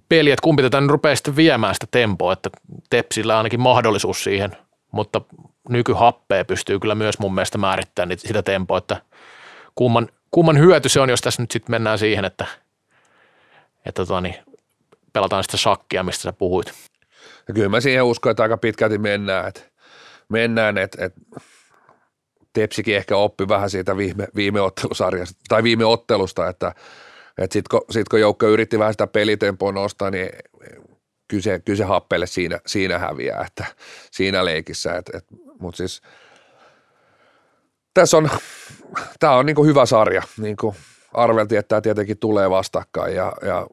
peli, 0.09 0.31
että 0.31 0.43
kumpi 0.43 0.61
tätä 0.61 0.81
nyt 0.81 0.89
rupeaa 0.89 1.15
sitten 1.15 1.35
viemään 1.35 1.73
sitä 1.73 1.87
tempoa, 1.91 2.33
että 2.33 2.49
Tepsillä 2.89 3.33
on 3.33 3.37
ainakin 3.37 3.59
mahdollisuus 3.59 4.23
siihen, 4.23 4.57
mutta 4.91 5.21
nykyhappea 5.69 6.45
pystyy 6.45 6.79
kyllä 6.79 6.95
myös 6.95 7.19
mun 7.19 7.35
mielestä 7.35 7.57
määrittämään 7.57 8.09
niitä- 8.09 8.27
sitä 8.27 8.43
tempoa, 8.43 8.77
että 8.77 9.01
kumman, 9.75 10.09
kumman 10.31 10.59
hyöty 10.59 10.89
se 10.89 10.99
on, 10.99 11.09
jos 11.09 11.21
tässä 11.21 11.41
nyt 11.41 11.51
sitten 11.51 11.71
mennään 11.71 11.99
siihen, 11.99 12.25
että, 12.25 12.45
että 13.85 14.05
tota 14.05 14.21
niin, 14.21 14.35
pelataan 15.13 15.43
sitä 15.43 15.57
shakkia, 15.57 16.03
mistä 16.03 16.21
sä 16.21 16.33
puhuit. 16.33 16.73
Ja 17.47 17.53
kyllä 17.53 17.69
mä 17.69 17.81
siihen 17.81 18.03
uskon, 18.03 18.31
että 18.31 18.43
aika 18.43 18.57
pitkälti 18.57 18.97
mennään, 18.97 19.47
että 19.47 19.61
mennään, 20.29 20.77
että, 20.77 21.05
että 21.05 21.21
Tepsikin 22.53 22.95
ehkä 22.95 23.17
oppi 23.17 23.47
vähän 23.47 23.69
siitä 23.69 23.97
viime, 23.97 24.27
viime 24.35 24.61
ottelusarjasta, 24.61 25.39
tai 25.47 25.63
viime 25.63 25.85
ottelusta, 25.85 26.49
että 26.49 26.75
sitten 27.41 27.63
kun, 27.71 27.81
sit 27.89 28.09
kun 28.09 28.19
joukko 28.19 28.47
yritti 28.47 28.79
vähän 28.79 28.93
sitä 28.93 29.07
pelitempoa 29.07 29.71
nostaa, 29.71 30.11
niin 30.11 30.29
kyllä 31.27 31.43
se, 31.43 31.59
kyllä 31.59 31.77
se 31.77 31.83
happeelle 31.83 32.27
siinä, 32.27 32.59
siinä 32.65 32.99
häviää, 32.99 33.45
että 33.47 33.65
siinä 34.11 34.45
leikissä, 34.45 34.95
että, 34.95 35.17
että, 35.17 35.35
mutta 35.59 35.77
siis 35.77 36.01
tässä 37.93 38.17
on, 38.17 38.29
tämä 39.19 39.33
on 39.33 39.45
niin 39.45 39.55
kuin 39.55 39.67
hyvä 39.67 39.85
sarja, 39.85 40.21
niin 40.37 40.57
kuin 40.57 40.75
arveltiin, 41.13 41.59
että 41.59 41.69
tämä 41.69 41.81
tietenkin 41.81 42.17
tulee 42.17 42.49
vastakkain 42.49 43.15
ja, 43.15 43.33
ja 43.41 43.67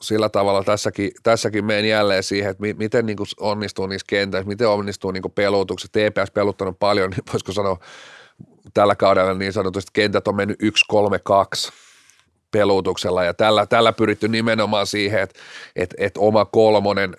sillä 0.00 0.28
tavalla 0.28 0.64
tässäkin, 0.64 1.10
tässäkin 1.22 1.64
menen 1.64 1.88
jälleen 1.88 2.22
siihen, 2.22 2.50
että 2.50 2.60
mi, 2.60 2.74
miten 2.74 3.06
niin 3.06 3.16
kuin 3.16 3.26
onnistuu 3.40 3.86
niissä 3.86 4.06
kentäissä, 4.08 4.48
miten 4.48 4.68
onnistuu 4.68 5.10
niin 5.10 5.22
kuin 5.22 5.32
pelutukset. 5.32 5.92
TPS 5.92 6.30
peluttanut 6.30 6.78
paljon, 6.78 7.10
niin 7.10 7.22
voisiko 7.32 7.52
sanoa 7.52 7.78
tällä 8.74 8.94
kaudella 8.94 9.34
niin 9.34 9.52
sanotusti 9.52 9.90
kentät 9.92 10.28
on 10.28 10.36
mennyt 10.36 10.58
1-3-2 10.62 11.72
pelutuksella. 12.50 13.24
Ja 13.24 13.34
tällä, 13.34 13.66
tällä 13.66 13.92
pyritty 13.92 14.28
nimenomaan 14.28 14.86
siihen, 14.86 15.20
että, 15.20 15.40
että, 15.76 15.96
että 15.98 16.20
oma 16.20 16.44
kolmonen, 16.44 17.16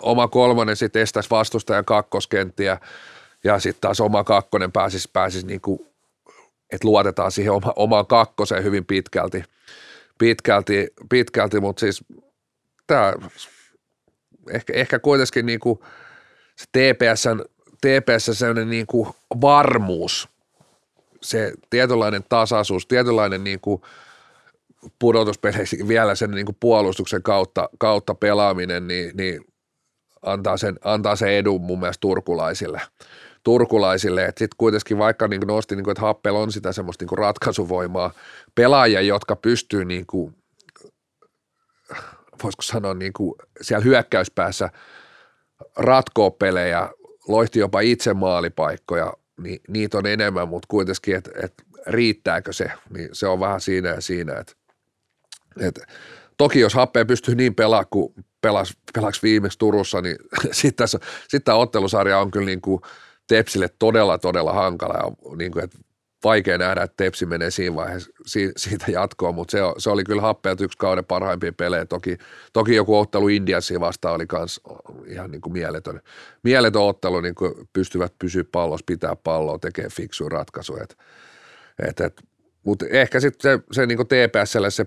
oma 0.00 0.28
kolmonen 0.28 0.76
sitten 0.76 1.02
estäisi 1.02 1.30
vastustajan 1.30 1.84
kakkoskenttiä 1.84 2.78
ja 3.44 3.58
sitten 3.58 3.80
taas 3.80 4.00
oma 4.00 4.24
kakkonen 4.24 4.72
pääsisi, 4.72 5.10
pääsisi 5.12 5.46
niin 5.46 5.60
kuin, 5.60 5.80
että 6.72 6.88
luotetaan 6.88 7.32
siihen 7.32 7.52
oma, 7.52 7.72
omaan 7.76 8.06
kakkoseen 8.06 8.64
hyvin 8.64 8.84
pitkälti 8.84 9.44
pitkälti, 10.20 10.88
pitkälti. 11.10 11.60
Mutta 11.60 11.80
siis 11.80 12.04
tämä 12.86 13.14
ehkä, 14.50 14.72
ehkä 14.72 14.98
kuitenkin 14.98 15.46
niin 15.46 15.60
kuin 15.60 15.78
se 16.56 16.64
TPSn, 16.72 17.44
TPS 17.80 18.38
sellainen 18.38 18.70
niin 18.70 18.86
kuin 18.86 19.08
varmuus, 19.40 20.28
se 21.22 21.52
tietynlainen 21.70 22.24
tasaisuus, 22.28 22.86
tietynlainen 22.86 23.44
niin 23.44 23.60
kuin 23.60 23.82
pudotuspeleissä 24.98 25.76
vielä 25.88 26.14
sen 26.14 26.30
niin 26.30 26.46
kuin 26.46 26.56
puolustuksen 26.60 27.22
kautta, 27.22 27.68
kautta 27.78 28.14
pelaaminen, 28.14 28.88
niin, 28.88 29.16
niin 29.16 29.44
antaa, 30.22 30.56
sen, 30.56 30.76
antaa 30.84 31.16
sen 31.16 31.28
edun 31.28 31.60
mun 31.60 31.80
mielestä 31.80 32.00
turkulaisille. 32.00 32.80
turkulaisille, 33.44 34.26
sitten 34.26 34.48
kuitenkin 34.58 34.98
vaikka 34.98 35.28
niin 35.28 35.40
nosti, 35.40 35.76
niin 35.76 35.84
kuin, 35.84 35.92
että 35.92 36.00
Happel 36.00 36.34
on 36.34 36.52
sitä 36.52 36.72
semmoista 36.72 37.04
niin 37.04 37.18
ratkaisuvoimaa, 37.18 38.12
pelaajia, 38.54 39.00
jotka 39.00 39.36
pystyy 39.36 39.84
niin 39.84 40.06
kuin, 40.06 40.34
voisiko 42.42 42.62
sanoa 42.62 42.94
niin 42.94 43.12
kuin 43.12 43.34
siellä 43.60 43.84
hyökkäyspäässä 43.84 44.70
ratkoa 45.76 46.30
pelejä, 46.30 46.90
loihti 47.28 47.58
jopa 47.58 47.80
itse 47.80 48.14
maalipaikkoja, 48.14 49.12
niin 49.42 49.60
niitä 49.68 49.98
on 49.98 50.06
enemmän, 50.06 50.48
mutta 50.48 50.66
kuitenkin, 50.68 51.16
että 51.16 51.30
et 51.42 51.54
riittääkö 51.86 52.52
se, 52.52 52.72
niin 52.90 53.08
se 53.12 53.26
on 53.26 53.40
vähän 53.40 53.60
siinä 53.60 53.88
ja 53.88 54.00
siinä, 54.00 54.38
että 54.38 54.52
et, 55.60 55.80
toki 56.36 56.60
jos 56.60 56.74
Happeen 56.74 57.06
pystyy 57.06 57.34
niin 57.34 57.54
pelaamaan 57.54 57.86
kuin 57.90 58.14
pelas, 58.40 58.76
pelaks 58.94 59.22
viimeksi 59.22 59.58
Turussa, 59.58 60.00
niin 60.00 60.16
sitten 60.52 60.86
sit 61.28 61.44
tämä 61.44 61.58
ottelusarja 61.58 62.18
on 62.18 62.30
kyllä 62.30 62.46
niin 62.46 62.60
kuin 62.60 62.80
Tepsille 63.28 63.68
todella, 63.78 64.18
todella 64.18 64.52
hankala 64.52 64.94
ja 64.94 65.36
niin 65.36 65.52
kuin, 65.52 65.64
että 65.64 65.78
vaikea 66.24 66.58
nähdä, 66.58 66.82
että 66.82 67.04
Tepsi 67.04 67.26
menee 67.26 67.50
siinä 67.50 67.76
vaiheessa 67.76 68.10
siitä 68.56 68.90
jatkoon, 68.90 69.34
mutta 69.34 69.50
se, 69.50 69.58
se 69.78 69.90
oli 69.90 70.04
kyllä 70.04 70.22
happeelta 70.22 70.64
yksi 70.64 70.78
kauden 70.78 71.04
parhaimpia 71.04 71.52
pelejä. 71.52 71.84
Toki, 71.86 72.18
toki 72.52 72.74
joku 72.74 72.98
ottelu 72.98 73.28
Indiassa 73.28 73.80
vastaan 73.80 74.14
oli 74.14 74.26
myös 74.32 74.60
ihan 75.06 75.30
niin 75.30 75.40
kuin 75.40 75.52
mieletön, 75.52 76.00
mieletön 76.42 76.82
ottelu, 76.82 77.20
niin 77.20 77.34
kuin 77.34 77.54
pystyvät 77.72 78.14
pysyä 78.18 78.44
pallossa, 78.52 78.84
pitää 78.86 79.16
palloa, 79.16 79.58
tekee 79.58 79.88
fiksuja 79.88 80.28
ratkaisuja. 80.28 80.82
Et, 80.82 80.96
et, 81.88 82.00
et, 82.00 82.22
mutta 82.62 82.86
ehkä 82.90 83.20
sitten 83.20 83.52
se, 83.58 83.64
se 83.72 83.86
niin 83.86 83.96
kuin 83.96 84.08
TPSlle 84.08 84.70
se 84.70 84.86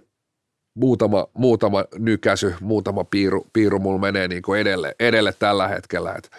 muutama, 0.75 1.27
muutama 1.33 1.85
nykäsy, 1.97 2.55
muutama 2.61 3.03
piiru, 3.03 3.47
piiru 3.53 3.79
mulla 3.79 3.99
menee 3.99 4.27
niin 4.27 4.41
kuin 4.41 4.59
edelle, 4.59 4.95
edelle 4.99 5.33
tällä 5.39 5.67
hetkellä. 5.67 6.13
Et 6.13 6.29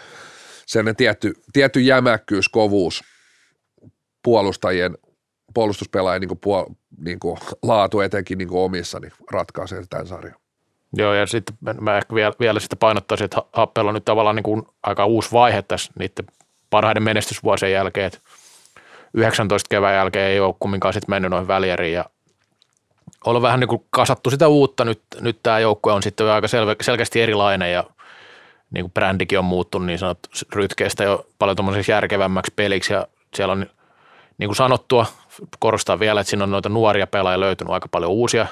sen 0.66 0.96
tietty, 0.96 1.32
tietty 1.52 1.80
jämäkkyys, 1.80 2.48
kovuus– 2.48 3.04
puolustajien, 4.24 4.98
puolustuspelaajien 5.54 6.28
niin 6.28 6.38
puol, 6.38 6.64
niin 6.98 7.20
kuin 7.20 7.38
laatu 7.62 8.00
etenkin 8.00 8.38
niin 8.38 8.48
kuin 8.48 8.60
omissa 8.60 9.00
niin 9.00 9.12
ratkaisee 9.30 9.82
tämän 9.90 10.06
sarjan. 10.06 10.36
Joo, 10.96 11.14
ja 11.14 11.26
sitten 11.26 11.56
mä 11.80 11.96
ehkä 11.96 12.14
vielä, 12.14 12.32
vielä 12.40 12.60
sitä 12.60 12.76
painottaisin, 12.76 13.24
että 13.24 13.42
Happella 13.52 13.90
on 13.90 13.94
nyt 13.94 14.04
tavallaan 14.04 14.36
niin 14.36 14.42
kuin 14.42 14.62
aika 14.82 15.06
uusi 15.06 15.32
vaihe 15.32 15.62
tässä 15.62 15.92
niiden 15.98 16.26
parhaiden 16.70 17.02
menestysvuosien 17.02 17.72
jälkeen, 17.72 18.06
että 18.06 18.18
19 19.14 19.68
kevään 19.68 19.94
jälkeen 19.94 20.30
ei 20.30 20.40
ole 20.40 20.54
kumminkaan 20.58 20.94
sitten 20.94 21.10
mennyt 21.10 21.30
noin 21.30 21.48
välieriin 21.48 21.92
ja 21.92 22.04
ollut 23.24 23.42
vähän 23.42 23.60
niin 23.60 23.68
kuin 23.68 23.84
kasattu 23.90 24.30
sitä 24.30 24.48
uutta. 24.48 24.84
Nyt, 24.84 25.02
nyt 25.20 25.38
tämä 25.42 25.58
joukkue 25.58 25.92
on 25.92 26.02
sitten 26.02 26.30
aika 26.30 26.48
selve, 26.48 26.76
selkeästi 26.80 27.20
erilainen 27.20 27.72
ja 27.72 27.84
niin 28.70 28.84
kuin 28.84 28.92
brändikin 28.92 29.38
on 29.38 29.44
muuttunut 29.44 29.86
niin 29.86 29.98
sanot 29.98 30.18
rytkeistä 30.52 31.04
jo 31.04 31.26
paljon 31.38 31.56
järkevämmäksi 31.88 32.52
peliksi 32.56 32.92
ja 32.92 33.06
siellä 33.34 33.52
on 33.52 33.66
niin 34.38 34.48
kuin 34.48 34.56
sanottua, 34.56 35.06
korostaa 35.58 36.00
vielä, 36.00 36.20
että 36.20 36.30
siinä 36.30 36.44
on 36.44 36.50
noita 36.50 36.68
nuoria 36.68 37.06
pelaajia 37.06 37.40
löytynyt 37.40 37.72
aika 37.72 37.88
paljon 37.88 38.10
uusia, 38.10 38.46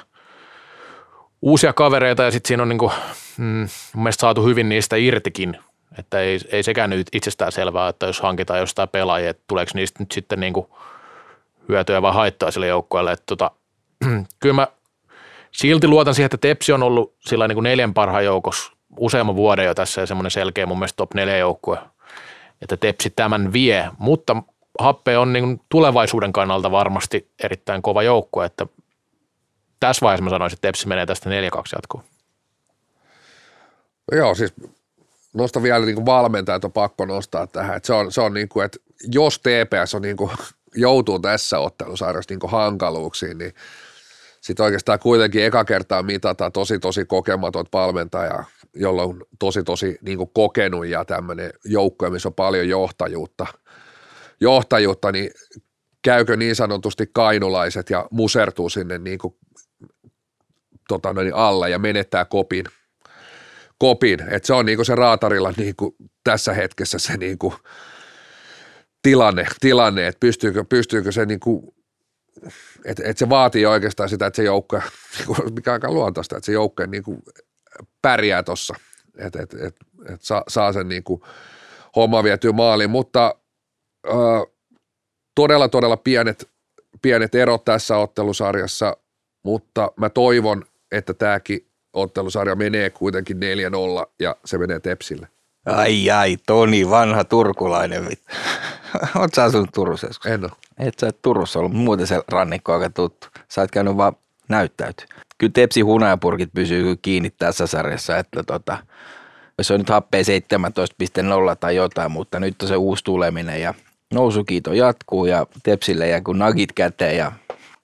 uusia 1.41 1.73
kavereita 1.73 2.23
ja 2.23 2.31
sitten 2.31 2.47
siinä 2.47 2.63
on 2.63 2.69
niin 2.69 2.79
kuin, 2.79 2.91
mm, 3.37 3.67
mun 3.93 4.13
saatu 4.13 4.45
hyvin 4.45 4.69
niistä 4.69 4.95
irtikin, 4.95 5.57
että 5.99 6.19
ei, 6.19 6.39
ei 6.51 6.63
sekään 6.63 6.89
nyt 6.89 7.07
itsestään 7.13 7.51
selvää, 7.51 7.89
että 7.89 8.05
jos 8.05 8.21
hankitaan 8.21 8.59
jostain 8.59 8.89
pelaajia, 8.89 9.29
että 9.29 9.43
tuleeko 9.47 9.71
niistä 9.75 10.03
nyt 10.03 10.11
sitten 10.11 10.39
niin 10.39 10.53
kuin 10.53 10.67
hyötyä 11.69 12.01
vai 12.01 12.13
haittaa 12.13 12.51
sille 12.51 12.67
joukkueelle. 12.67 13.11
Että 13.11 13.23
tota, 13.25 13.51
kyllä 14.39 14.55
mä 14.55 14.67
silti 15.51 15.87
luotan 15.87 16.15
siihen, 16.15 16.25
että 16.25 16.37
Tepsi 16.37 16.73
on 16.73 16.83
ollut 16.83 17.15
sillä 17.19 17.47
niin 17.47 17.55
kuin 17.55 17.63
neljän 17.63 17.93
parhaan 17.93 18.25
joukossa 18.25 18.71
useamman 18.99 19.35
vuoden 19.35 19.65
jo 19.65 19.75
tässä 19.75 20.01
ja 20.01 20.07
semmoinen 20.07 20.31
selkeä 20.31 20.65
mun 20.65 20.79
mielestä 20.79 20.97
top 20.97 21.13
neljä 21.13 21.37
joukkue, 21.37 21.77
että 22.61 22.77
Tepsi 22.77 23.09
tämän 23.09 23.53
vie, 23.53 23.89
mutta 23.97 24.43
Happe 24.79 25.17
on 25.17 25.33
niin 25.33 25.61
tulevaisuuden 25.69 26.33
kannalta 26.33 26.71
varmasti 26.71 27.31
erittäin 27.43 27.81
kova 27.81 28.03
joukkue, 28.03 28.45
että 28.45 28.65
tässä 29.79 30.03
vaiheessa 30.03 30.23
mä 30.23 30.29
sanoisin, 30.29 30.55
että 30.57 30.67
Tepsi 30.67 30.87
menee 30.87 31.05
tästä 31.05 31.29
4-2 31.29 31.33
jatkoon. 31.75 32.03
No 34.11 34.17
joo, 34.17 34.35
siis 34.35 34.53
nosta 35.33 35.63
vielä 35.63 35.85
niin 35.85 36.05
valmentajat 36.05 36.65
on 36.65 36.71
pakko 36.71 37.05
nostaa 37.05 37.47
tähän. 37.47 37.77
Että 37.77 37.87
se 37.87 37.93
on, 37.93 38.11
se 38.11 38.21
on 38.21 38.33
niin 38.33 38.49
kuin, 38.49 38.65
että 38.65 38.79
jos 39.11 39.39
TPS 39.39 39.95
on 39.95 40.01
niin 40.01 40.17
kuin, 40.17 40.31
joutuu 40.75 41.19
tässä 41.19 41.59
ottelusarjassa 41.59 42.33
niin 42.33 42.51
hankaluuksiin, 42.51 43.37
niin 43.37 43.53
sitten 44.41 44.63
oikeastaan 44.63 44.99
kuitenkin 44.99 45.43
eka 45.43 45.65
kertaa 45.65 46.03
mitata 46.03 46.51
tosi 46.51 46.79
tosi 46.79 47.05
kokematon 47.05 47.65
valmentaja, 47.73 48.43
jolla 48.75 49.03
on 49.03 49.23
tosi 49.39 49.63
tosi 49.63 49.97
niin 50.01 50.19
kokenut 50.33 50.87
ja 50.87 51.05
tämmöinen 51.05 51.53
joukko, 51.65 52.09
missä 52.09 52.29
on 52.29 52.33
paljon 52.33 52.69
johtajuutta– 52.69 53.47
johtajuutta, 54.43 55.11
niin 55.11 55.31
käykö 56.01 56.37
niin 56.37 56.55
sanotusti 56.55 57.09
kainulaiset 57.13 57.89
ja 57.89 58.07
musertuu 58.11 58.69
sinne 58.69 58.97
niin 58.97 59.19
kuin, 59.19 59.35
tota 60.87 61.13
noin, 61.13 61.33
alle 61.33 61.69
ja 61.69 61.79
menettää 61.79 62.25
kopin. 62.25 62.65
kopin. 63.77 64.19
Et 64.33 64.45
se 64.45 64.53
on 64.53 64.65
niin 64.65 64.77
kuin 64.77 64.85
se 64.85 64.95
raatarilla 64.95 65.53
niin 65.57 65.75
kuin 65.75 65.95
tässä 66.23 66.53
hetkessä 66.53 66.99
se 66.99 67.17
niin 67.17 67.37
kuin 67.37 67.53
tilanne, 69.01 69.45
tilanne 69.59 70.07
että 70.07 70.19
pystyykö, 70.19 70.65
pystyykö 70.69 71.11
se 71.11 71.25
niin 71.25 71.39
kuin, 71.39 71.67
että 72.85 73.03
et 73.05 73.17
se 73.17 73.29
vaatii 73.29 73.65
oikeastaan 73.65 74.09
sitä, 74.09 74.25
että 74.25 74.37
se 74.37 74.43
joukko, 74.43 74.81
mikä 75.55 75.71
on 75.71 75.73
aika 75.73 75.91
luontaista, 75.91 76.37
että 76.37 76.45
se 76.45 76.51
joukko 76.51 76.85
niin 76.85 77.03
pärjää 78.01 78.43
tuossa, 78.43 78.75
että 79.17 79.41
et, 79.41 79.53
et, 79.53 79.75
et 80.13 80.21
saa, 80.21 80.43
saa 80.47 80.73
sen 80.73 80.87
niin 80.87 81.03
homma 81.95 82.23
vietyä 82.23 82.51
maaliin, 82.51 82.89
mutta 82.89 83.35
todella, 85.35 85.69
todella 85.69 85.97
pienet, 85.97 86.49
pienet 87.01 87.35
erot 87.35 87.65
tässä 87.65 87.97
ottelusarjassa, 87.97 88.97
mutta 89.43 89.91
mä 89.95 90.09
toivon, 90.09 90.65
että 90.91 91.13
tämäkin 91.13 91.67
ottelusarja 91.93 92.55
menee 92.55 92.89
kuitenkin 92.89 93.37
4-0 93.37 93.39
ja 94.19 94.35
se 94.45 94.57
menee 94.57 94.79
Tepsille. 94.79 95.27
Ai 95.65 96.11
ai, 96.11 96.37
Toni, 96.47 96.89
vanha 96.89 97.23
turkulainen. 97.23 98.03
Oletko 99.15 99.35
sä 99.35 99.43
asunut 99.43 99.69
Turussa 99.73 100.07
joskus? 100.07 100.31
En 100.31 100.43
ole. 100.43 100.51
Et 100.79 100.99
sä 100.99 101.07
et 101.07 101.21
Turussa 101.21 101.59
ollut, 101.59 101.73
muuten 101.73 102.07
se 102.07 102.21
rannikko 102.27 102.73
aika 102.73 102.89
tuttu. 102.89 103.27
Sä 103.49 103.61
et 103.61 103.71
käynyt 103.71 103.97
vaan 103.97 104.13
näyttäytyy. 104.49 105.07
Kyllä 105.37 105.51
Tepsi 105.53 105.81
hunajapurkit 105.81 106.49
pysyy 106.53 106.95
kiinni 106.95 107.29
tässä 107.29 107.67
sarjassa, 107.67 108.17
että 108.17 108.43
tota, 108.43 108.77
se 109.61 109.73
on 109.73 109.79
nyt 109.79 109.89
happea 109.89 110.21
17.0 110.21 110.25
tai 111.59 111.75
jotain, 111.75 112.11
mutta 112.11 112.39
nyt 112.39 112.61
on 112.61 112.67
se 112.67 112.75
uusi 112.75 113.03
tuleminen 113.03 113.61
ja 113.61 113.73
nousukiito 114.13 114.73
jatkuu 114.73 115.25
ja 115.25 115.45
Tepsille 115.63 116.07
ja 116.07 116.21
kun 116.21 116.39
nagit 116.39 116.71
käteen 116.71 117.17
ja 117.17 117.31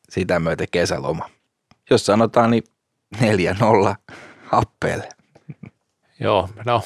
sitä 0.10 0.40
myötä 0.40 0.66
kesäloma. 0.72 1.30
Jos 1.90 2.06
sanotaan, 2.06 2.52
niin 2.52 2.64
4-0 3.16 3.20
happeelle. 4.46 5.10
Joo, 6.20 6.50
no 6.66 6.82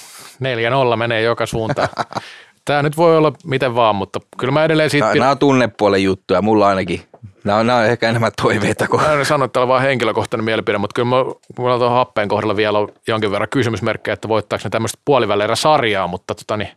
4-0 0.93 0.95
menee 0.95 1.21
joka 1.21 1.45
suuntaan. 1.45 1.89
Tämä 2.65 2.81
nyt 2.81 2.97
voi 2.97 3.17
olla 3.17 3.33
miten 3.45 3.75
vaan, 3.75 3.95
mutta 3.95 4.19
kyllä 4.37 4.53
mä 4.53 4.65
edelleen 4.65 4.89
siitä... 4.89 5.15
Nämä 5.15 5.31
on 5.31 5.37
tunnepuolen 5.37 6.03
juttuja, 6.03 6.41
mulla 6.41 6.67
ainakin. 6.67 7.01
Nämä 7.43 7.57
on, 7.57 7.67
nämä 7.67 7.79
on 7.79 7.85
ehkä 7.85 8.09
enemmän 8.09 8.31
toiveita 8.41 8.87
kuin... 8.87 9.01
Mä 9.01 9.13
en 9.13 9.25
sano, 9.25 9.45
että 9.45 9.61
on 9.61 9.67
vaan 9.67 9.81
henkilökohtainen 9.81 10.45
mielipide, 10.45 10.77
mutta 10.77 10.93
kyllä 10.93 11.09
mulla 11.57 11.75
on 11.75 11.91
happeen 11.91 12.27
kohdalla 12.27 12.55
vielä 12.55 12.79
on 12.79 12.89
jonkin 13.07 13.31
verran 13.31 13.49
kysymysmerkkejä, 13.49 14.13
että 14.13 14.27
voittaako 14.27 14.61
ne 14.63 14.69
tämmöistä 14.69 14.99
puolivälierä 15.05 15.55
sarjaa, 15.55 16.07
mutta 16.07 16.35
tota 16.35 16.57
niin, 16.57 16.69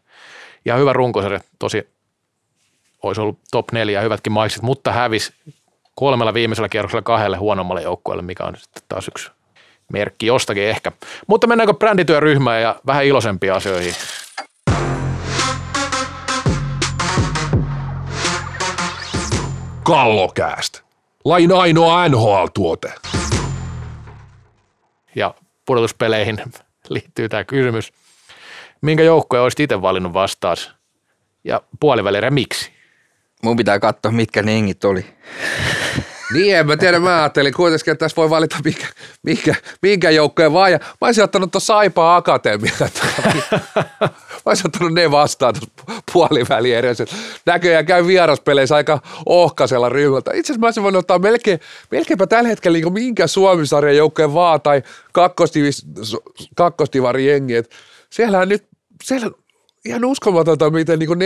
ihan 0.66 0.80
hyvä 0.80 0.92
runkosarja, 0.92 1.40
tosi 1.58 1.88
olisi 3.02 3.20
ollut 3.20 3.38
top 3.50 3.72
neljä 3.72 4.00
hyvätkin 4.00 4.32
maiksit, 4.32 4.62
mutta 4.62 4.92
hävisi 4.92 5.34
kolmella 5.94 6.34
viimeisellä 6.34 6.68
kierroksella 6.68 7.02
kahdelle 7.02 7.36
huonommalle 7.36 7.82
joukkueelle, 7.82 8.22
mikä 8.22 8.44
on 8.44 8.56
sitten 8.56 8.82
taas 8.88 9.08
yksi 9.08 9.30
merkki 9.92 10.26
jostakin 10.26 10.62
ehkä. 10.62 10.92
Mutta 11.26 11.46
mennäänkö 11.46 11.74
brändityöryhmään 11.74 12.62
ja 12.62 12.80
vähän 12.86 13.04
iloisempiin 13.04 13.52
asioihin? 13.52 13.94
Kallokääst. 19.84 20.82
Lain 21.24 21.52
ainoa 21.52 22.08
NHL-tuote. 22.08 22.92
Ja 25.14 25.34
pudotuspeleihin 25.66 26.38
liittyy 26.88 27.28
tämä 27.28 27.44
kysymys. 27.44 27.92
Minkä 28.80 29.02
joukkoja 29.02 29.42
olisit 29.42 29.60
itse 29.60 29.82
valinnut 29.82 30.12
vastaas? 30.12 30.74
Ja 31.44 31.60
puolivälierä 31.80 32.30
miksi? 32.30 32.75
Mun 33.42 33.56
pitää 33.56 33.78
katsoa, 33.78 34.12
mitkä 34.12 34.42
ne 34.42 34.56
engit 34.56 34.84
oli. 34.84 35.06
Niin, 36.32 36.56
en 36.56 36.66
mä 36.66 36.76
tiedä, 36.76 36.98
mä 36.98 37.16
ajattelin 37.18 37.52
kuitenkin, 37.52 37.92
että 37.92 38.04
tässä 38.04 38.16
voi 38.16 38.30
valita 38.30 38.56
minkä, 38.64 38.86
minkä, 39.22 39.54
minkä 39.82 40.10
joukkojen 40.10 40.52
vaan. 40.52 40.72
Ja 40.72 40.78
mä 40.78 41.06
olisin 41.06 41.24
ottanut 41.24 41.50
tuon 41.50 41.62
Saipaa 41.62 42.16
Akatemia. 42.16 42.72
mä 44.00 44.46
olisin 44.46 44.66
ottanut 44.66 44.94
ne 44.94 45.10
vastaan 45.10 45.54
tuossa 45.54 46.02
puoliväliin 46.12 46.78
edes. 46.78 46.98
Näköjään 47.46 47.86
käy 47.86 48.06
vieraspeleissä 48.06 48.76
aika 48.76 49.00
ohkasella 49.26 49.88
ryhmältä. 49.88 50.30
Itse 50.34 50.52
asiassa 50.52 50.60
mä 50.60 50.66
olisin 50.66 50.82
voinut 50.82 50.98
ottaa 50.98 51.18
melkein, 51.18 51.60
melkeinpä 51.90 52.26
tällä 52.26 52.48
hetkellä 52.48 52.78
niin 52.78 52.92
minkä 52.92 53.26
Suomisarjan 53.26 53.96
joukkojen 53.96 54.34
vaan 54.34 54.60
tai 54.60 54.82
kakkostivari 56.54 57.26
jengi. 57.26 57.54
Siellähän 58.10 58.48
nyt, 58.48 58.68
siellä 59.04 59.30
ihan 59.86 60.04
uskomatonta, 60.04 60.70
miten 60.70 60.98
niin 60.98 61.18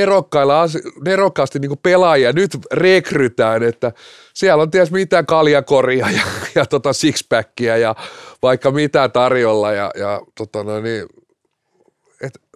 nerokkaasti 1.05 1.59
niin 1.59 1.79
pelaajia 1.83 2.33
nyt 2.33 2.51
rekrytään, 2.73 3.63
että 3.63 3.93
siellä 4.35 4.63
on 4.63 4.71
ties 4.71 4.91
mitä 4.91 5.23
kaljakoria 5.23 6.11
ja, 6.11 6.23
ja 6.55 6.67
tota 6.67 6.93
sixpackia 6.93 7.77
ja 7.77 7.95
vaikka 8.43 8.71
mitä 8.71 9.09
tarjolla 9.09 9.73
ja, 9.73 9.91
ja 9.99 10.21
tota 10.35 10.65
no 10.65 10.81
niin, 10.81 11.07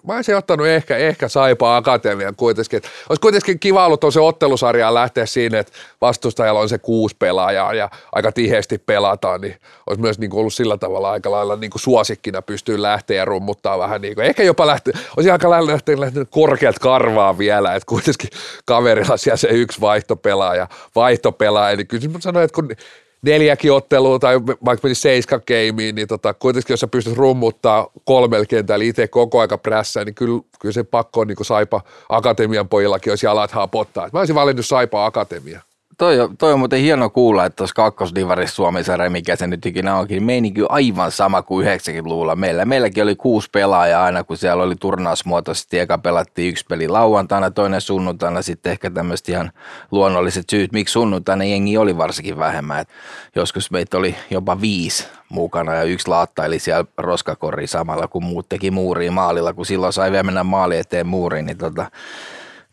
mä 0.07 0.15
olisin 0.15 0.37
ottanut 0.37 0.67
ehkä, 0.67 0.97
ehkä 0.97 1.29
Saipa 1.29 1.77
Akatemian 1.77 2.37
kuitenkin. 2.37 2.77
Että 2.77 2.89
olisi 3.09 3.21
kuitenkin 3.21 3.61
kiva 3.61 3.87
ollut 3.87 4.05
se 4.11 4.21
ottelusarjaan 4.21 4.95
lähteä 4.95 5.27
siinä, 5.27 5.59
että 5.59 5.73
vastustajalla 6.01 6.61
on 6.61 6.69
se 6.69 6.79
kuusi 6.79 7.17
pelaajaa 7.19 7.75
ja 7.75 7.91
aika 8.13 8.33
tiheesti 8.33 8.79
pelataan, 8.79 9.41
niin 9.41 9.57
olisi 9.87 10.01
myös 10.01 10.19
niin 10.19 10.31
kuin 10.31 10.41
ollut 10.41 10.55
sillä 10.55 10.79
tavalla 10.79 11.11
aika 11.11 11.31
lailla 11.31 11.57
niin 11.57 11.71
kuin 11.71 11.81
suosikkina 11.81 12.43
pystyy 12.43 12.83
lähteä 12.83 13.17
ja 13.17 13.25
rummuttaa 13.25 13.79
vähän 13.79 14.01
niin 14.01 14.15
kuin, 14.15 14.27
ehkä 14.27 14.43
jopa 14.43 14.67
lähteä, 14.67 14.99
olisi 15.17 15.31
aika 15.31 15.51
lailla 15.51 15.73
lähtenyt, 15.73 15.99
lähtenyt 15.99 16.29
korkeat 16.31 16.79
karvaa 16.79 17.39
vielä, 17.39 17.75
että 17.75 17.87
kuitenkin 17.87 18.31
kaverilla 18.65 19.17
siellä 19.17 19.37
se 19.37 19.49
yksi 19.49 19.81
vaihtopelaaja, 19.81 20.69
vaihtopelaaja, 20.95 21.77
niin 21.77 21.87
kyllä 21.87 22.09
mä 22.09 22.21
sanoin, 22.21 22.45
että 22.45 22.55
kun 22.55 22.69
neljäkin 23.25 23.73
ottelua 23.73 24.19
tai 24.19 24.41
vaikka 24.41 24.87
meni 24.87 24.95
seiska 24.95 25.41
gameen, 25.41 25.95
niin 25.95 26.09
tota, 26.09 26.35
kuitenkin 26.35 26.73
jos 26.73 26.81
sä 26.81 26.87
pystyt 26.87 27.17
rummuttaa 27.17 27.87
kolmella 28.05 28.47
kentällä 28.47 28.85
itse 28.85 29.09
koko 29.09 29.41
aika 29.41 29.59
prässää, 29.59 30.05
niin 30.05 30.15
kyllä, 30.15 30.41
kyllä 30.61 30.73
se 30.73 30.85
pakko 30.85 31.21
on 31.21 31.27
niin 31.27 31.37
kuin 31.37 31.47
Saipa 31.47 31.81
Akatemian 32.09 32.69
pojillakin, 32.69 33.11
jos 33.11 33.23
jalat 33.23 33.51
haapottaa. 33.51 34.09
Mä 34.13 34.19
olisin 34.19 34.35
valinnut 34.35 34.67
Saipa 34.67 35.07
Akatemia 35.07 35.61
toi, 35.99 36.17
toi 36.39 36.53
on 36.53 36.59
muuten 36.59 36.81
hieno 36.81 37.11
kuulla, 37.11 37.45
että 37.45 37.57
tuossa 37.57 37.75
kakkosdivarissa 37.75 38.55
Suomisarja, 38.55 39.11
mikä 39.11 39.37
se 39.37 39.47
nyt 39.47 39.67
ikinä 39.67 39.97
onkin, 39.97 40.15
niin 40.15 40.23
meininki 40.23 40.63
on 40.63 40.71
aivan 40.71 41.13
sama 41.13 41.43
kuin 41.43 41.67
90-luvulla 41.67 42.37
meillä. 42.37 42.65
Meilläkin 42.65 43.03
oli 43.03 43.17
kuusi 43.17 43.49
pelaajaa 43.53 44.05
aina, 44.05 44.25
kun 44.25 44.37
siellä 44.37 44.63
oli 44.63 44.77
turnausmuotoisesti. 44.77 45.79
Eka 45.79 45.99
pelattiin 45.99 46.49
yksi 46.49 46.65
peli 46.69 46.89
lauantaina, 46.89 47.51
toinen 47.51 47.81
sunnuntaina, 47.81 48.43
sitten 48.43 48.73
ehkä 48.73 48.91
tämmöiset 48.91 49.29
ihan 49.29 49.53
luonnolliset 49.91 50.51
syyt, 50.51 50.73
miksi 50.73 50.93
sunnuntaina 50.93 51.45
jengi 51.45 51.79
oli 51.79 51.97
varsinkin 51.97 52.39
vähemmän. 52.39 52.81
Et 52.81 52.89
joskus 53.37 53.71
meitä 53.71 53.99
oli 53.99 54.17
jopa 54.31 54.61
viisi 54.61 55.07
mukana 55.29 55.75
ja 55.75 55.83
yksi 55.83 56.09
laattaili 56.09 56.59
siellä 56.59 56.85
roskakori 56.99 57.67
samalla, 57.67 58.09
kun 58.09 58.25
muut 58.25 58.49
teki 58.49 58.71
muuriin 58.71 59.13
maalilla, 59.13 59.53
kun 59.53 59.67
silloin 59.67 59.93
sai 59.93 60.11
vielä 60.11 60.23
mennä 60.23 60.45
maali 60.45 60.79
eteen 60.79 61.07
muuriin, 61.07 61.47
niin 61.47 61.59
tota, 61.59 61.91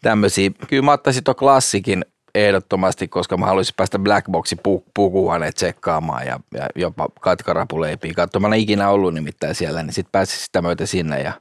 tämmöisiä. 0.02 0.50
Kyllä 0.68 0.84
mä 0.84 0.92
ottaisin 0.92 1.24
tuon 1.24 1.36
klassikin 1.36 2.06
ehdottomasti, 2.36 3.08
koska 3.08 3.38
mä 3.38 3.46
haluaisin 3.46 3.74
päästä 3.78 4.00
Blackboxin 4.00 4.60
pu- 4.68 4.84
pukuhuoneen 4.94 5.54
tsekkaamaan 5.54 6.28
ja, 6.28 6.40
ja 6.54 6.68
jopa 6.76 7.08
katkarapuleipiin 7.22 8.16
katsomaan. 8.16 8.54
ikinä 8.54 8.90
ollut 8.90 9.14
nimittäin 9.14 9.56
siellä, 9.56 9.84
niin 9.84 9.94
sitten 9.94 10.12
pääsisi 10.12 10.46
sitä 10.46 10.62
myötä 10.62 10.86
sinne 10.86 11.22
ja 11.22 11.34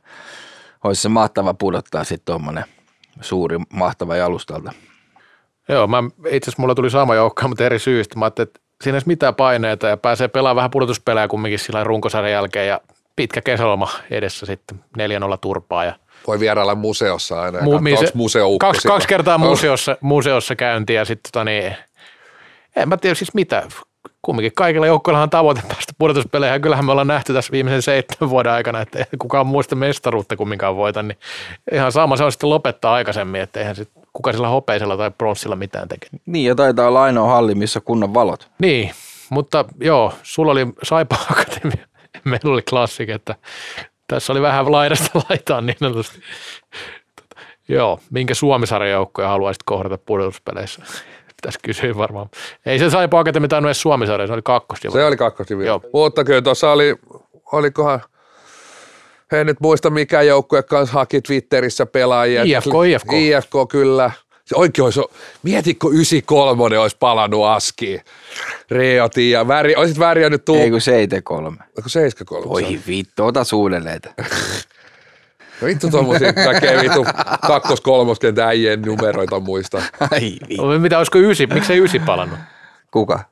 olisi 0.85 1.03
se 1.03 1.09
mahtava 1.09 1.55
pudottaa 1.55 2.05
sitten 2.05 2.25
tuommoinen 2.25 2.65
suuri 3.21 3.59
mahtava 3.73 4.17
jalustalta. 4.17 4.73
Joo, 5.69 5.87
mä, 5.87 6.03
itse 6.31 6.51
asiassa 6.51 6.63
mulla 6.63 6.75
tuli 6.75 6.91
sama 6.91 7.15
joukko, 7.15 7.49
mutta 7.49 7.65
eri 7.65 7.79
syystä. 7.79 8.19
Mä 8.19 8.27
että 8.27 8.61
siinä 8.85 8.99
ei 8.99 9.03
mitään 9.07 9.35
paineita 9.35 9.89
ja 9.89 9.97
pääsee 9.97 10.29
pelaamaan 10.29 10.57
vähän 10.57 10.71
pudotuspelejä 10.71 11.29
kumminkin 11.29 11.59
sillä 11.59 11.85
runkosarjan 11.85 12.33
jälkeen 12.33 12.69
ja 12.69 12.81
pitkä 13.17 13.41
kesäloma 13.41 13.89
edessä 14.11 14.47
sitten 14.47 14.85
4-0 14.99 15.39
turpaa 15.41 15.85
ja– 15.85 15.95
voi 16.31 16.41
vierailla 16.41 16.75
museossa 16.75 17.43
aina 17.43 17.59
Mu- 17.59 17.81
mise- 17.81 18.11
museo 18.15 18.49
kaksi, 18.61 18.89
kaksi 18.89 19.09
kertaa 19.09 19.39
museossa, 19.39 19.97
museossa 20.01 20.57
käyntiä 20.57 21.01
ja 21.01 21.05
sitten 21.05 21.33
tota 21.33 21.45
niin, 21.45 21.77
en 22.77 22.89
mä 22.89 22.97
tiedä 22.97 23.15
siis 23.15 23.35
mitä, 23.35 23.63
kumminkin 24.23 24.53
kaikilla 24.57 24.87
joukkoilla 24.87 25.23
on 25.23 25.31
tavoite 25.31 25.63
päästä 25.69 25.93
pudotuspeleihin. 25.99 26.63
Kyllähän 26.63 26.85
me 26.85 26.93
ollaan 26.93 27.07
nähty 27.07 27.33
tässä 27.33 27.53
viimeisen 27.53 27.83
seitsemän 27.83 28.31
vuoden 28.31 28.53
aikana, 28.53 28.81
että 28.81 28.99
ei 28.99 29.05
kukaan 29.19 29.47
muista 29.47 29.77
mestaruutta 29.77 30.37
kumminkaan 30.37 30.77
voita, 30.77 31.03
niin 31.03 31.19
ihan 31.73 31.93
sama 31.93 32.17
se 32.17 32.25
on 32.25 32.33
sitten 32.33 32.51
lopettaa 32.51 32.95
aikaisemmin, 32.95 33.41
että 33.41 33.61
eihän 33.61 33.77
sitten 33.77 34.03
kuka 34.13 34.33
sillä 34.33 34.49
hopeisella 34.49 34.97
tai 34.97 35.11
pronssilla 35.11 35.57
mitään 35.57 35.89
tekee. 35.89 36.09
Niin, 36.27 36.47
ja 36.49 36.55
taitaa 36.55 36.89
olla 36.89 37.03
ainoa 37.03 37.33
halli, 37.33 37.55
missä 37.55 37.81
kunnon 37.81 38.15
valot. 38.15 38.49
Niin, 38.59 38.91
mutta 39.31 39.65
joo, 39.81 40.13
sulla 40.23 40.53
oli 40.53 40.67
Saipa 40.83 41.17
Akatemia, 41.31 41.87
meillä 42.25 42.53
oli 42.53 42.63
klassik, 42.63 43.09
että 43.09 43.35
tässä 44.11 44.33
oli 44.33 44.43
vähän 44.43 44.73
laidasta 44.73 45.11
laitaan 45.29 45.67
niin 45.67 45.77
sanotusti. 45.81 46.21
Tota, 47.17 47.41
joo, 47.69 48.01
minkä 48.11 48.35
Suomisarjan 48.35 48.91
joukkoja 48.91 49.29
haluaisit 49.29 49.63
kohdata 49.63 49.99
pudotuspeleissä? 49.99 50.83
Pitäisi 51.37 51.59
kysyä 51.63 51.97
varmaan. 51.97 52.29
Ei 52.67 52.79
se 52.79 52.91
sai 52.91 53.09
pakete 53.09 53.41
mitään 53.41 53.65
edes 53.65 53.83
Suomisarja, 53.83 54.27
se 54.27 54.33
oli 54.33 54.43
kakkosdivi. 54.45 54.93
Se 54.93 55.05
oli 55.05 55.17
kakkosdivi. 55.17 55.65
Mutta 55.93 56.25
kyllä 56.25 56.43
tuossa 56.43 56.71
oli, 56.73 56.97
olikohan, 57.53 58.01
en 59.33 59.47
nyt 59.47 59.61
muista 59.61 59.91
mikä 59.91 60.23
joukkue 60.23 60.63
kanssa 60.63 60.95
haki 60.95 61.21
Twitterissä 61.21 61.87
pelaajia. 61.87 62.43
IFK, 62.43 62.73
IFK. 62.89 63.13
IFK 63.13 63.53
kyllä. 63.71 64.11
Se 64.51 64.57
oikein 64.57 64.85
olisi, 64.85 65.01
mietitkö 65.43 65.87
93 65.89 66.79
olisi 66.79 66.97
palannut 67.01 67.47
askiin. 67.47 68.01
Reoti 68.71 69.31
ja 69.31 69.49
väri, 69.49 69.77
olisit 69.77 69.99
värjännyt 69.99 70.45
tuu. 70.45 70.57
Ei 70.57 70.71
kun 70.71 70.81
73. 70.81 71.57
Eikö 71.77 71.89
73? 71.89 72.49
Voi 72.49 72.81
vittu, 72.87 73.27
ota 73.27 73.45
suudelleen. 73.45 74.01
No 75.61 75.67
vittu 75.67 75.91
tommosia 75.91 76.33
näkee 76.33 76.81
vittu 76.81 77.07
kakkos 77.47 77.81
kolmoskentän 77.81 78.49
äijien 78.49 78.83
numeroita 78.83 79.41
muista. 79.41 79.83
Ai 80.11 80.37
vittu. 80.49 80.67
Mitä, 80.79 80.99
olisiko 80.99 81.19
ysi, 81.19 81.47
miksei 81.47 81.85
ysi 81.85 81.99
palannut? 81.99 82.39
Kuka? 82.91 83.25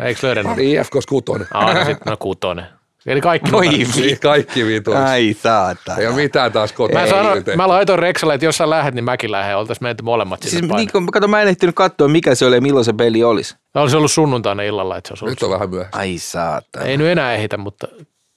Eikö 0.00 0.26
löydä? 0.26 0.42
IFK 0.60 0.92
kutonen. 1.08 1.48
Ah, 1.54 1.74
no 1.74 1.84
sitten 1.84 2.10
no 2.10 2.16
kutonen. 2.16 2.66
Eli 3.06 3.20
kaikki 3.20 3.50
Noi 3.50 3.68
niin, 3.68 4.20
kaikki 4.20 4.66
vitu. 4.66 4.92
Ai 4.92 5.36
saata. 5.42 5.96
Ei 5.96 6.06
ole 6.06 6.16
mitään 6.16 6.52
taas 6.52 6.72
kotiin. 6.72 7.00
Mä, 7.00 7.06
sanoin, 7.06 7.44
mä 7.56 7.68
laitoin 7.68 7.98
Reksalle, 7.98 8.34
että 8.34 8.44
jos 8.44 8.56
sä 8.56 8.70
lähdet, 8.70 8.94
niin 8.94 9.04
mäkin 9.04 9.32
lähden. 9.32 9.56
Oltaisiin 9.56 9.84
menty 9.84 10.02
molemmat 10.02 10.42
siis, 10.42 10.62
niin, 10.62 10.92
kun, 10.92 11.06
kato, 11.06 11.28
mä 11.28 11.42
en 11.42 11.48
ehtinyt 11.48 11.74
katsoa, 11.74 12.08
mikä 12.08 12.34
se 12.34 12.46
oli 12.46 12.54
ja 12.56 12.60
milloin 12.60 12.84
se 12.84 12.92
peli 12.92 13.24
olisi. 13.24 13.56
Olisi 13.74 13.96
ollut 13.96 14.12
sunnuntaina 14.12 14.62
illalla. 14.62 14.96
Että 14.96 15.08
se 15.08 15.24
olisi 15.24 15.32
Nyt 15.32 15.42
on 15.42 15.50
vähän 15.50 15.70
myöhässä. 15.70 15.98
Ai 15.98 16.18
saata. 16.18 16.80
Ei 16.84 16.96
nyt 16.96 17.06
enää 17.06 17.34
ehitä, 17.34 17.56
mutta 17.56 17.88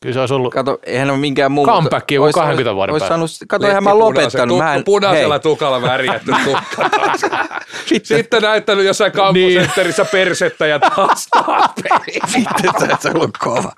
Kyllä 0.02 0.14
se 0.14 0.20
olisi 0.20 0.34
ollut 0.34 0.54
kato, 0.54 0.80
eihän 0.84 1.10
ole 1.10 1.18
minkään 1.18 1.52
muu. 1.52 1.66
Comeback 1.66 2.12
joku 2.12 2.32
20 2.34 2.76
vuoden 2.76 2.94
päästä. 2.94 3.08
Saanut, 3.08 3.30
kato, 3.48 3.68
eihän 3.68 3.84
mä 3.84 4.00
lopettanut. 4.00 4.58
Mä 4.58 4.76
en, 4.76 4.84
punaisella 4.84 5.34
hei. 5.34 5.40
tukalla 5.40 5.82
värjätty 5.82 6.32
tukka 6.46 6.90
Sitten, 7.86 8.18
Sitten 8.18 8.42
näyttänyt 8.42 8.86
jossain 8.86 9.12
kampusentterissä 9.12 10.06
persettä 10.06 10.68
ja 10.68 10.80
taas 10.80 11.28
taas 11.28 11.72
Sitten 12.32 12.98
se 13.00 13.10
on 13.10 13.16
ollut 13.16 13.38
kova. 13.38 13.72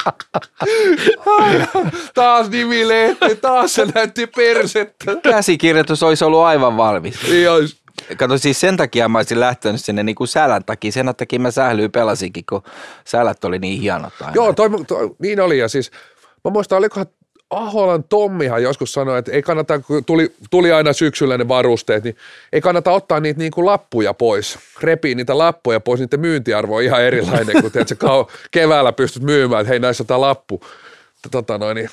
taas 2.14 2.50
nimilehti, 2.50 3.36
taas 3.36 3.74
se 3.74 3.86
näytti 3.96 4.28
persettä. 4.28 5.16
Käsikirjoitus 5.24 6.04
olisi 6.04 6.26
ollut 6.26 6.42
aivan 6.42 6.78
valmis. 6.78 7.28
Niin 7.30 7.52
olisi. 7.52 7.84
Kato 8.18 8.38
siis 8.38 8.60
sen 8.60 8.78
takia 8.78 9.10
mä 9.10 9.18
olisin 9.18 9.40
lähtenyt 9.40 9.82
sinne 9.82 10.04
niin 10.04 10.16
kuin 10.16 10.28
sälän 10.28 10.64
takia. 10.64 10.92
Sen 10.92 11.14
takia 11.18 11.40
mä 11.40 11.52
sählyy 11.52 11.90
pelasinkin, 11.90 12.44
kun 12.50 12.64
sälät 13.06 13.46
oli 13.46 13.60
niin 13.60 13.82
hienot 13.82 14.14
aina. 14.22 14.34
Joo, 14.36 14.54
toi, 14.54 14.70
toi, 14.88 15.16
niin 15.20 15.42
oli 15.42 15.60
ja 15.60 15.68
siis 15.68 15.92
Mä 16.44 16.52
muistan, 16.52 16.78
olikohan 16.78 17.06
Aholan 17.50 18.04
Tommihan 18.04 18.64
joskus 18.64 18.94
sanoi, 18.94 19.20
että 19.20 19.32
ei 19.32 19.42
kannata, 19.42 19.80
kun 19.80 20.06
tuli, 20.06 20.34
tuli 20.50 20.72
aina 20.72 20.94
syksyllä 20.94 21.38
ne 21.38 21.48
varusteet, 21.48 22.04
niin 22.04 22.18
ei 22.54 22.62
kannata 22.62 22.92
ottaa 22.92 23.20
niitä 23.20 23.38
niin 23.38 23.52
kuin 23.52 23.66
lappuja 23.66 24.14
pois, 24.14 24.60
repii 24.82 25.16
niitä 25.16 25.38
lappuja 25.38 25.80
pois, 25.80 26.00
niiden 26.00 26.20
myyntiarvo 26.20 26.76
on 26.76 26.84
ihan 26.84 27.04
erilainen, 27.04 27.62
kun 27.62 27.72
tiedät, 27.72 27.90
keväällä 28.52 28.92
pystyt 28.92 29.24
myymään, 29.24 29.62
että 29.62 29.70
hei 29.70 29.80
näissä 29.80 30.04
on 30.04 30.08
tämä 30.08 30.22
lappu. 30.22 30.62
Tota 31.32 31.58
noin, 31.58 31.76
niin 31.76 31.90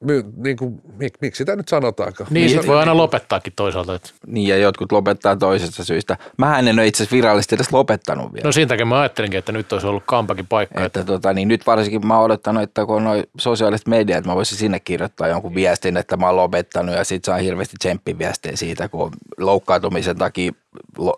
my, 0.00 0.24
niin 0.36 0.56
kuin, 0.56 0.80
mik, 0.96 1.14
miksi 1.20 1.38
sitä 1.38 1.56
nyt 1.56 1.68
sanotaankaan? 1.68 2.28
Niin, 2.30 2.46
niin 2.46 2.66
voi 2.66 2.78
aina 2.78 2.96
lopettaakin 2.96 3.52
toisaalta. 3.56 3.94
Että. 3.94 4.10
Niin, 4.26 4.48
ja 4.48 4.56
jotkut 4.56 4.92
lopettaa 4.92 5.36
toisesta 5.36 5.84
syystä. 5.84 6.16
Mä 6.38 6.58
en 6.58 6.78
ole 6.78 6.86
itse 6.86 7.02
asiassa 7.02 7.16
virallisesti 7.16 7.54
edes 7.54 7.72
lopettanut 7.72 8.32
vielä. 8.32 8.44
No 8.44 8.52
siinä 8.52 8.68
takia 8.68 8.86
mä 8.86 9.00
ajattelinkin, 9.00 9.38
että 9.38 9.52
nyt 9.52 9.72
olisi 9.72 9.86
ollut 9.86 10.02
kampakin 10.06 10.46
paikka. 10.46 10.84
Että, 10.84 11.00
että... 11.00 11.12
Tota, 11.12 11.32
niin 11.32 11.48
nyt 11.48 11.66
varsinkin 11.66 12.06
mä 12.06 12.16
oon 12.16 12.24
odottanut, 12.24 12.62
että 12.62 12.86
kun 12.86 12.96
on 12.96 13.04
noin 13.04 13.24
sosiaaliset 13.38 13.86
mediat, 13.86 14.18
että 14.18 14.30
mä 14.30 14.36
voisin 14.36 14.58
sinne 14.58 14.80
kirjoittaa 14.80 15.28
jonkun 15.28 15.54
viestin, 15.54 15.96
että 15.96 16.16
mä 16.16 16.26
oon 16.26 16.36
lopettanut 16.36 16.94
ja 16.94 17.04
sit 17.04 17.24
saa 17.24 17.36
hirveästi 17.36 17.76
tsemppiviestejä 17.78 18.56
siitä, 18.56 18.88
kun 18.88 19.10
loukkaantumisen 19.38 20.16
takia 20.16 20.52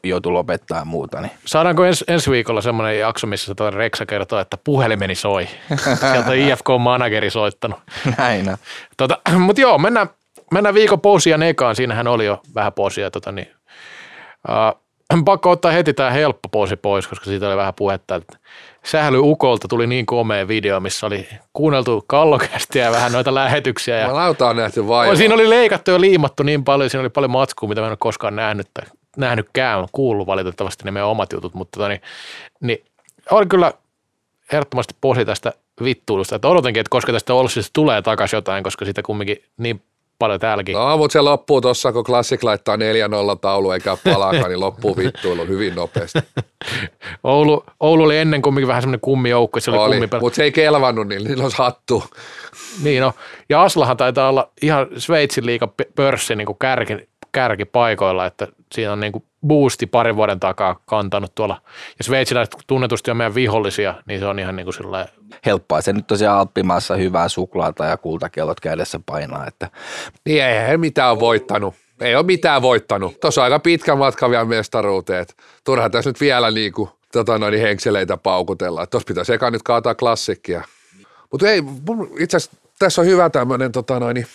joutuu 0.04 0.32
lopettaa 0.32 0.84
muuta. 0.84 1.20
Niin. 1.20 1.30
Saadaanko 1.44 1.84
ens, 1.84 2.04
ensi 2.08 2.30
viikolla 2.30 2.60
semmoinen 2.60 2.98
jakso, 2.98 3.26
missä 3.26 3.54
tuo 3.54 3.70
Reksa 3.70 4.06
kertoo, 4.06 4.38
että 4.38 4.58
puhelimeni 4.64 5.14
soi. 5.14 5.48
Sieltä 6.12 6.30
on 6.30 6.36
IFK-manageri 6.36 7.30
soittanut. 7.30 7.78
Näin 8.18 8.48
on. 8.48 8.56
Tota, 8.96 9.18
Mutta 9.38 9.60
joo, 9.60 9.78
mennään, 9.78 10.08
mennään 10.50 10.74
viikon 10.74 11.00
pousia 11.00 11.38
ekaan. 11.46 11.76
Siinähän 11.76 12.08
oli 12.08 12.26
jo 12.26 12.40
vähän 12.54 12.72
pousia. 12.72 13.10
Tota, 13.10 13.32
niin, 13.32 13.50
uh, 14.48 15.24
pakko 15.24 15.50
ottaa 15.50 15.72
heti 15.72 15.94
tämä 15.94 16.10
helppo 16.10 16.48
pousi 16.48 16.76
pois, 16.76 17.06
koska 17.06 17.24
siitä 17.24 17.48
oli 17.48 17.56
vähän 17.56 17.74
puhetta. 17.74 18.14
Että 18.14 18.38
Sähly 18.86 19.18
Ukolta 19.18 19.68
tuli 19.68 19.86
niin 19.86 20.06
komea 20.06 20.48
video, 20.48 20.80
missä 20.80 21.06
oli 21.06 21.28
kuunneltu 21.52 22.04
kallokästiä 22.06 22.84
ja 22.84 22.90
vähän 22.90 23.12
noita 23.12 23.34
lähetyksiä. 23.34 23.96
Ja 23.96 24.06
Mä 24.06 24.14
lautaan 24.14 24.56
nähty 24.56 24.88
vaivaa. 24.88 25.16
Siinä 25.16 25.34
oli 25.34 25.50
leikattu 25.50 25.90
ja 25.90 26.00
liimattu 26.00 26.42
niin 26.42 26.64
paljon, 26.64 26.90
siinä 26.90 27.00
oli 27.00 27.08
paljon 27.08 27.30
matskua, 27.30 27.68
mitä 27.68 27.80
mä 27.80 27.86
en 27.86 27.90
ole 27.90 27.96
koskaan 28.00 28.36
nähnyt 28.36 28.68
tai 28.74 28.84
nähnytkään, 29.16 29.86
kuullut 29.92 30.26
valitettavasti 30.26 30.84
ne 30.84 30.90
meidän 30.90 31.08
omat 31.08 31.32
jutut, 31.32 31.54
mutta 31.54 31.76
tota, 31.76 31.88
niin, 31.88 32.00
niin 32.60 32.84
oli 33.30 33.46
kyllä 33.46 33.72
ehdottomasti 34.52 34.94
posi 35.00 35.24
tästä 35.24 35.52
vittuilusta, 35.84 36.36
että 36.36 36.48
odotankin, 36.48 36.80
että 36.80 36.90
koska 36.90 37.12
tästä 37.12 37.34
Olssista 37.34 37.70
tulee 37.72 38.02
takaisin 38.02 38.36
jotain, 38.36 38.64
koska 38.64 38.84
sitä 38.84 39.02
kumminkin 39.02 39.42
niin 39.56 39.82
paljon 40.18 40.40
täälläkin. 40.40 40.74
No, 40.74 40.96
mutta 40.96 41.12
se 41.12 41.20
loppuu 41.20 41.60
tuossa, 41.60 41.92
kun 41.92 42.04
Classic 42.04 42.42
laittaa 42.42 42.76
4-0 42.76 42.78
taulu 43.40 43.70
eikä 43.70 43.96
palaakaan, 44.04 44.48
niin 44.48 44.60
loppuu 44.60 44.96
vittuilu 44.96 45.46
hyvin 45.46 45.74
nopeasti. 45.74 46.18
Oulu, 47.24 47.64
Oulu 47.80 48.02
oli 48.02 48.18
ennen 48.18 48.42
kumminkin 48.42 48.68
vähän 48.68 48.82
semmoinen 48.82 49.00
kummijoukko, 49.00 49.60
se 49.60 49.70
oli, 49.70 49.78
Oli, 49.78 49.94
kummipeli. 49.94 50.20
mutta 50.20 50.36
se 50.36 50.44
ei 50.44 50.52
kelvannut, 50.52 51.08
niin 51.08 51.24
niillä 51.24 51.42
olisi 51.42 51.58
hattu. 51.58 52.04
Niin 52.82 53.02
no, 53.02 53.12
ja 53.48 53.62
Aslahan 53.62 53.96
taitaa 53.96 54.28
olla 54.28 54.50
ihan 54.62 54.86
Sveitsin 54.98 55.46
liiga 55.46 55.68
pörssi 55.94 56.36
niin 56.36 56.46
kuin 56.46 56.58
kärki, 56.58 57.08
kärkipaikoilla, 57.36 58.26
että 58.26 58.48
siinä 58.72 58.92
on 58.92 59.00
niin 59.00 59.12
kuin 59.12 59.24
boosti 59.46 59.86
parin 59.86 60.16
vuoden 60.16 60.40
takaa 60.40 60.80
kantanut 60.86 61.34
tuolla. 61.34 61.62
Ja 61.98 62.04
sveitsiläiset 62.04 62.54
tunnetusti 62.66 63.10
on 63.10 63.16
meidän 63.16 63.34
vihollisia, 63.34 63.94
niin 64.06 64.20
se 64.20 64.26
on 64.26 64.38
ihan 64.38 64.56
niin 64.56 64.66
kuin 64.66 64.74
sillä 64.74 65.06
Helppoa 65.46 65.80
se 65.80 65.92
nyt 65.92 66.06
tosiaan 66.06 66.38
Alppimaassa 66.38 66.96
hyvää 66.96 67.28
suklaata 67.28 67.84
ja 67.84 67.96
kultakellot 67.96 68.60
kädessä 68.60 69.00
painaa, 69.06 69.46
että 69.46 69.70
Niin 70.24 70.44
ei 70.44 70.68
he 70.68 70.76
mitään 70.76 71.10
ole 71.10 71.20
voittanut. 71.20 71.74
Ei 72.00 72.14
ole 72.14 72.26
mitään 72.26 72.62
voittanut. 72.62 73.20
Tuossa 73.20 73.40
on 73.40 73.44
aika 73.44 73.58
pitkä 73.58 73.94
matka 73.94 74.30
vielä 74.30 74.44
mestaruuteen. 74.44 75.26
Turha 75.64 75.90
tässä 75.90 76.10
nyt 76.10 76.20
vielä 76.20 76.50
niinku, 76.50 76.90
tota 77.12 77.38
noin, 77.38 77.60
henkseleitä 77.60 78.16
paukutella. 78.16 78.86
Tuossa 78.86 79.06
pitäisi 79.06 79.32
eka 79.32 79.50
nyt 79.50 79.62
kaataa 79.62 79.94
klassikkia. 79.94 80.62
Mutta 81.30 81.48
ei, 81.48 81.62
itse 82.18 82.36
asiassa 82.36 82.56
tässä 82.78 83.00
on 83.00 83.06
hyvä 83.06 83.30
tämmöinen 83.30 83.72
tota 83.72 84.00
noin, 84.00 84.26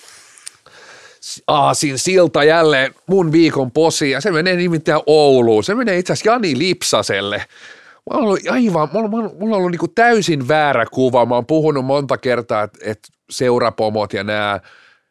aasin 1.48 2.00
silta 2.00 2.44
jälleen 2.44 2.96
mun 3.08 3.32
viikon 3.32 3.72
posi 3.72 4.12
ja 4.12 4.22
se 4.22 4.32
menee 4.32 4.56
nimittäin 4.56 5.02
Ouluun. 5.06 5.64
Se 5.64 5.76
menee 5.76 5.98
itse 5.98 6.14
asiassa 6.14 6.32
Jani 6.32 6.58
Lipsaselle. 6.58 7.38
Mä 7.38 8.18
oon 8.18 8.24
ollut 8.24 8.40
aivan, 8.50 8.90
mulla, 8.94 9.08
mulla, 9.08 9.30
mulla 9.40 9.56
on 9.56 9.58
ollut 9.58 9.72
niinku 9.72 9.88
täysin 9.88 10.48
väärä 10.48 10.86
kuva. 10.92 11.26
Mä 11.26 11.36
oon 11.36 11.46
puhunut 11.46 11.86
monta 11.86 12.18
kertaa, 12.18 12.64
että 12.64 12.80
et 12.82 13.00
seurapomot 13.30 14.14
ja 14.14 14.24
nämä, 14.24 14.60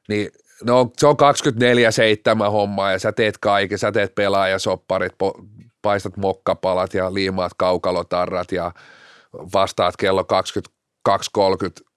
niin 0.08 0.30
ne 0.64 0.72
on, 0.72 0.90
se 0.96 1.06
on 1.06 1.16
24-7 2.46 2.50
homma 2.50 2.90
ja 2.90 2.98
sä 2.98 3.12
teet 3.12 3.38
kaiken, 3.38 3.78
sä 3.78 3.92
teet 3.92 4.14
pelaajasopparit, 4.14 5.12
po, 5.18 5.34
paistat 5.82 6.16
mokkapalat 6.16 6.94
ja 6.94 7.14
liimaat 7.14 7.52
kaukalotarrat 7.56 8.52
ja 8.52 8.72
vastaat 9.32 9.96
kello 9.96 10.26
22.30 11.08 11.90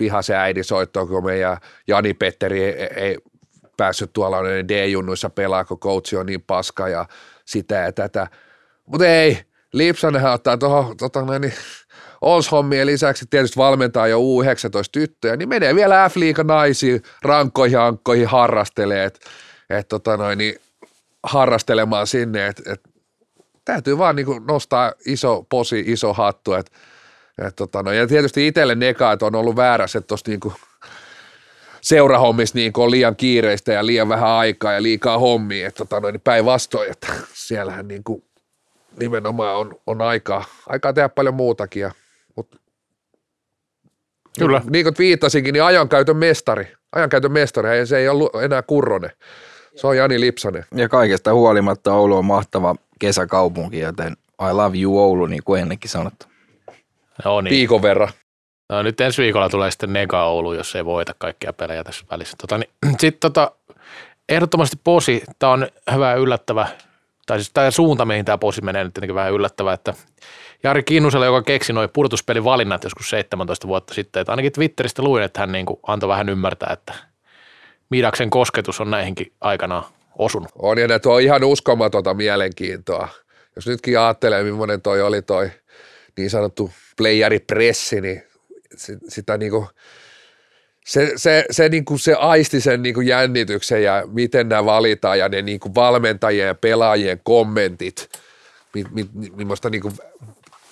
vihaisen 0.00 0.36
äidin 0.36 0.64
soittoon, 0.64 1.08
kun 1.08 1.24
meidän 1.24 1.56
Jani 1.86 2.14
Petteri 2.14 2.64
ei, 2.64 2.88
ei 2.96 3.18
päässyt 3.80 4.12
tuolla 4.12 4.36
D-junnuissa 4.68 5.30
pelaa, 5.30 5.64
kun 5.64 5.80
coachi 5.80 6.16
on 6.16 6.26
niin 6.26 6.42
paska 6.42 6.88
ja 6.88 7.06
sitä 7.44 7.74
ja 7.74 7.92
tätä. 7.92 8.26
Mutta 8.86 9.06
ei, 9.06 9.38
Lipsanenhan 9.72 10.32
ottaa 10.32 10.58
tuohon 10.58 10.96
tota, 10.96 11.22
noin, 11.22 11.42
niin, 11.42 11.52
Ols-hommien 12.20 12.86
lisäksi 12.86 13.26
tietysti 13.30 13.56
valmentaa 13.56 14.08
jo 14.08 14.18
U19-tyttöjä, 14.18 15.36
niin 15.36 15.48
menee 15.48 15.74
vielä 15.74 16.08
F-liiga 16.08 16.44
naisiin, 16.44 17.02
rankkoihin, 17.22 17.78
ankkoihin 17.78 18.26
harrastelee, 18.26 19.04
et, 19.04 19.20
et, 19.70 19.88
tota, 19.88 20.16
noin, 20.16 20.38
niin, 20.38 20.54
harrastelemaan 21.22 22.06
sinne, 22.06 22.46
että 22.46 22.72
et, 22.72 22.80
täytyy 23.64 23.98
vaan 23.98 24.16
niin 24.16 24.46
nostaa 24.48 24.92
iso 25.06 25.46
posi, 25.48 25.84
iso 25.86 26.12
hattu, 26.12 26.52
et, 26.52 26.70
et, 27.46 27.56
tota, 27.56 27.82
no, 27.82 27.92
ja 27.92 28.06
tietysti 28.06 28.46
itselle 28.46 28.74
neka, 28.74 29.12
että 29.12 29.26
on 29.26 29.34
ollut 29.34 29.56
väärässä, 29.56 29.98
että 29.98 30.08
tuossa 30.08 30.30
niin 30.30 30.52
seurahommissa 31.80 32.58
niin 32.58 32.72
on 32.76 32.90
liian 32.90 33.16
kiireistä 33.16 33.72
ja 33.72 33.86
liian 33.86 34.08
vähän 34.08 34.28
aikaa 34.28 34.72
ja 34.72 34.82
liikaa 34.82 35.18
hommia, 35.18 35.66
että 35.66 35.78
tota, 35.78 36.00
noin, 36.00 36.20
päinvastoin, 36.20 36.90
että 36.90 37.12
siellähän 37.34 37.88
niin 37.88 38.04
kuin, 38.04 38.24
nimenomaan 39.00 39.56
on, 39.56 39.74
on 39.86 40.02
aikaa, 40.02 40.44
aikaa 40.68 40.92
tehdä 40.92 41.08
paljon 41.08 41.34
muutakin. 41.34 41.80
Ja, 41.80 41.90
mutta 42.36 42.56
Kyllä. 44.38 44.62
Niin 44.70 44.84
kuin 44.84 44.94
viittasinkin, 44.98 45.52
niin 45.52 45.62
ajankäytön 45.62 46.16
mestari. 46.16 46.72
Ajankäytön 46.92 47.32
mestari, 47.32 47.78
ei, 47.78 47.86
se 47.86 47.98
ei 47.98 48.08
ollut 48.08 48.34
enää 48.42 48.62
Kurronen. 48.62 49.10
Se 49.76 49.86
on 49.86 49.96
Jani 49.96 50.20
Lipsanen. 50.20 50.64
ja 50.74 50.88
kaikesta 50.88 51.34
huolimatta 51.34 51.94
Oulu 51.94 52.16
on 52.16 52.24
mahtava 52.24 52.76
kesäkaupunki, 52.98 53.78
joten 53.80 54.12
I 54.50 54.52
love 54.52 54.78
you 54.78 54.98
Oulu, 54.98 55.26
niin 55.26 55.42
kuin 55.44 55.62
ennenkin 55.62 55.90
sanottu. 55.90 56.26
No 57.24 57.40
niin. 57.40 57.50
Viikon 57.50 57.82
verran. 57.82 58.08
No, 58.70 58.82
nyt 58.82 59.00
ensi 59.00 59.22
viikolla 59.22 59.48
tulee 59.48 59.70
sitten 59.70 59.92
Nega 59.92 60.24
Oulu, 60.24 60.52
jos 60.52 60.76
ei 60.76 60.84
voita 60.84 61.14
kaikkia 61.18 61.52
pelejä 61.52 61.84
tässä 61.84 62.06
välissä. 62.10 62.36
Tota, 62.40 62.58
niin, 62.58 62.70
sitten 63.00 63.20
tota, 63.20 63.52
ehdottomasti 64.28 64.76
posi, 64.84 65.22
tämä 65.38 65.52
on 65.52 65.68
hyvä 65.94 66.14
yllättävä, 66.14 66.68
tai 67.26 67.38
siis 67.38 67.50
tämä 67.54 67.70
suunta, 67.70 68.04
mihin 68.04 68.24
tämä 68.24 68.38
posi 68.38 68.62
menee, 68.62 68.84
nyt 68.84 68.94
tietenkin 68.94 69.14
vähän 69.14 69.32
yllättävä, 69.32 69.72
että 69.72 69.94
Jari 70.62 70.82
Kinnusella, 70.82 71.26
joka 71.26 71.42
keksi 71.42 71.72
noin 71.72 71.90
pudotuspelivalinnat 71.92 72.84
joskus 72.84 73.10
17 73.10 73.68
vuotta 73.68 73.94
sitten, 73.94 74.20
että 74.20 74.32
ainakin 74.32 74.52
Twitteristä 74.52 75.02
luin, 75.02 75.22
että 75.22 75.40
hän 75.40 75.52
niin 75.52 75.66
kuin 75.66 75.80
antoi 75.86 76.08
vähän 76.08 76.28
ymmärtää, 76.28 76.72
että 76.72 76.94
Midaksen 77.90 78.30
kosketus 78.30 78.80
on 78.80 78.90
näihinkin 78.90 79.32
aikanaan 79.40 79.84
osunut. 80.18 80.48
On 80.58 80.78
ja 80.78 81.00
tuo 81.00 81.18
ihan 81.18 81.44
uskomatonta 81.44 82.14
mielenkiintoa. 82.14 83.08
Jos 83.56 83.66
nytkin 83.66 83.98
ajattelee, 83.98 84.42
millainen 84.42 84.82
toi 84.82 85.02
oli 85.02 85.22
toi 85.22 85.50
niin 86.16 86.30
sanottu 86.30 86.70
playeripressi, 86.96 88.00
niin 88.00 88.29
si- 88.76 88.98
sitä 89.08 89.38
niinku, 89.38 89.68
se, 90.84 91.12
se, 91.16 91.44
se, 91.50 91.68
niinku, 91.68 91.98
se 91.98 92.14
aisti 92.14 92.60
sen 92.60 92.82
niinku 92.82 93.00
jännityksen 93.00 93.82
ja 93.82 94.02
miten 94.12 94.48
nämä 94.48 94.64
valitaan 94.64 95.18
ja 95.18 95.28
ne 95.28 95.42
niinku 95.42 95.74
valmentajien 95.74 96.46
ja 96.46 96.54
pelaajien 96.54 97.20
kommentit, 97.24 98.08
mi, 98.74 98.84
mi, 98.90 99.08
millaista 99.36 99.70
niinku 99.70 99.92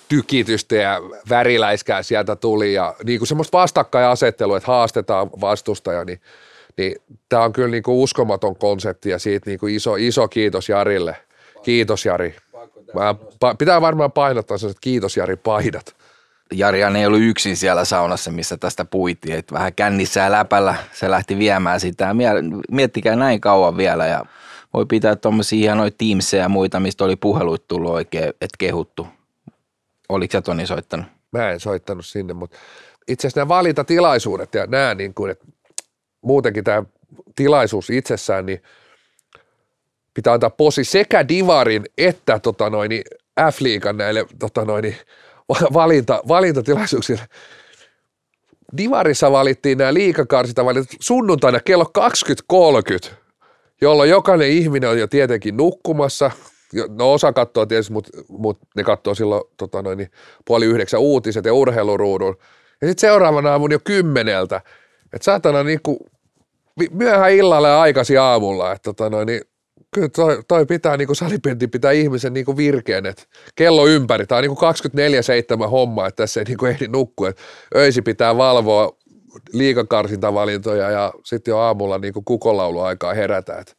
tykitystä 0.07 0.75
ja 0.75 1.01
väriläiskää 1.29 2.03
sieltä 2.03 2.35
tuli 2.35 2.73
ja 2.73 2.95
niinku 3.03 3.25
semmoista 3.25 3.57
vastakkainasettelua, 3.57 4.57
että 4.57 4.71
haastetaan 4.71 5.29
vastustaja, 5.41 6.05
niin, 6.05 6.21
niin 6.77 6.95
tämä 7.29 7.43
on 7.43 7.53
kyllä 7.53 7.67
niinku 7.67 8.03
uskomaton 8.03 8.55
konsepti 8.55 9.09
ja 9.09 9.19
siitä 9.19 9.49
niinku 9.49 9.67
iso, 9.67 9.95
iso 9.95 10.27
kiitos 10.27 10.69
Jarille. 10.69 11.15
Kiitos 11.63 12.05
Jari. 12.05 12.35
Mä, 12.93 13.15
pitää 13.57 13.81
varmaan 13.81 14.11
painottaa 14.11 14.57
sellaiset 14.57 14.81
kiitos 14.81 15.17
Jari 15.17 15.35
paidat. 15.35 15.95
Jarihan 16.53 16.95
ei 16.95 17.05
ollut 17.05 17.21
yksin 17.21 17.57
siellä 17.57 17.85
saunassa, 17.85 18.31
missä 18.31 18.57
tästä 18.57 18.85
puitiin, 18.85 19.37
että 19.37 19.55
vähän 19.55 19.73
kännissä 19.73 20.19
ja 20.19 20.31
läpällä 20.31 20.75
se 20.93 21.11
lähti 21.11 21.37
viemään 21.37 21.79
sitä. 21.79 22.15
Miettikää 22.71 23.15
näin 23.15 23.41
kauan 23.41 23.77
vielä 23.77 24.07
ja 24.07 24.25
voi 24.73 24.85
pitää 24.85 25.15
tuommoisia 25.15 25.57
hienoja 25.57 25.91
Teamsia 25.97 26.39
ja 26.39 26.49
muita, 26.49 26.79
mistä 26.79 27.03
oli 27.03 27.15
puheluit 27.15 27.67
tullut 27.67 27.91
oikein, 27.91 28.29
että 28.29 28.57
kehuttu. 28.57 29.07
Oliko 30.09 30.31
sä 30.31 30.41
Toni 30.41 30.67
soittanut? 30.67 31.05
Mä 31.31 31.51
en 31.51 31.59
soittanut 31.59 32.05
sinne, 32.05 32.33
mutta 32.33 32.57
itse 33.07 33.27
asiassa 33.27 33.39
nämä 33.39 33.47
valintatilaisuudet 33.47 34.53
ja 34.53 34.67
nämä 34.67 34.95
niin 34.95 35.13
kuin, 35.13 35.31
että 35.31 35.45
muutenkin 36.21 36.63
tämä 36.63 36.83
tilaisuus 37.35 37.89
itsessään, 37.89 38.45
niin 38.45 38.63
pitää 40.13 40.33
antaa 40.33 40.49
posi 40.49 40.83
sekä 40.83 41.27
Divarin 41.27 41.85
että 41.97 42.39
tota 42.39 42.69
noin, 42.69 42.91
F-liigan 43.51 43.97
näille 43.97 44.25
tota 44.39 44.65
noin, 44.65 44.95
valinta, 45.73 46.21
valintatilaisuuksille. 46.27 47.21
Divarissa 48.77 49.31
valittiin 49.31 49.77
nämä 49.77 49.93
liikakarsinta 49.93 50.65
valitut 50.65 50.89
sunnuntaina 50.99 51.59
kello 51.59 51.85
20.30, 53.07 53.13
jolloin 53.81 54.09
jokainen 54.09 54.49
ihminen 54.49 54.89
on 54.89 54.99
jo 54.99 55.07
tietenkin 55.07 55.57
nukkumassa. 55.57 56.31
No 56.97 57.13
osa 57.13 57.33
katsoo 57.33 57.65
tietysti, 57.65 57.93
mutta 57.93 58.11
mut 58.29 58.59
ne 58.75 58.83
katsoo 58.83 59.15
silloin 59.15 59.43
tota 59.57 59.81
noin, 59.81 59.97
niin 59.97 60.11
puoli 60.45 60.65
yhdeksän 60.65 60.99
uutiset 60.99 61.45
ja 61.45 61.53
urheiluruudun. 61.53 62.37
Ja 62.81 62.87
sitten 62.87 63.09
seuraavana 63.09 63.51
aamun 63.51 63.71
jo 63.71 63.79
kymmeneltä. 63.83 64.61
Että 65.13 65.25
saatana 65.25 65.65
vi- 66.79 66.89
myöhään 66.91 67.31
illalla 67.31 67.67
ja 67.67 67.81
aikaisin 67.81 68.19
aamulla. 68.19 68.71
Että 68.71 68.83
tota 68.83 69.09
noin, 69.09 69.25
niin 69.25 69.41
kyllä 69.93 70.09
toi, 70.09 70.39
toi 70.47 70.65
pitää 70.65 70.97
niinku 70.97 71.15
salipenti 71.15 71.67
pitää 71.67 71.91
ihmisen 71.91 72.33
niinku 72.33 72.57
virkeen, 72.57 73.05
että 73.05 73.23
kello 73.55 73.87
ympäri. 73.87 74.27
Tämä 74.27 74.37
on 74.37 74.43
niinku 74.43 74.61
24-7 75.65 75.67
homma, 75.67 76.07
että 76.07 76.23
tässä 76.23 76.39
ei 76.39 76.43
niinku 76.43 76.65
ehdi 76.65 76.87
nukkua. 76.87 77.29
Et 77.29 77.37
öisi 77.75 78.01
pitää 78.01 78.37
valvoa 78.37 78.97
liikakarsintavalintoja 79.53 80.89
ja 80.89 81.13
sitten 81.25 81.51
jo 81.51 81.57
aamulla 81.57 81.97
niinku 81.97 82.21
kukolauluaikaa 82.21 83.13
herätä. 83.13 83.57
Et, 83.57 83.77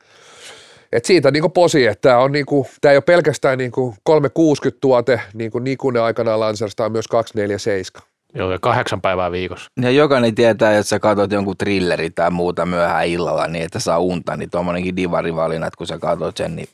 et 0.92 1.04
siitä 1.04 1.30
niinku 1.30 1.48
posi, 1.48 1.86
että 1.86 2.08
tämä 2.08 2.18
on 2.18 2.32
niinku, 2.32 2.66
tää 2.80 2.92
ei 2.92 2.96
ole 2.96 3.02
pelkästään 3.02 3.58
niinku 3.58 3.94
360 4.02 4.80
tuote, 4.80 5.20
niin 5.34 5.50
kuin 5.50 5.64
Nikunen 5.64 6.02
aikanaan 6.02 6.40
on 6.80 6.92
myös 6.92 7.08
247. 7.08 8.09
Joo, 8.34 8.52
ja 8.52 8.58
kahdeksan 8.58 9.00
päivää 9.00 9.32
viikossa. 9.32 9.70
Ja 9.80 9.90
jokainen 9.90 10.34
tietää, 10.34 10.70
että 10.70 10.82
sä 10.82 10.98
katsot 10.98 11.32
jonkun 11.32 11.56
trilleri 11.56 12.10
tai 12.10 12.30
muuta 12.30 12.66
myöhään 12.66 13.06
illalla 13.06 13.46
niin, 13.46 13.64
että 13.64 13.78
saa 13.78 13.98
unta, 13.98 14.36
niin 14.36 14.50
tuommoinenkin 14.50 14.96
divarivalinnat, 14.96 15.76
kun 15.76 15.86
sä 15.86 15.98
katsot 15.98 16.36
sen, 16.36 16.56
niin 16.56 16.68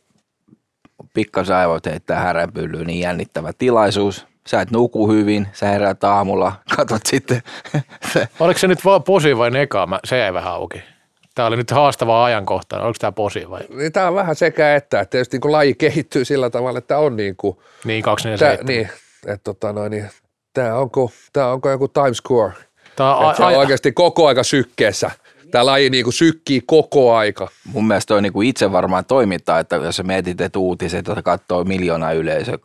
pikkasen 1.14 1.56
aivot 1.56 1.86
heittää 1.86 2.20
häränpyllyyn, 2.20 2.86
niin 2.86 3.00
jännittävä 3.00 3.52
tilaisuus. 3.58 4.26
Sä 4.46 4.60
et 4.60 4.70
nuku 4.70 5.12
hyvin, 5.12 5.48
sä 5.52 5.66
heräät 5.66 6.04
aamulla, 6.04 6.52
katsot 6.76 7.06
sitten. 7.06 7.42
Oliko 8.40 8.58
se 8.58 8.68
nyt 8.68 8.84
vaan 8.84 9.02
posi 9.02 9.38
vai 9.38 9.50
neka? 9.50 9.86
Mä, 9.86 10.00
se 10.04 10.18
jäi 10.18 10.34
vähän 10.34 10.52
auki. 10.52 10.82
Tämä 11.34 11.48
oli 11.48 11.56
nyt 11.56 11.70
haastava 11.70 12.24
ajankohta. 12.24 12.80
Oliko 12.80 12.96
tämä 13.00 13.12
posi 13.12 13.50
vai? 13.50 13.60
Niin 13.76 13.92
tämä 13.92 14.08
on 14.08 14.14
vähän 14.14 14.36
sekä 14.36 14.74
että, 14.74 15.00
että 15.00 15.10
tietysti 15.10 15.38
niin 15.38 15.52
laji 15.52 15.74
kehittyy 15.74 16.24
sillä 16.24 16.50
tavalla, 16.50 16.78
että 16.78 16.98
on 16.98 17.16
niin 17.16 17.36
kuin, 17.36 17.58
Niin, 17.84 18.04
tää, 18.04 18.10
247. 18.10 18.66
niin, 18.66 18.88
että 19.32 19.44
tota 19.44 19.72
noin, 19.72 19.90
niin, 19.90 20.10
tämä 20.56 20.74
onko, 20.74 21.10
tää 21.32 21.52
onko 21.52 21.70
joku 21.70 21.88
time 21.88 22.14
score, 22.14 22.52
Tämä 22.96 23.16
on 23.16 23.24
että 23.24 23.36
se 23.36 23.42
a, 23.42 23.46
on 23.46 23.54
a, 23.54 23.58
oikeasti 23.58 23.92
koko 23.92 24.26
aika 24.26 24.42
sykkeessä 24.42 25.10
Tämä 25.50 25.66
laji 25.66 25.90
niin 25.90 26.04
kuin 26.04 26.14
sykkii 26.14 26.62
koko 26.66 27.14
aika. 27.14 27.48
Mun 27.72 27.86
mielestä 27.86 28.14
on 28.14 28.22
niinku 28.22 28.42
itse 28.42 28.72
varmaan 28.72 29.04
toimintaa, 29.04 29.58
että 29.58 29.76
jos 29.76 29.96
sä 29.96 30.02
mietit, 30.02 30.40
että 30.40 30.58
uutiset, 30.58 31.08
että 31.08 31.22
katsoo 31.22 31.64
miljoona 31.64 32.12
yleisöä 32.12 32.54
20-30, 32.54 32.58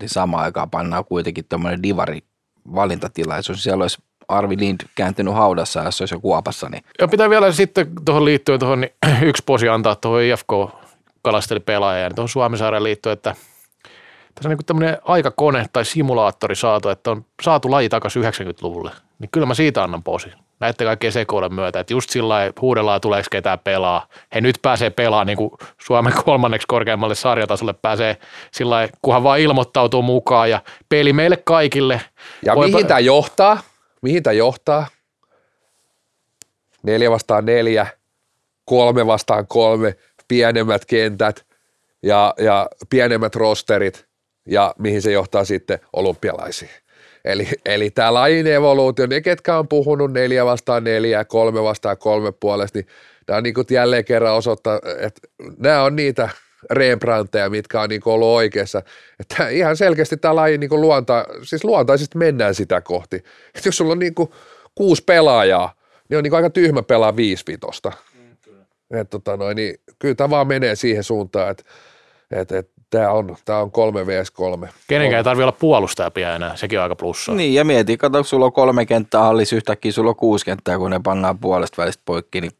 niin 0.00 0.08
samaan 0.08 0.44
aikaan 0.44 0.70
pannaan 0.70 1.04
kuitenkin 1.04 1.44
tämmöinen 1.48 1.82
divari 1.82 2.22
valintatilaisuus. 2.74 3.62
Siellä 3.62 3.82
olisi 3.84 3.98
Arvi 4.28 4.58
Lind 4.58 4.80
kääntynyt 4.94 5.34
haudassa, 5.34 5.82
jos 5.82 6.00
olisi 6.00 6.14
jo 6.14 6.20
kuopassa, 6.20 6.68
niin 6.68 6.84
Ja 7.00 7.08
pitää 7.08 7.30
vielä 7.30 7.52
sitten 7.52 7.86
tuohon 8.04 8.24
liittyen 8.24 8.60
tuohon 8.60 8.80
niin 8.80 8.92
yksi 9.28 9.42
posi 9.46 9.68
antaa 9.68 9.94
tuohon 9.94 10.22
IFK 10.22 10.52
kalasteli 11.22 11.60
pelaaja 11.60 12.10
tuohon 12.10 12.28
Suomisaaren 12.28 12.82
liittyen, 12.84 13.12
että 13.12 13.34
tässä 14.34 14.48
on 14.48 14.50
niin 14.50 14.66
tämmöinen 14.66 14.98
aikakone 15.04 15.66
tai 15.72 15.84
simulaattori 15.84 16.56
saatu, 16.56 16.88
että 16.88 17.10
on 17.10 17.24
saatu 17.42 17.70
laji 17.70 17.88
takaisin 17.88 18.22
90-luvulle. 18.22 18.90
Niin 19.18 19.28
kyllä 19.32 19.46
mä 19.46 19.54
siitä 19.54 19.82
annan 19.82 20.02
posi. 20.02 20.32
Näette 20.60 20.84
kaikkien 20.84 21.12
sekoilen 21.12 21.54
myötä, 21.54 21.80
että 21.80 21.92
just 21.92 22.10
sillä 22.10 22.28
lailla 22.28 22.52
huudellaan, 22.60 23.00
tuleeko 23.00 23.26
ketään 23.30 23.58
pelaa. 23.58 24.08
He 24.34 24.40
nyt 24.40 24.58
pääsee 24.62 24.90
pelaamaan 24.90 25.26
niin 25.26 25.36
kuin 25.36 25.50
Suomen 25.80 26.12
kolmanneksi 26.24 26.66
korkeammalle 26.66 27.14
sarjatasolle 27.14 27.72
pääsee 27.72 28.16
sillä 28.52 28.74
lailla, 28.74 28.94
kunhan 29.02 29.22
vaan 29.22 29.40
ilmoittautuu 29.40 30.02
mukaan 30.02 30.50
ja 30.50 30.62
peli 30.88 31.12
meille 31.12 31.36
kaikille. 31.36 32.00
Ja 32.44 32.54
Voipa- 32.54 32.72
mihin 32.72 32.86
tämä 32.86 33.00
johtaa? 33.00 33.58
Mihin 34.02 34.22
tämä 34.22 34.34
johtaa? 34.34 34.86
Neljä 36.82 37.10
vastaan 37.10 37.46
neljä, 37.46 37.86
kolme 38.64 39.06
vastaan 39.06 39.46
kolme, 39.46 39.96
pienemmät 40.28 40.84
kentät 40.84 41.46
ja, 42.02 42.34
ja 42.38 42.68
pienemmät 42.90 43.36
rosterit 43.36 44.06
ja 44.46 44.74
mihin 44.78 45.02
se 45.02 45.12
johtaa 45.12 45.44
sitten 45.44 45.78
olympialaisiin. 45.92 46.70
Eli, 47.24 47.48
eli 47.64 47.90
tämä 47.90 48.14
lajin 48.14 48.46
evoluutio, 48.46 49.06
ne 49.06 49.20
ketkä 49.20 49.58
on 49.58 49.68
puhunut 49.68 50.12
neljä 50.12 50.44
vastaan 50.44 50.84
neljä, 50.84 51.24
kolme 51.24 51.62
vastaan 51.62 51.98
kolme 51.98 52.32
puolesta, 52.32 52.78
niin 52.78 52.86
nämä 53.28 53.36
on 53.36 53.42
niin 53.42 53.54
kuin 53.54 53.66
jälleen 53.70 54.04
kerran 54.04 54.34
osoittaa, 54.34 54.80
että 54.98 55.20
nämä 55.58 55.82
on 55.82 55.96
niitä 55.96 56.28
Rembrandteja, 56.70 57.50
mitkä 57.50 57.80
on 57.80 57.88
niin 57.88 58.00
kuin 58.00 58.14
ollut 58.14 58.28
oikeassa. 58.28 58.82
Että 59.20 59.48
ihan 59.48 59.76
selkeästi 59.76 60.16
tämä 60.16 60.36
laji 60.36 60.58
niin 60.58 60.70
kuin 60.70 60.80
luonta, 60.80 61.24
siis 61.42 61.64
luontaisesti 61.64 62.18
mennään 62.18 62.54
sitä 62.54 62.80
kohti. 62.80 63.16
Että 63.54 63.68
jos 63.68 63.76
sulla 63.76 63.92
on 63.92 63.98
niin 63.98 64.14
kuin 64.14 64.30
kuusi 64.74 65.02
pelaajaa, 65.06 65.74
niin 66.08 66.18
on 66.18 66.22
niin 66.22 66.30
kuin 66.30 66.38
aika 66.38 66.50
tyhmä 66.50 66.82
pelaa 66.82 67.16
viisi 67.16 67.44
vitosta. 67.46 67.92
Et 68.90 69.10
tota 69.10 69.36
noin, 69.36 69.56
niin 69.56 69.74
kyllä 69.98 70.14
tämä 70.14 70.30
vaan 70.30 70.46
menee 70.46 70.76
siihen 70.76 71.04
suuntaan, 71.04 71.50
että 71.50 71.64
et, 72.30 72.52
et, 72.52 72.70
tämä 72.98 73.10
on, 73.10 73.36
tää 73.44 73.62
on 73.62 73.70
3 73.70 74.06
vs 74.06 74.30
3. 74.30 74.68
Kenenkään 74.88 75.18
ei 75.18 75.24
tarvitse 75.24 75.44
olla 75.44 75.56
puolustaja 75.60 76.10
pian 76.10 76.34
enää, 76.36 76.56
sekin 76.56 76.78
on 76.78 76.82
aika 76.82 76.96
plussa. 76.96 77.32
Niin, 77.32 77.54
ja 77.54 77.64
mieti, 77.64 77.96
kato, 77.96 78.18
kun 78.18 78.24
sulla 78.24 78.46
on 78.46 78.52
kolme 78.52 78.86
kenttää 78.86 79.20
hallissa, 79.20 79.56
yhtäkkiä 79.56 79.92
sulla 79.92 80.10
on 80.10 80.16
kuusi 80.16 80.44
kenttää, 80.44 80.78
kun 80.78 80.90
ne 80.90 81.00
pannaan 81.04 81.38
puolesta 81.38 81.82
välistä 81.82 82.02
poikki, 82.04 82.40
niin 82.40 82.52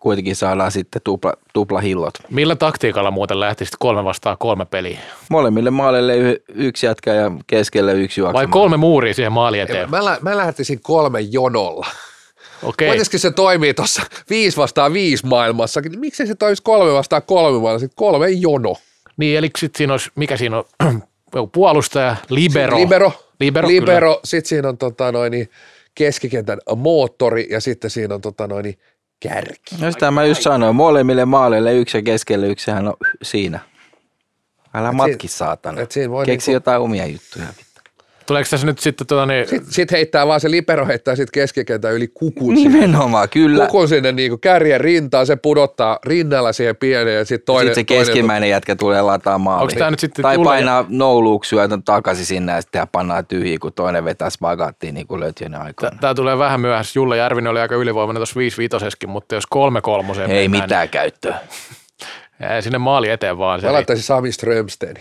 kuitenkin 0.00 0.36
saadaan 0.36 0.72
sitten 0.72 1.02
tupla, 1.04 1.32
tupla 1.52 1.80
hillot. 1.80 2.14
Millä 2.30 2.56
taktiikalla 2.56 3.10
muuten 3.10 3.40
lähtisit 3.40 3.74
kolme 3.78 4.04
vastaan 4.04 4.36
kolme 4.38 4.64
peliä? 4.64 4.98
Molemmille 5.30 5.70
maalille 5.70 6.16
y- 6.16 6.42
yksi 6.54 6.86
jätkä 6.86 7.14
ja 7.14 7.30
keskelle 7.46 7.92
yksi 7.92 8.22
Vai 8.22 8.26
juoksemaan. 8.28 8.50
kolme 8.50 8.76
muuria 8.76 9.14
siihen 9.14 9.32
maali 9.32 9.60
eteen? 9.60 9.90
Mä, 9.90 10.04
lä- 10.04 10.18
mä 10.20 10.36
lähtisin 10.36 10.80
kolme 10.82 11.20
jonolla. 11.20 11.86
Okei. 12.62 12.88
Kuitenkin 12.88 13.20
se 13.20 13.30
toimii 13.30 13.74
tuossa 13.74 14.02
viisi 14.30 14.56
vastaan 14.56 14.92
viisi 14.92 15.26
maailmassakin, 15.26 15.90
niin 15.92 16.00
miksei 16.00 16.26
se 16.26 16.34
toimisi 16.34 16.62
kolme 16.62 16.92
vastaan 16.92 17.22
kolme 17.26 17.58
maailmassa, 17.60 17.88
kolme 17.96 18.30
jono. 18.30 18.74
Niin, 19.16 19.38
eli 19.38 19.50
sitten 19.58 19.78
siinä 19.78 19.92
olisi, 19.92 20.10
mikä 20.14 20.36
siinä 20.36 20.56
on, 20.56 21.02
puolustaja, 21.52 22.16
libero. 22.30 22.76
Libero, 22.78 23.12
Libero, 23.40 23.68
libero 23.68 24.20
sitten 24.24 24.48
siinä 24.48 24.68
on 24.68 24.78
tota 24.78 25.12
noin, 25.12 25.30
niin 25.30 25.50
keskikentän 25.94 26.58
moottori 26.76 27.46
ja 27.50 27.60
sitten 27.60 27.90
siinä 27.90 28.14
on 28.14 28.20
tota 28.20 28.46
noin, 28.46 28.62
niin 28.62 28.78
kärki. 29.20 29.76
No 29.80 29.92
sitä 29.92 30.10
mä 30.10 30.24
just 30.24 30.42
sanoin, 30.42 30.76
molemmille 30.76 31.24
maalille 31.24 31.74
yksi 31.74 31.98
ja 31.98 32.02
keskelle 32.02 32.46
yksi, 32.46 32.64
sehän 32.64 32.88
on 32.88 32.94
siinä. 33.22 33.58
Älä 34.74 34.92
matki 34.92 35.28
saatana. 35.28 35.80
et 35.80 35.90
siinä 35.92 36.10
voi 36.10 36.26
Keksi 36.26 36.50
niinku- 36.50 36.56
jotain 36.56 36.80
omia 36.82 37.06
juttuja. 37.06 37.46
Tuleeko 38.26 38.48
tässä 38.50 38.66
nyt 38.66 38.78
sitten 38.78 39.06
tota 39.06 39.26
niin, 39.26 39.48
Sitten 39.48 39.72
sit 39.72 39.92
heittää 39.92 40.26
vaan 40.26 40.40
se 40.40 40.50
libero 40.50 40.86
heittää 40.86 41.16
sitten 41.16 41.32
keskikentän 41.40 41.92
yli 41.92 42.08
kukun 42.14 42.54
Niin 42.54 42.72
sinne. 42.72 42.86
Nimenomaan, 42.86 43.28
kyllä. 43.28 43.66
Kukun 43.66 43.88
sinne 43.88 44.12
niin 44.12 44.40
kärjen 44.40 44.80
rintaan, 44.80 45.26
se 45.26 45.36
pudottaa 45.36 45.98
rinnalla 46.06 46.52
siihen 46.52 46.76
pieneen 46.76 47.16
ja 47.16 47.24
sitten 47.24 47.46
toinen. 47.46 47.74
Sitten 47.74 47.94
se 47.96 47.98
toinen- 48.00 48.06
keskimmäinen 48.06 48.50
jätkä 48.50 48.76
tulee 48.76 49.02
lataa 49.02 49.38
maaliin. 49.38 49.62
Onks 49.62 49.74
tää 49.74 49.90
nyt 49.90 50.00
sitten 50.00 50.22
tai 50.22 50.34
Julle- 50.36 50.44
painaa 50.44 50.84
nouluuksyä 50.88 51.68
takaisin 51.84 52.26
sinne 52.26 52.52
ja 52.52 52.60
sitten 52.60 52.88
pannaan 52.92 53.26
tyhjiä, 53.26 53.58
kun 53.58 53.72
toinen 53.72 54.04
vetää 54.04 54.30
spagattiin 54.30 54.94
niin 54.94 55.06
kuin 55.06 55.20
lötjönen 55.20 55.60
aikoina. 55.60 55.98
Tämä 56.00 56.14
tulee 56.14 56.38
vähän 56.38 56.60
myöhässä. 56.60 56.98
Julle 56.98 57.16
Järvinen 57.16 57.50
oli 57.50 57.60
aika 57.60 57.74
ylivoimainen 57.74 58.18
tuossa 58.20 58.38
5 58.38 58.58
vitoseskin, 58.58 59.08
mutta 59.10 59.34
jos 59.34 59.46
kolme 59.46 59.80
kolmoseen 59.80 60.30
Ei 60.30 60.48
mennään, 60.48 60.64
mitään 60.68 60.88
käyttöä. 60.88 61.38
Niin, 62.38 62.50
ei 62.50 62.62
sinne 62.62 62.78
maali 62.78 63.08
eteen 63.10 63.38
vaan. 63.38 63.60
Se, 63.60 63.66
Mä 63.66 63.72
laittaisin 63.72 64.04
Sami 64.04 64.32
Strömsteni. 64.32 65.00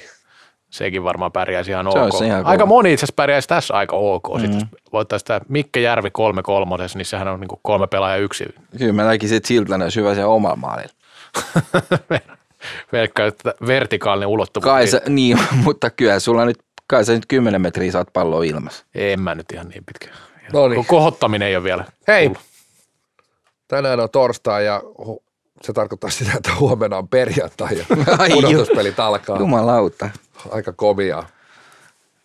Sekin 0.76 1.04
varmaan 1.04 1.32
pärjäisi 1.32 1.72
ihan 1.72 1.92
Se 1.92 2.00
ok. 2.00 2.22
ihan 2.26 2.46
aika 2.46 2.66
moni 2.66 2.94
itse 2.94 3.04
asiassa 3.04 3.16
pärjäisi 3.16 3.48
tässä 3.48 3.74
aika 3.74 3.96
ok. 3.96 4.28
Mm. 4.34 4.42
Sitten 4.42 4.70
voittaisiin 4.94 5.28
tämä 5.28 5.40
Mikke 5.48 5.82
Järvi 5.82 6.12
kolme 6.12 6.44
kolmosessa, 6.44 6.98
niin 6.98 7.06
sehän 7.06 7.28
on 7.28 7.40
niin 7.40 7.60
kolme 7.62 7.88
pelaajaa 7.88 8.18
yksi. 8.18 8.46
Kyllä 8.78 8.94
mä 8.94 9.04
näkisin, 9.04 9.38
että 9.38 9.48
Siltanen 9.48 9.86
olisi 9.86 10.00
hyvä 10.00 10.14
siellä 10.14 10.34
omalla 10.34 10.56
maalilla. 10.56 10.94
Että 13.28 13.54
vertikaalinen 13.68 14.28
ulottuvuus. 14.28 14.72
Kai 14.72 14.88
sä, 14.88 15.02
niin, 15.10 15.40
mutta 15.66 15.90
kyllä 15.90 16.20
sulla 16.20 16.46
nyt, 16.46 16.60
kai 16.88 17.06
sä 17.06 17.14
nyt 17.14 17.26
10 17.28 17.62
metriä 17.62 17.92
saat 17.92 18.08
palloa 18.14 18.44
ilmassa. 18.44 18.86
En 18.96 19.20
mä 19.20 19.36
nyt 19.36 19.52
ihan 19.54 19.68
niin 19.68 19.84
pitkä. 19.86 20.16
No 20.54 20.68
niin. 20.68 20.86
Kohottaminen 20.86 21.48
ei 21.48 21.56
ole 21.56 21.64
vielä. 21.64 21.86
Hei, 22.08 22.26
tullut. 22.26 22.42
tänään 23.68 24.00
on 24.00 24.10
torstai 24.10 24.66
ja 24.66 24.82
se 25.62 25.74
tarkoittaa 25.74 26.10
sitä, 26.10 26.32
että 26.36 26.52
huomenna 26.60 26.98
on 26.98 27.08
perjantai 27.08 27.78
ja 27.78 27.86
pudotuspelit 28.34 29.00
alkaa. 29.00 29.40
Jumalauta. 29.40 30.10
Aika 30.52 30.74
komiaa. 30.74 31.28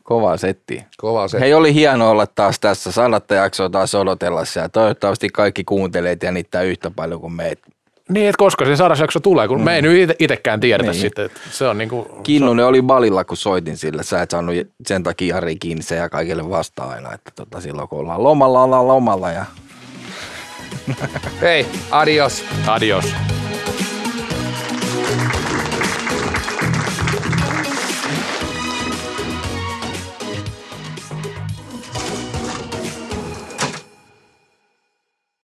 Kovaa 0.02 0.36
settiä. 0.36 0.84
Kova 0.98 1.28
se. 1.28 1.40
Hei, 1.40 1.54
oli 1.54 1.74
hieno 1.74 2.10
olla 2.10 2.26
taas 2.26 2.58
tässä. 2.60 2.92
Sadatta 2.92 3.34
jaksoa 3.34 3.70
taas 3.70 3.94
odotella 3.94 4.44
siellä. 4.44 4.68
Toivottavasti 4.68 5.28
kaikki 5.28 5.64
kuuntelee 5.64 6.10
ja 6.12 6.16
jännittää 6.22 6.62
yhtä 6.62 6.90
paljon 6.90 7.20
kuin 7.20 7.32
meitä. 7.32 7.68
Niin, 8.08 8.28
että 8.28 8.38
koska 8.38 8.64
se 8.64 8.76
sadas 8.76 9.00
jakso 9.00 9.20
tulee, 9.20 9.48
kun 9.48 9.58
mm. 9.58 9.64
me 9.64 9.76
ei 9.76 9.82
nyt 9.82 10.10
ite- 10.10 10.14
itekään 10.18 10.60
tiedetä 10.60 10.90
Niin. 10.90 11.00
sitten. 11.00 11.24
Että 11.24 11.40
se 11.50 11.66
on 11.68 11.78
niinku, 11.78 12.20
Kinnunen 12.22 12.66
oli 12.66 12.82
balilla, 12.82 13.24
kun 13.24 13.36
soitin 13.36 13.76
sille. 13.76 14.02
Sä 14.02 14.22
et 14.22 14.30
saanut 14.30 14.54
sen 14.86 15.02
takia 15.02 15.34
Jari 15.34 15.56
kiinni 15.56 15.82
se 15.82 15.96
ja 15.96 16.08
kaikille 16.08 16.50
vastaa 16.50 16.90
aina. 16.90 17.12
Että 17.14 17.30
tota, 17.36 17.60
silloin 17.60 17.88
kun 17.88 17.98
ollaan 18.00 18.22
lomalla, 18.24 18.62
ollaan 18.62 18.88
lomalla. 18.88 19.30
Ja 19.32 19.44
Hei, 21.40 21.66
adios. 21.90 22.44
adios. 22.66 23.14